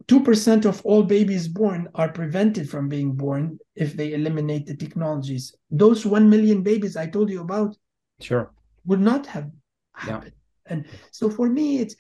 2% 0.08 0.66
of 0.66 0.82
all 0.86 1.04
babies 1.04 1.48
born 1.48 1.88
are 1.96 2.12
prevented 2.12 2.70
from 2.70 2.90
being 2.90 3.14
born 3.14 3.58
if 3.76 3.96
they 3.96 4.14
eliminate 4.14 4.66
the 4.66 4.76
technologies. 4.76 5.56
Those 5.72 6.06
1 6.06 6.30
million 6.30 6.64
babies 6.64 6.98
I 6.98 7.08
told 7.08 7.30
you 7.30 7.42
about 7.42 7.78
Sure. 8.20 8.52
would 8.86 9.00
not 9.00 9.26
have 9.28 9.46
Yeah. 9.46 10.14
happened. 10.14 10.34
And 10.66 10.86
so 11.12 11.30
for 11.30 11.50
me, 11.50 11.80
it's, 11.80 11.96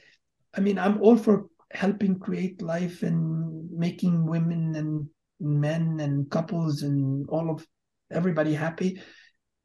I 0.54 0.60
mean, 0.62 0.78
I'm 0.78 1.02
all 1.02 1.18
for 1.18 1.48
helping 1.72 2.20
create 2.20 2.62
life 2.62 3.04
and 3.04 3.72
making 3.72 4.26
women 4.26 4.76
and 4.76 5.08
men 5.40 6.00
and 6.00 6.30
couples 6.30 6.84
and 6.84 7.28
all 7.30 7.50
of 7.50 7.66
everybody 8.12 8.54
happy. 8.54 9.02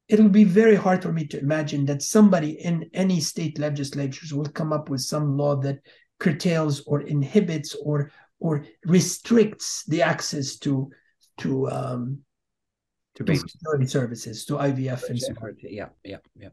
It'll 0.08 0.28
be 0.28 0.44
very 0.44 0.76
hard 0.76 1.02
for 1.02 1.12
me 1.12 1.26
to 1.28 1.38
imagine 1.38 1.86
that 1.86 2.02
somebody 2.02 2.50
in 2.50 2.90
any 2.92 3.20
state 3.20 3.58
legislatures 3.58 4.34
will 4.34 4.46
come 4.46 4.72
up 4.72 4.90
with 4.90 5.00
some 5.00 5.36
law 5.36 5.56
that 5.56 5.78
curtails 6.18 6.82
or 6.86 7.00
inhibits 7.02 7.74
or 7.74 8.10
or 8.38 8.66
restricts 8.84 9.84
the 9.86 10.02
access 10.02 10.56
to 10.58 10.90
to 11.38 11.70
um, 11.70 12.18
To 13.16 13.24
fertility 13.24 13.86
services 13.86 14.44
to 14.46 14.54
IVF 14.54 15.08
and 15.08 15.20
so 15.20 15.34
on. 15.40 15.56
Yeah, 15.62 15.90
yeah, 16.02 16.16
yeah. 16.36 16.48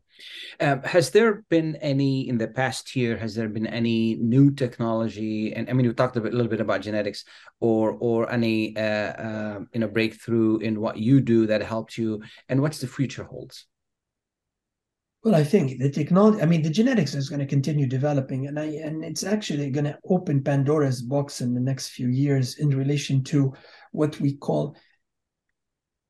Um, 0.60 0.84
has 0.84 1.10
there 1.10 1.44
been 1.50 1.76
any 1.78 2.30
in 2.30 2.38
the 2.38 2.48
past 2.48 2.96
year? 2.96 3.18
Has 3.18 3.34
there 3.34 3.50
been 3.50 3.66
any 3.66 4.16
new 4.18 4.52
technology? 4.52 5.54
And 5.54 5.68
I 5.68 5.74
mean, 5.74 5.86
you 5.86 5.94
talked 5.94 6.18
a, 6.18 6.22
bit, 6.22 6.34
a 6.34 6.36
little 6.36 6.52
bit 6.52 6.62
about 6.62 6.82
genetics, 6.82 7.26
or 7.62 7.98
or 8.00 8.32
any 8.32 8.78
uh, 8.78 8.82
uh, 8.82 9.60
you 9.74 9.80
know 9.80 9.88
breakthrough 9.88 10.58
in 10.58 10.80
what 10.80 10.98
you 10.98 11.20
do 11.20 11.48
that 11.48 11.64
helped 11.64 11.98
you, 11.98 12.22
and 12.48 12.62
what's 12.62 12.78
the 12.78 12.88
future 12.88 13.24
holds? 13.24 13.66
Well, 15.24 15.36
I 15.36 15.44
think 15.44 15.80
the 15.80 15.90
technology, 15.90 16.42
I 16.42 16.46
mean, 16.46 16.64
the 16.64 16.70
genetics 16.70 17.14
is 17.14 17.30
going 17.30 17.42
to 17.42 17.46
continue 17.46 17.88
developing, 17.88 18.48
and 18.48 18.60
I 18.60 18.66
and 18.66 19.04
it's 19.04 19.24
actually 19.24 19.72
going 19.72 19.86
to 19.86 19.98
open 20.06 20.44
Pandora's 20.44 21.02
box 21.02 21.42
in 21.42 21.56
the 21.56 21.60
next 21.60 21.90
few 21.90 22.08
years 22.08 22.60
in 22.60 22.70
relation 22.70 23.24
to 23.26 23.54
what 23.92 24.20
we 24.20 24.34
call 24.34 24.76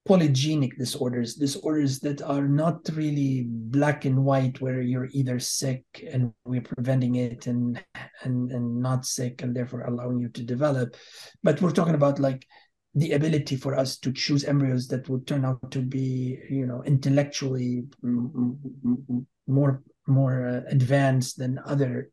polygenic 0.08 0.78
disorders, 0.78 1.36
disorders 1.36 2.00
that 2.00 2.22
are 2.22 2.48
not 2.48 2.90
really 2.94 3.46
black 3.48 4.06
and 4.06 4.24
white, 4.24 4.60
where 4.60 4.82
you're 4.82 5.10
either 5.12 5.40
sick 5.40 5.84
and 6.12 6.34
we're 6.46 6.62
preventing 6.62 7.16
it, 7.16 7.48
and 7.48 7.84
and 8.24 8.52
and 8.52 8.82
not 8.82 9.06
sick, 9.06 9.42
and 9.42 9.56
therefore 9.56 9.82
allowing 9.82 10.20
you 10.20 10.30
to 10.30 10.44
develop, 10.44 10.96
but 11.44 11.62
we're 11.62 11.72
talking 11.72 11.96
about 11.96 12.20
like 12.20 12.46
the 12.96 13.14
ability 13.14 13.56
for 13.56 13.76
us 13.76 13.98
to 13.98 14.12
choose 14.12 14.44
embryos 14.44 14.88
that 14.88 15.08
would 15.08 15.26
turn 15.26 15.46
out 15.46 15.72
to 15.72 15.80
be, 15.80 16.40
you 16.50 16.66
know, 16.66 16.84
intellectually 16.84 17.84
more 19.48 19.84
more 20.08 20.48
uh, 20.48 20.62
advanced 20.70 21.38
than 21.38 21.60
other. 21.66 22.10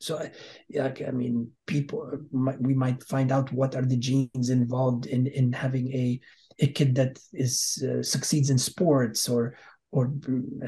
So, 0.00 0.28
yeah, 0.68 0.92
I 1.06 1.10
mean, 1.10 1.50
people 1.66 2.10
might, 2.30 2.60
we 2.60 2.74
might 2.74 3.02
find 3.02 3.32
out 3.32 3.52
what 3.52 3.74
are 3.74 3.84
the 3.84 3.96
genes 3.96 4.50
involved 4.50 5.06
in 5.06 5.26
in 5.26 5.52
having 5.52 5.92
a 5.92 6.20
a 6.60 6.68
kid 6.68 6.94
that 6.96 7.18
is 7.32 7.84
uh, 7.88 8.02
succeeds 8.02 8.50
in 8.50 8.58
sports 8.58 9.28
or 9.28 9.54
or 9.90 10.12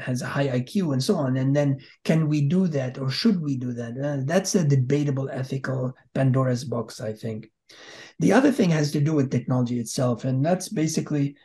has 0.01 0.21
a 0.21 0.27
high 0.27 0.47
IQ 0.47 0.93
and 0.93 1.03
so 1.03 1.15
on. 1.15 1.37
And 1.37 1.55
then 1.55 1.79
can 2.03 2.27
we 2.27 2.41
do 2.41 2.67
that 2.69 2.97
or 2.97 3.09
should 3.09 3.39
we 3.39 3.55
do 3.55 3.71
that? 3.73 3.93
Uh, 3.97 4.23
that's 4.25 4.55
a 4.55 4.67
debatable 4.67 5.29
ethical 5.29 5.93
Pandora's 6.15 6.63
box, 6.63 6.99
I 6.99 7.13
think. 7.13 7.51
The 8.19 8.33
other 8.33 8.51
thing 8.51 8.71
has 8.71 8.91
to 8.91 8.99
do 8.99 9.13
with 9.13 9.31
technology 9.31 9.79
itself, 9.79 10.25
and 10.25 10.43
that's 10.43 10.69
basically 10.69 11.35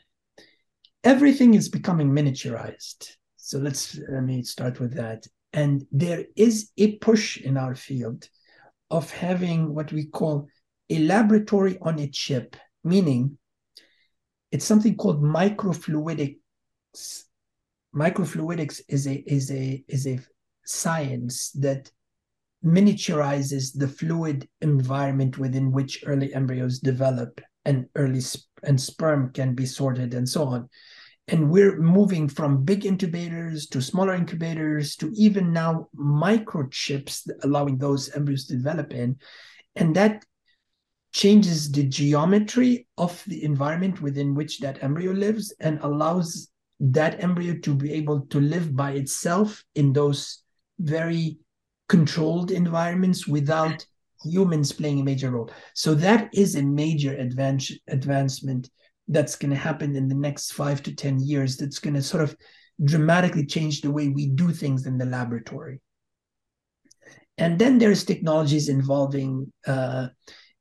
everything 1.05 1.55
is 1.55 1.68
becoming 1.68 2.11
miniaturized. 2.11 3.16
So 3.37 3.59
let's 3.59 3.99
let 4.11 4.24
me 4.24 4.43
start 4.43 4.80
with 4.80 4.95
that. 4.95 5.26
And 5.53 5.86
there 5.90 6.24
is 6.36 6.70
a 6.76 6.97
push 6.97 7.38
in 7.38 7.57
our 7.57 7.74
field 7.74 8.28
of 8.90 9.11
having 9.11 9.74
what 9.74 9.92
we 9.92 10.07
call 10.07 10.49
a 10.90 10.99
laboratory 10.99 11.78
on 11.80 11.99
a 11.99 12.09
chip, 12.09 12.57
meaning 12.84 13.38
it's 14.53 14.64
something 14.64 14.97
called 14.97 15.22
microfluidics. 15.22 16.36
Microfluidics 17.94 18.80
is 18.88 19.07
a 19.07 19.14
is 19.26 19.51
a 19.51 19.84
is 19.88 20.07
a 20.07 20.20
science 20.64 21.51
that 21.53 21.90
miniaturizes 22.64 23.76
the 23.76 23.88
fluid 23.88 24.49
environment 24.61 25.38
within 25.38 25.72
which 25.72 26.03
early 26.07 26.32
embryos 26.34 26.80
develop 26.80 27.40
and 27.64 27.86
early 27.94 28.20
sp- 28.20 28.49
and 28.64 28.80
sperm 28.80 29.30
can 29.32 29.55
be 29.55 29.66
sorted 29.66 30.14
and 30.14 30.28
so 30.28 30.44
on 30.44 30.68
and 31.29 31.51
we're 31.51 31.81
moving 31.81 32.29
from 32.29 32.64
big 32.64 32.87
incubators 32.87 33.66
to 33.66 33.83
smaller 33.83 34.14
incubators 34.14 34.97
to 34.97 35.11
even 35.14 35.53
now 35.53 35.89
microchips 35.97 37.29
allowing 37.43 37.79
those 37.79 38.11
embryos 38.14 38.47
to 38.47 38.57
develop 38.57 38.93
in 38.93 39.16
and 39.74 39.95
that 39.97 40.24
changes 41.12 41.70
the 41.72 41.85
geometry 41.85 42.87
of 42.99 43.22
the 43.27 43.43
environment 43.43 44.03
within 44.03 44.35
which 44.35 44.61
that 44.61 44.83
embryo 44.83 45.12
lives 45.12 45.55
and 45.61 45.79
allows 45.81 46.49
that 46.79 47.22
embryo 47.22 47.57
to 47.59 47.74
be 47.74 47.93
able 47.93 48.20
to 48.27 48.41
live 48.41 48.77
by 48.77 48.93
itself 48.93 49.64
in 49.74 49.93
those 49.93 50.43
very 50.79 51.39
controlled 51.89 52.51
environments 52.51 53.27
without 53.27 53.87
humans 54.24 54.72
playing 54.72 55.01
a 55.01 55.05
major 55.05 55.31
role. 55.31 55.51
So 55.74 55.95
that 55.95 56.29
is 56.35 56.57
a 56.57 56.62
major 56.62 57.14
advance, 57.16 57.72
advancement 57.89 58.68
that's 59.09 59.37
going 59.37 59.51
to 59.51 59.57
happen 59.57 59.95
in 59.97 60.09
the 60.09 60.15
next 60.15 60.53
five 60.53 60.83
to 60.83 60.95
10 60.95 61.21
years 61.21 61.57
that's 61.57 61.79
going 61.79 61.95
to 61.95 62.03
sort 62.03 62.25
of 62.25 62.37
dramatically 62.85 63.47
change 63.47 63.81
the 63.81 63.91
way 63.91 64.09
we 64.09 64.27
do 64.27 64.51
things 64.51 64.87
in 64.87 64.99
the 64.99 65.07
laboratory. 65.07 65.81
And 67.39 67.59
then 67.59 67.79
there's 67.79 68.05
technologies 68.05 68.69
involving 68.69 69.53
uh, 69.67 70.09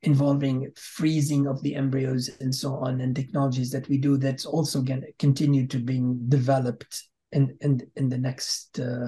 involving 0.01 0.71
freezing 0.75 1.47
of 1.47 1.61
the 1.63 1.75
embryos 1.75 2.29
and 2.39 2.53
so 2.53 2.75
on, 2.75 3.01
and 3.01 3.15
technologies 3.15 3.71
that 3.71 3.87
we 3.89 3.97
do 3.97 4.17
that's 4.17 4.45
also 4.45 4.81
going 4.81 5.01
to 5.01 5.11
continue 5.17 5.65
to 5.67 5.79
being 5.79 6.19
developed 6.27 7.03
in 7.31 7.57
in, 7.61 7.81
in 7.95 8.09
the 8.09 8.17
next 8.17 8.79
uh, 8.79 9.07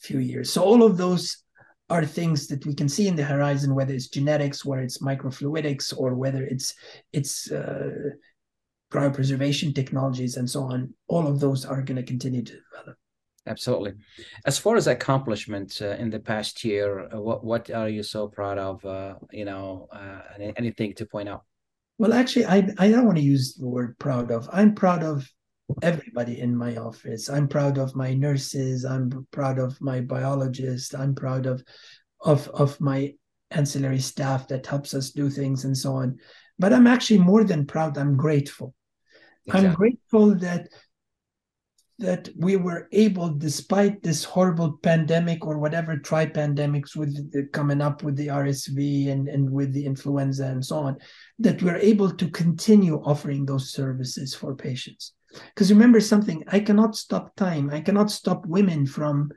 few 0.00 0.18
years. 0.18 0.52
So 0.52 0.62
all 0.62 0.82
of 0.82 0.98
those 0.98 1.42
are 1.88 2.04
things 2.04 2.46
that 2.46 2.64
we 2.66 2.74
can 2.74 2.88
see 2.88 3.08
in 3.08 3.16
the 3.16 3.24
horizon, 3.24 3.74
whether 3.74 3.92
it's 3.92 4.08
genetics, 4.08 4.64
whether 4.64 4.82
it's 4.82 5.02
microfluidics, 5.02 5.92
or 5.96 6.14
whether 6.14 6.44
it's 6.44 6.74
it's 7.12 7.50
uh, 7.50 8.10
cryopreservation 8.90 9.74
technologies 9.74 10.36
and 10.36 10.48
so 10.48 10.64
on. 10.64 10.92
All 11.08 11.26
of 11.26 11.40
those 11.40 11.64
are 11.64 11.82
going 11.82 11.96
to 11.96 12.02
continue 12.02 12.42
to 12.42 12.52
develop. 12.52 12.96
Absolutely. 13.46 13.94
As 14.44 14.58
far 14.58 14.76
as 14.76 14.86
accomplishments 14.86 15.80
uh, 15.80 15.96
in 15.98 16.10
the 16.10 16.20
past 16.20 16.62
year, 16.64 17.08
uh, 17.12 17.20
what 17.20 17.42
what 17.42 17.70
are 17.70 17.88
you 17.88 18.02
so 18.02 18.28
proud 18.28 18.58
of? 18.58 18.84
Uh, 18.84 19.14
you 19.32 19.44
know, 19.44 19.88
uh, 19.92 20.20
anything 20.56 20.94
to 20.94 21.06
point 21.06 21.28
out? 21.28 21.44
Well, 21.98 22.12
actually, 22.12 22.46
I 22.46 22.68
I 22.78 22.90
don't 22.90 23.06
want 23.06 23.18
to 23.18 23.24
use 23.24 23.54
the 23.54 23.66
word 23.66 23.98
proud 23.98 24.30
of. 24.30 24.48
I'm 24.52 24.74
proud 24.74 25.02
of 25.02 25.28
everybody 25.82 26.40
in 26.40 26.54
my 26.54 26.76
office. 26.76 27.30
I'm 27.30 27.48
proud 27.48 27.78
of 27.78 27.96
my 27.96 28.12
nurses. 28.12 28.84
I'm 28.84 29.26
proud 29.30 29.58
of 29.58 29.80
my 29.80 30.00
biologists. 30.00 30.94
I'm 30.94 31.14
proud 31.14 31.46
of 31.46 31.64
of 32.20 32.46
of 32.48 32.78
my 32.80 33.14
ancillary 33.50 34.00
staff 34.00 34.48
that 34.48 34.66
helps 34.66 34.94
us 34.94 35.10
do 35.10 35.30
things 35.30 35.64
and 35.64 35.76
so 35.76 35.94
on. 35.94 36.18
But 36.58 36.72
I'm 36.72 36.86
actually 36.86 37.18
more 37.20 37.44
than 37.44 37.66
proud. 37.66 37.96
I'm 37.96 38.16
grateful. 38.16 38.74
Exactly. 39.50 39.68
I'm 39.68 39.74
grateful 39.74 40.34
that 40.36 40.68
that 42.00 42.30
we 42.34 42.56
were 42.56 42.88
able, 42.92 43.28
despite 43.28 44.02
this 44.02 44.24
horrible 44.24 44.78
pandemic 44.82 45.46
or 45.46 45.58
whatever 45.58 45.98
tri 45.98 46.24
pandemics 46.24 46.96
with 46.96 47.30
the, 47.30 47.46
coming 47.52 47.82
up 47.82 48.02
with 48.02 48.16
the 48.16 48.28
RSV 48.28 49.10
and, 49.10 49.28
and 49.28 49.50
with 49.50 49.74
the 49.74 49.84
influenza 49.84 50.46
and 50.46 50.64
so 50.64 50.78
on, 50.78 50.96
that 51.38 51.62
we're 51.62 51.76
able 51.76 52.10
to 52.10 52.30
continue 52.30 53.02
offering 53.04 53.44
those 53.44 53.70
services 53.70 54.34
for 54.34 54.54
patients. 54.54 55.12
Because 55.54 55.70
remember 55.70 56.00
something, 56.00 56.42
I 56.48 56.60
cannot 56.60 56.96
stop 56.96 57.36
time. 57.36 57.68
I 57.70 57.82
cannot 57.82 58.10
stop 58.10 58.46
women 58.46 58.86
from 58.86 59.30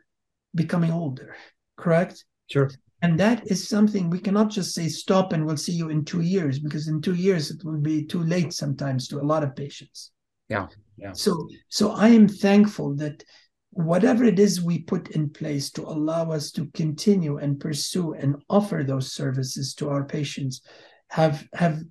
becoming 0.55 0.91
older, 0.91 1.35
correct? 1.75 2.23
Sure. 2.49 2.71
And 3.03 3.19
that 3.19 3.51
is 3.51 3.67
something 3.67 4.09
we 4.09 4.19
cannot 4.19 4.49
just 4.49 4.73
say 4.73 4.87
stop 4.87 5.33
and 5.33 5.45
we'll 5.45 5.57
see 5.57 5.73
you 5.73 5.89
in 5.89 6.05
two 6.05 6.21
years, 6.21 6.57
because 6.57 6.87
in 6.87 7.01
two 7.01 7.15
years 7.15 7.51
it 7.51 7.63
will 7.63 7.81
be 7.81 8.05
too 8.05 8.23
late 8.23 8.53
sometimes 8.53 9.09
to 9.09 9.19
a 9.19 9.29
lot 9.31 9.43
of 9.43 9.57
patients. 9.57 10.11
Yeah. 10.47 10.67
Yeah. 10.97 11.11
So 11.11 11.47
so 11.67 11.91
I 11.91 12.07
am 12.07 12.29
thankful 12.29 12.95
that 12.95 13.23
whatever 13.71 14.23
it 14.23 14.39
is 14.39 14.61
we 14.61 14.83
put 14.83 15.09
in 15.11 15.29
place 15.29 15.69
to 15.71 15.81
allow 15.81 16.31
us 16.31 16.51
to 16.51 16.67
continue 16.73 17.37
and 17.39 17.59
pursue 17.59 18.13
and 18.13 18.37
offer 18.49 18.83
those 18.83 19.11
services 19.11 19.73
to 19.75 19.89
our 19.89 20.05
patients 20.05 20.61
have 21.09 21.45
have 21.53 21.81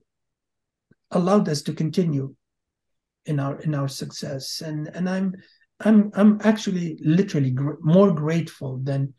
allowed 1.10 1.48
us 1.48 1.60
to 1.62 1.74
continue 1.74 2.34
in 3.26 3.38
our 3.38 3.60
in 3.60 3.74
our 3.74 3.88
success 3.88 4.62
and 4.62 4.88
and 4.94 5.08
i'm 5.08 5.34
i'm 5.80 6.10
i'm 6.14 6.40
actually 6.42 6.98
literally 7.04 7.50
gr- 7.50 7.80
more 7.80 8.12
grateful 8.12 8.78
than 8.82 9.12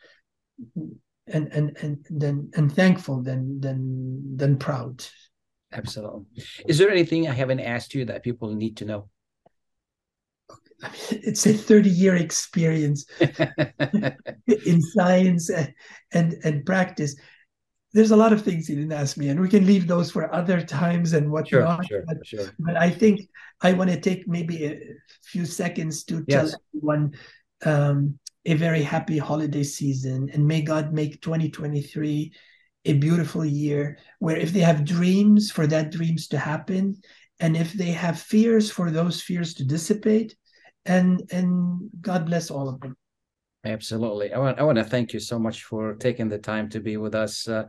and 1.28 1.48
and 1.54 1.78
and 1.82 2.06
then 2.10 2.50
and 2.56 2.74
thankful 2.74 3.22
than 3.22 3.60
than 3.62 4.38
than 4.38 4.58
proud 4.58 5.06
absolutely 5.72 6.26
is 6.68 6.78
there 6.78 6.90
anything 6.90 7.28
i 7.28 7.34
haven't 7.34 7.60
asked 7.60 7.94
you 7.96 8.06
that 8.06 8.24
people 8.24 8.54
need 8.54 8.78
to 8.78 8.86
know 8.86 9.10
it's 11.12 11.46
a 11.46 11.54
30 11.54 11.90
year 11.90 12.16
experience 12.16 13.06
in 14.66 14.82
science 14.82 15.50
and, 16.12 16.36
and 16.44 16.66
practice. 16.66 17.16
There's 17.94 18.12
a 18.12 18.16
lot 18.16 18.34
of 18.34 18.42
things 18.42 18.68
he 18.68 18.76
didn't 18.76 18.92
ask 18.92 19.18
me, 19.18 19.30
and 19.30 19.40
we 19.40 19.50
can 19.50 19.68
leave 19.68 19.88
those 19.88 20.12
for 20.12 20.34
other 20.34 20.62
times 20.62 21.14
and 21.14 21.32
whatnot. 21.32 21.86
Sure, 21.86 22.02
sure, 22.02 22.04
but, 22.08 22.26
sure. 22.26 22.56
but 22.60 22.76
I 22.76 22.90
think 22.90 23.22
I 23.62 23.74
want 23.74 23.92
to 23.92 24.00
take 24.00 24.28
maybe 24.28 24.66
a 24.66 24.80
few 25.24 25.46
seconds 25.46 26.04
to 26.06 26.26
Yes. 26.28 26.52
tell 26.52 26.62
everyone 26.76 27.14
um, 27.66 28.20
a 28.46 28.56
very 28.56 28.82
happy 28.82 29.18
holiday 29.18 29.64
season, 29.64 30.30
and 30.34 30.48
may 30.48 30.62
God 30.62 30.94
make 30.94 31.22
2023 31.22 32.32
a 32.86 32.94
beautiful 32.94 33.46
year 33.46 33.98
where 34.20 34.36
if 34.36 34.52
they 34.52 34.60
have 34.60 34.84
dreams, 34.86 35.52
for 35.52 35.68
that 35.68 35.92
dreams 35.92 36.28
to 36.28 36.38
happen, 36.38 36.98
and 37.40 37.56
if 37.56 37.74
they 37.74 37.92
have 37.92 38.20
fears, 38.20 38.70
for 38.70 38.92
those 38.92 39.22
fears 39.22 39.54
to 39.56 39.64
dissipate, 39.66 40.36
and 40.86 41.30
and 41.32 41.90
God 42.02 42.26
bless 42.26 42.52
all 42.52 42.68
of 42.68 42.80
them. 42.82 42.98
Absolutely. 43.66 44.34
I 44.34 44.40
want 44.40 44.60
I 44.60 44.64
want 44.64 44.78
to 44.78 44.84
thank 44.84 45.14
you 45.14 45.20
so 45.20 45.40
much 45.40 45.64
for 45.64 45.96
taking 45.96 46.28
the 46.28 46.38
time 46.38 46.70
to 46.70 46.80
be 46.80 46.98
with 46.98 47.16
us. 47.16 47.48
Uh, 47.48 47.64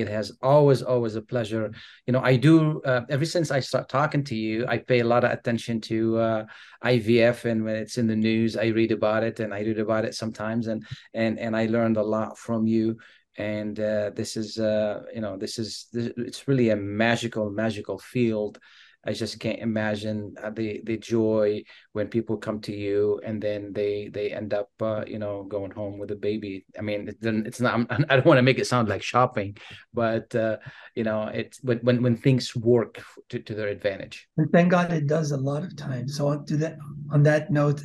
it 0.00 0.08
has 0.08 0.32
always 0.42 0.82
always 0.82 1.16
a 1.16 1.22
pleasure. 1.22 1.70
You 2.06 2.12
know, 2.12 2.20
I 2.22 2.36
do 2.36 2.82
uh, 2.82 3.02
ever 3.08 3.24
since 3.24 3.50
I 3.50 3.60
start 3.60 3.88
talking 3.88 4.24
to 4.24 4.34
you, 4.34 4.66
I 4.66 4.78
pay 4.78 5.00
a 5.00 5.04
lot 5.04 5.24
of 5.24 5.30
attention 5.30 5.80
to 5.82 6.18
uh, 6.18 6.44
IVF 6.84 7.44
and 7.44 7.64
when 7.64 7.76
it's 7.76 7.98
in 7.98 8.06
the 8.06 8.16
news, 8.16 8.56
I 8.56 8.66
read 8.66 8.92
about 8.92 9.22
it 9.22 9.40
and 9.40 9.52
I 9.52 9.60
read 9.60 9.78
about 9.78 10.04
it 10.04 10.14
sometimes 10.14 10.66
and 10.66 10.86
and 11.14 11.38
and 11.38 11.56
I 11.56 11.66
learned 11.66 11.96
a 11.96 12.02
lot 12.02 12.38
from 12.38 12.66
you 12.66 12.98
and 13.38 13.78
uh, 13.78 14.10
this 14.14 14.36
is 14.36 14.58
uh, 14.58 15.02
you 15.14 15.20
know 15.20 15.36
this 15.36 15.58
is 15.58 15.86
this, 15.92 16.12
it's 16.16 16.48
really 16.48 16.70
a 16.70 16.76
magical 16.76 17.50
magical 17.50 17.98
field 17.98 18.58
I 19.06 19.12
just 19.12 19.38
can't 19.38 19.60
imagine 19.60 20.34
uh, 20.42 20.50
the 20.50 20.80
the 20.84 20.96
joy 20.96 21.62
when 21.92 22.08
people 22.08 22.36
come 22.36 22.60
to 22.62 22.74
you 22.74 23.20
and 23.24 23.40
then 23.40 23.72
they 23.72 24.08
they 24.12 24.32
end 24.32 24.52
up 24.52 24.70
uh, 24.80 25.04
you 25.06 25.18
know 25.18 25.44
going 25.44 25.70
home 25.70 25.98
with 25.98 26.10
a 26.10 26.16
baby. 26.16 26.66
I 26.76 26.82
mean, 26.82 27.08
it's 27.22 27.60
not. 27.60 27.74
I'm, 27.90 28.04
I 28.08 28.16
don't 28.16 28.26
want 28.26 28.38
to 28.38 28.42
make 28.42 28.58
it 28.58 28.66
sound 28.66 28.88
like 28.88 29.02
shopping, 29.02 29.56
but 29.94 30.34
uh, 30.34 30.56
you 30.94 31.04
know, 31.04 31.28
it's 31.28 31.62
when 31.62 31.78
when 31.78 32.02
when 32.02 32.16
things 32.16 32.54
work 32.56 33.00
to, 33.28 33.38
to 33.38 33.54
their 33.54 33.68
advantage. 33.68 34.28
And 34.36 34.50
thank 34.50 34.70
God 34.70 34.92
it 34.92 35.06
does 35.06 35.30
a 35.30 35.36
lot 35.36 35.62
of 35.62 35.76
times. 35.76 36.16
So 36.16 36.28
on 36.28 36.44
to 36.46 36.56
that 36.58 36.76
on 37.12 37.22
that 37.22 37.50
note, 37.52 37.80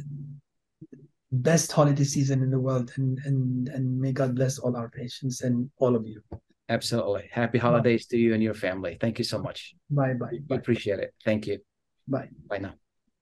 best 1.31 1.71
holiday 1.71 2.03
season 2.03 2.41
in 2.41 2.49
the 2.49 2.59
world, 2.59 2.91
and 2.97 3.19
and 3.25 3.69
and 3.69 3.99
may 3.99 4.11
God 4.11 4.35
bless 4.35 4.57
all 4.57 4.75
our 4.75 4.89
patients 4.89 5.41
and 5.41 5.69
all 5.77 5.95
of 5.95 6.07
you. 6.07 6.21
Absolutely. 6.71 7.27
Happy 7.31 7.57
holidays 7.57 8.05
to 8.07 8.17
you 8.17 8.33
and 8.33 8.41
your 8.41 8.53
family. 8.53 8.97
Thank 8.99 9.19
you 9.19 9.25
so 9.25 9.37
much. 9.37 9.75
Bye 9.89 10.13
bye. 10.13 10.31
We 10.31 10.39
Bye 10.47 10.55
appreciate 10.55 10.99
it. 10.99 11.13
Thank 11.25 11.45
you. 11.45 11.59
bye. 12.07 12.29
Bye 12.47 12.59
now. 12.59 12.80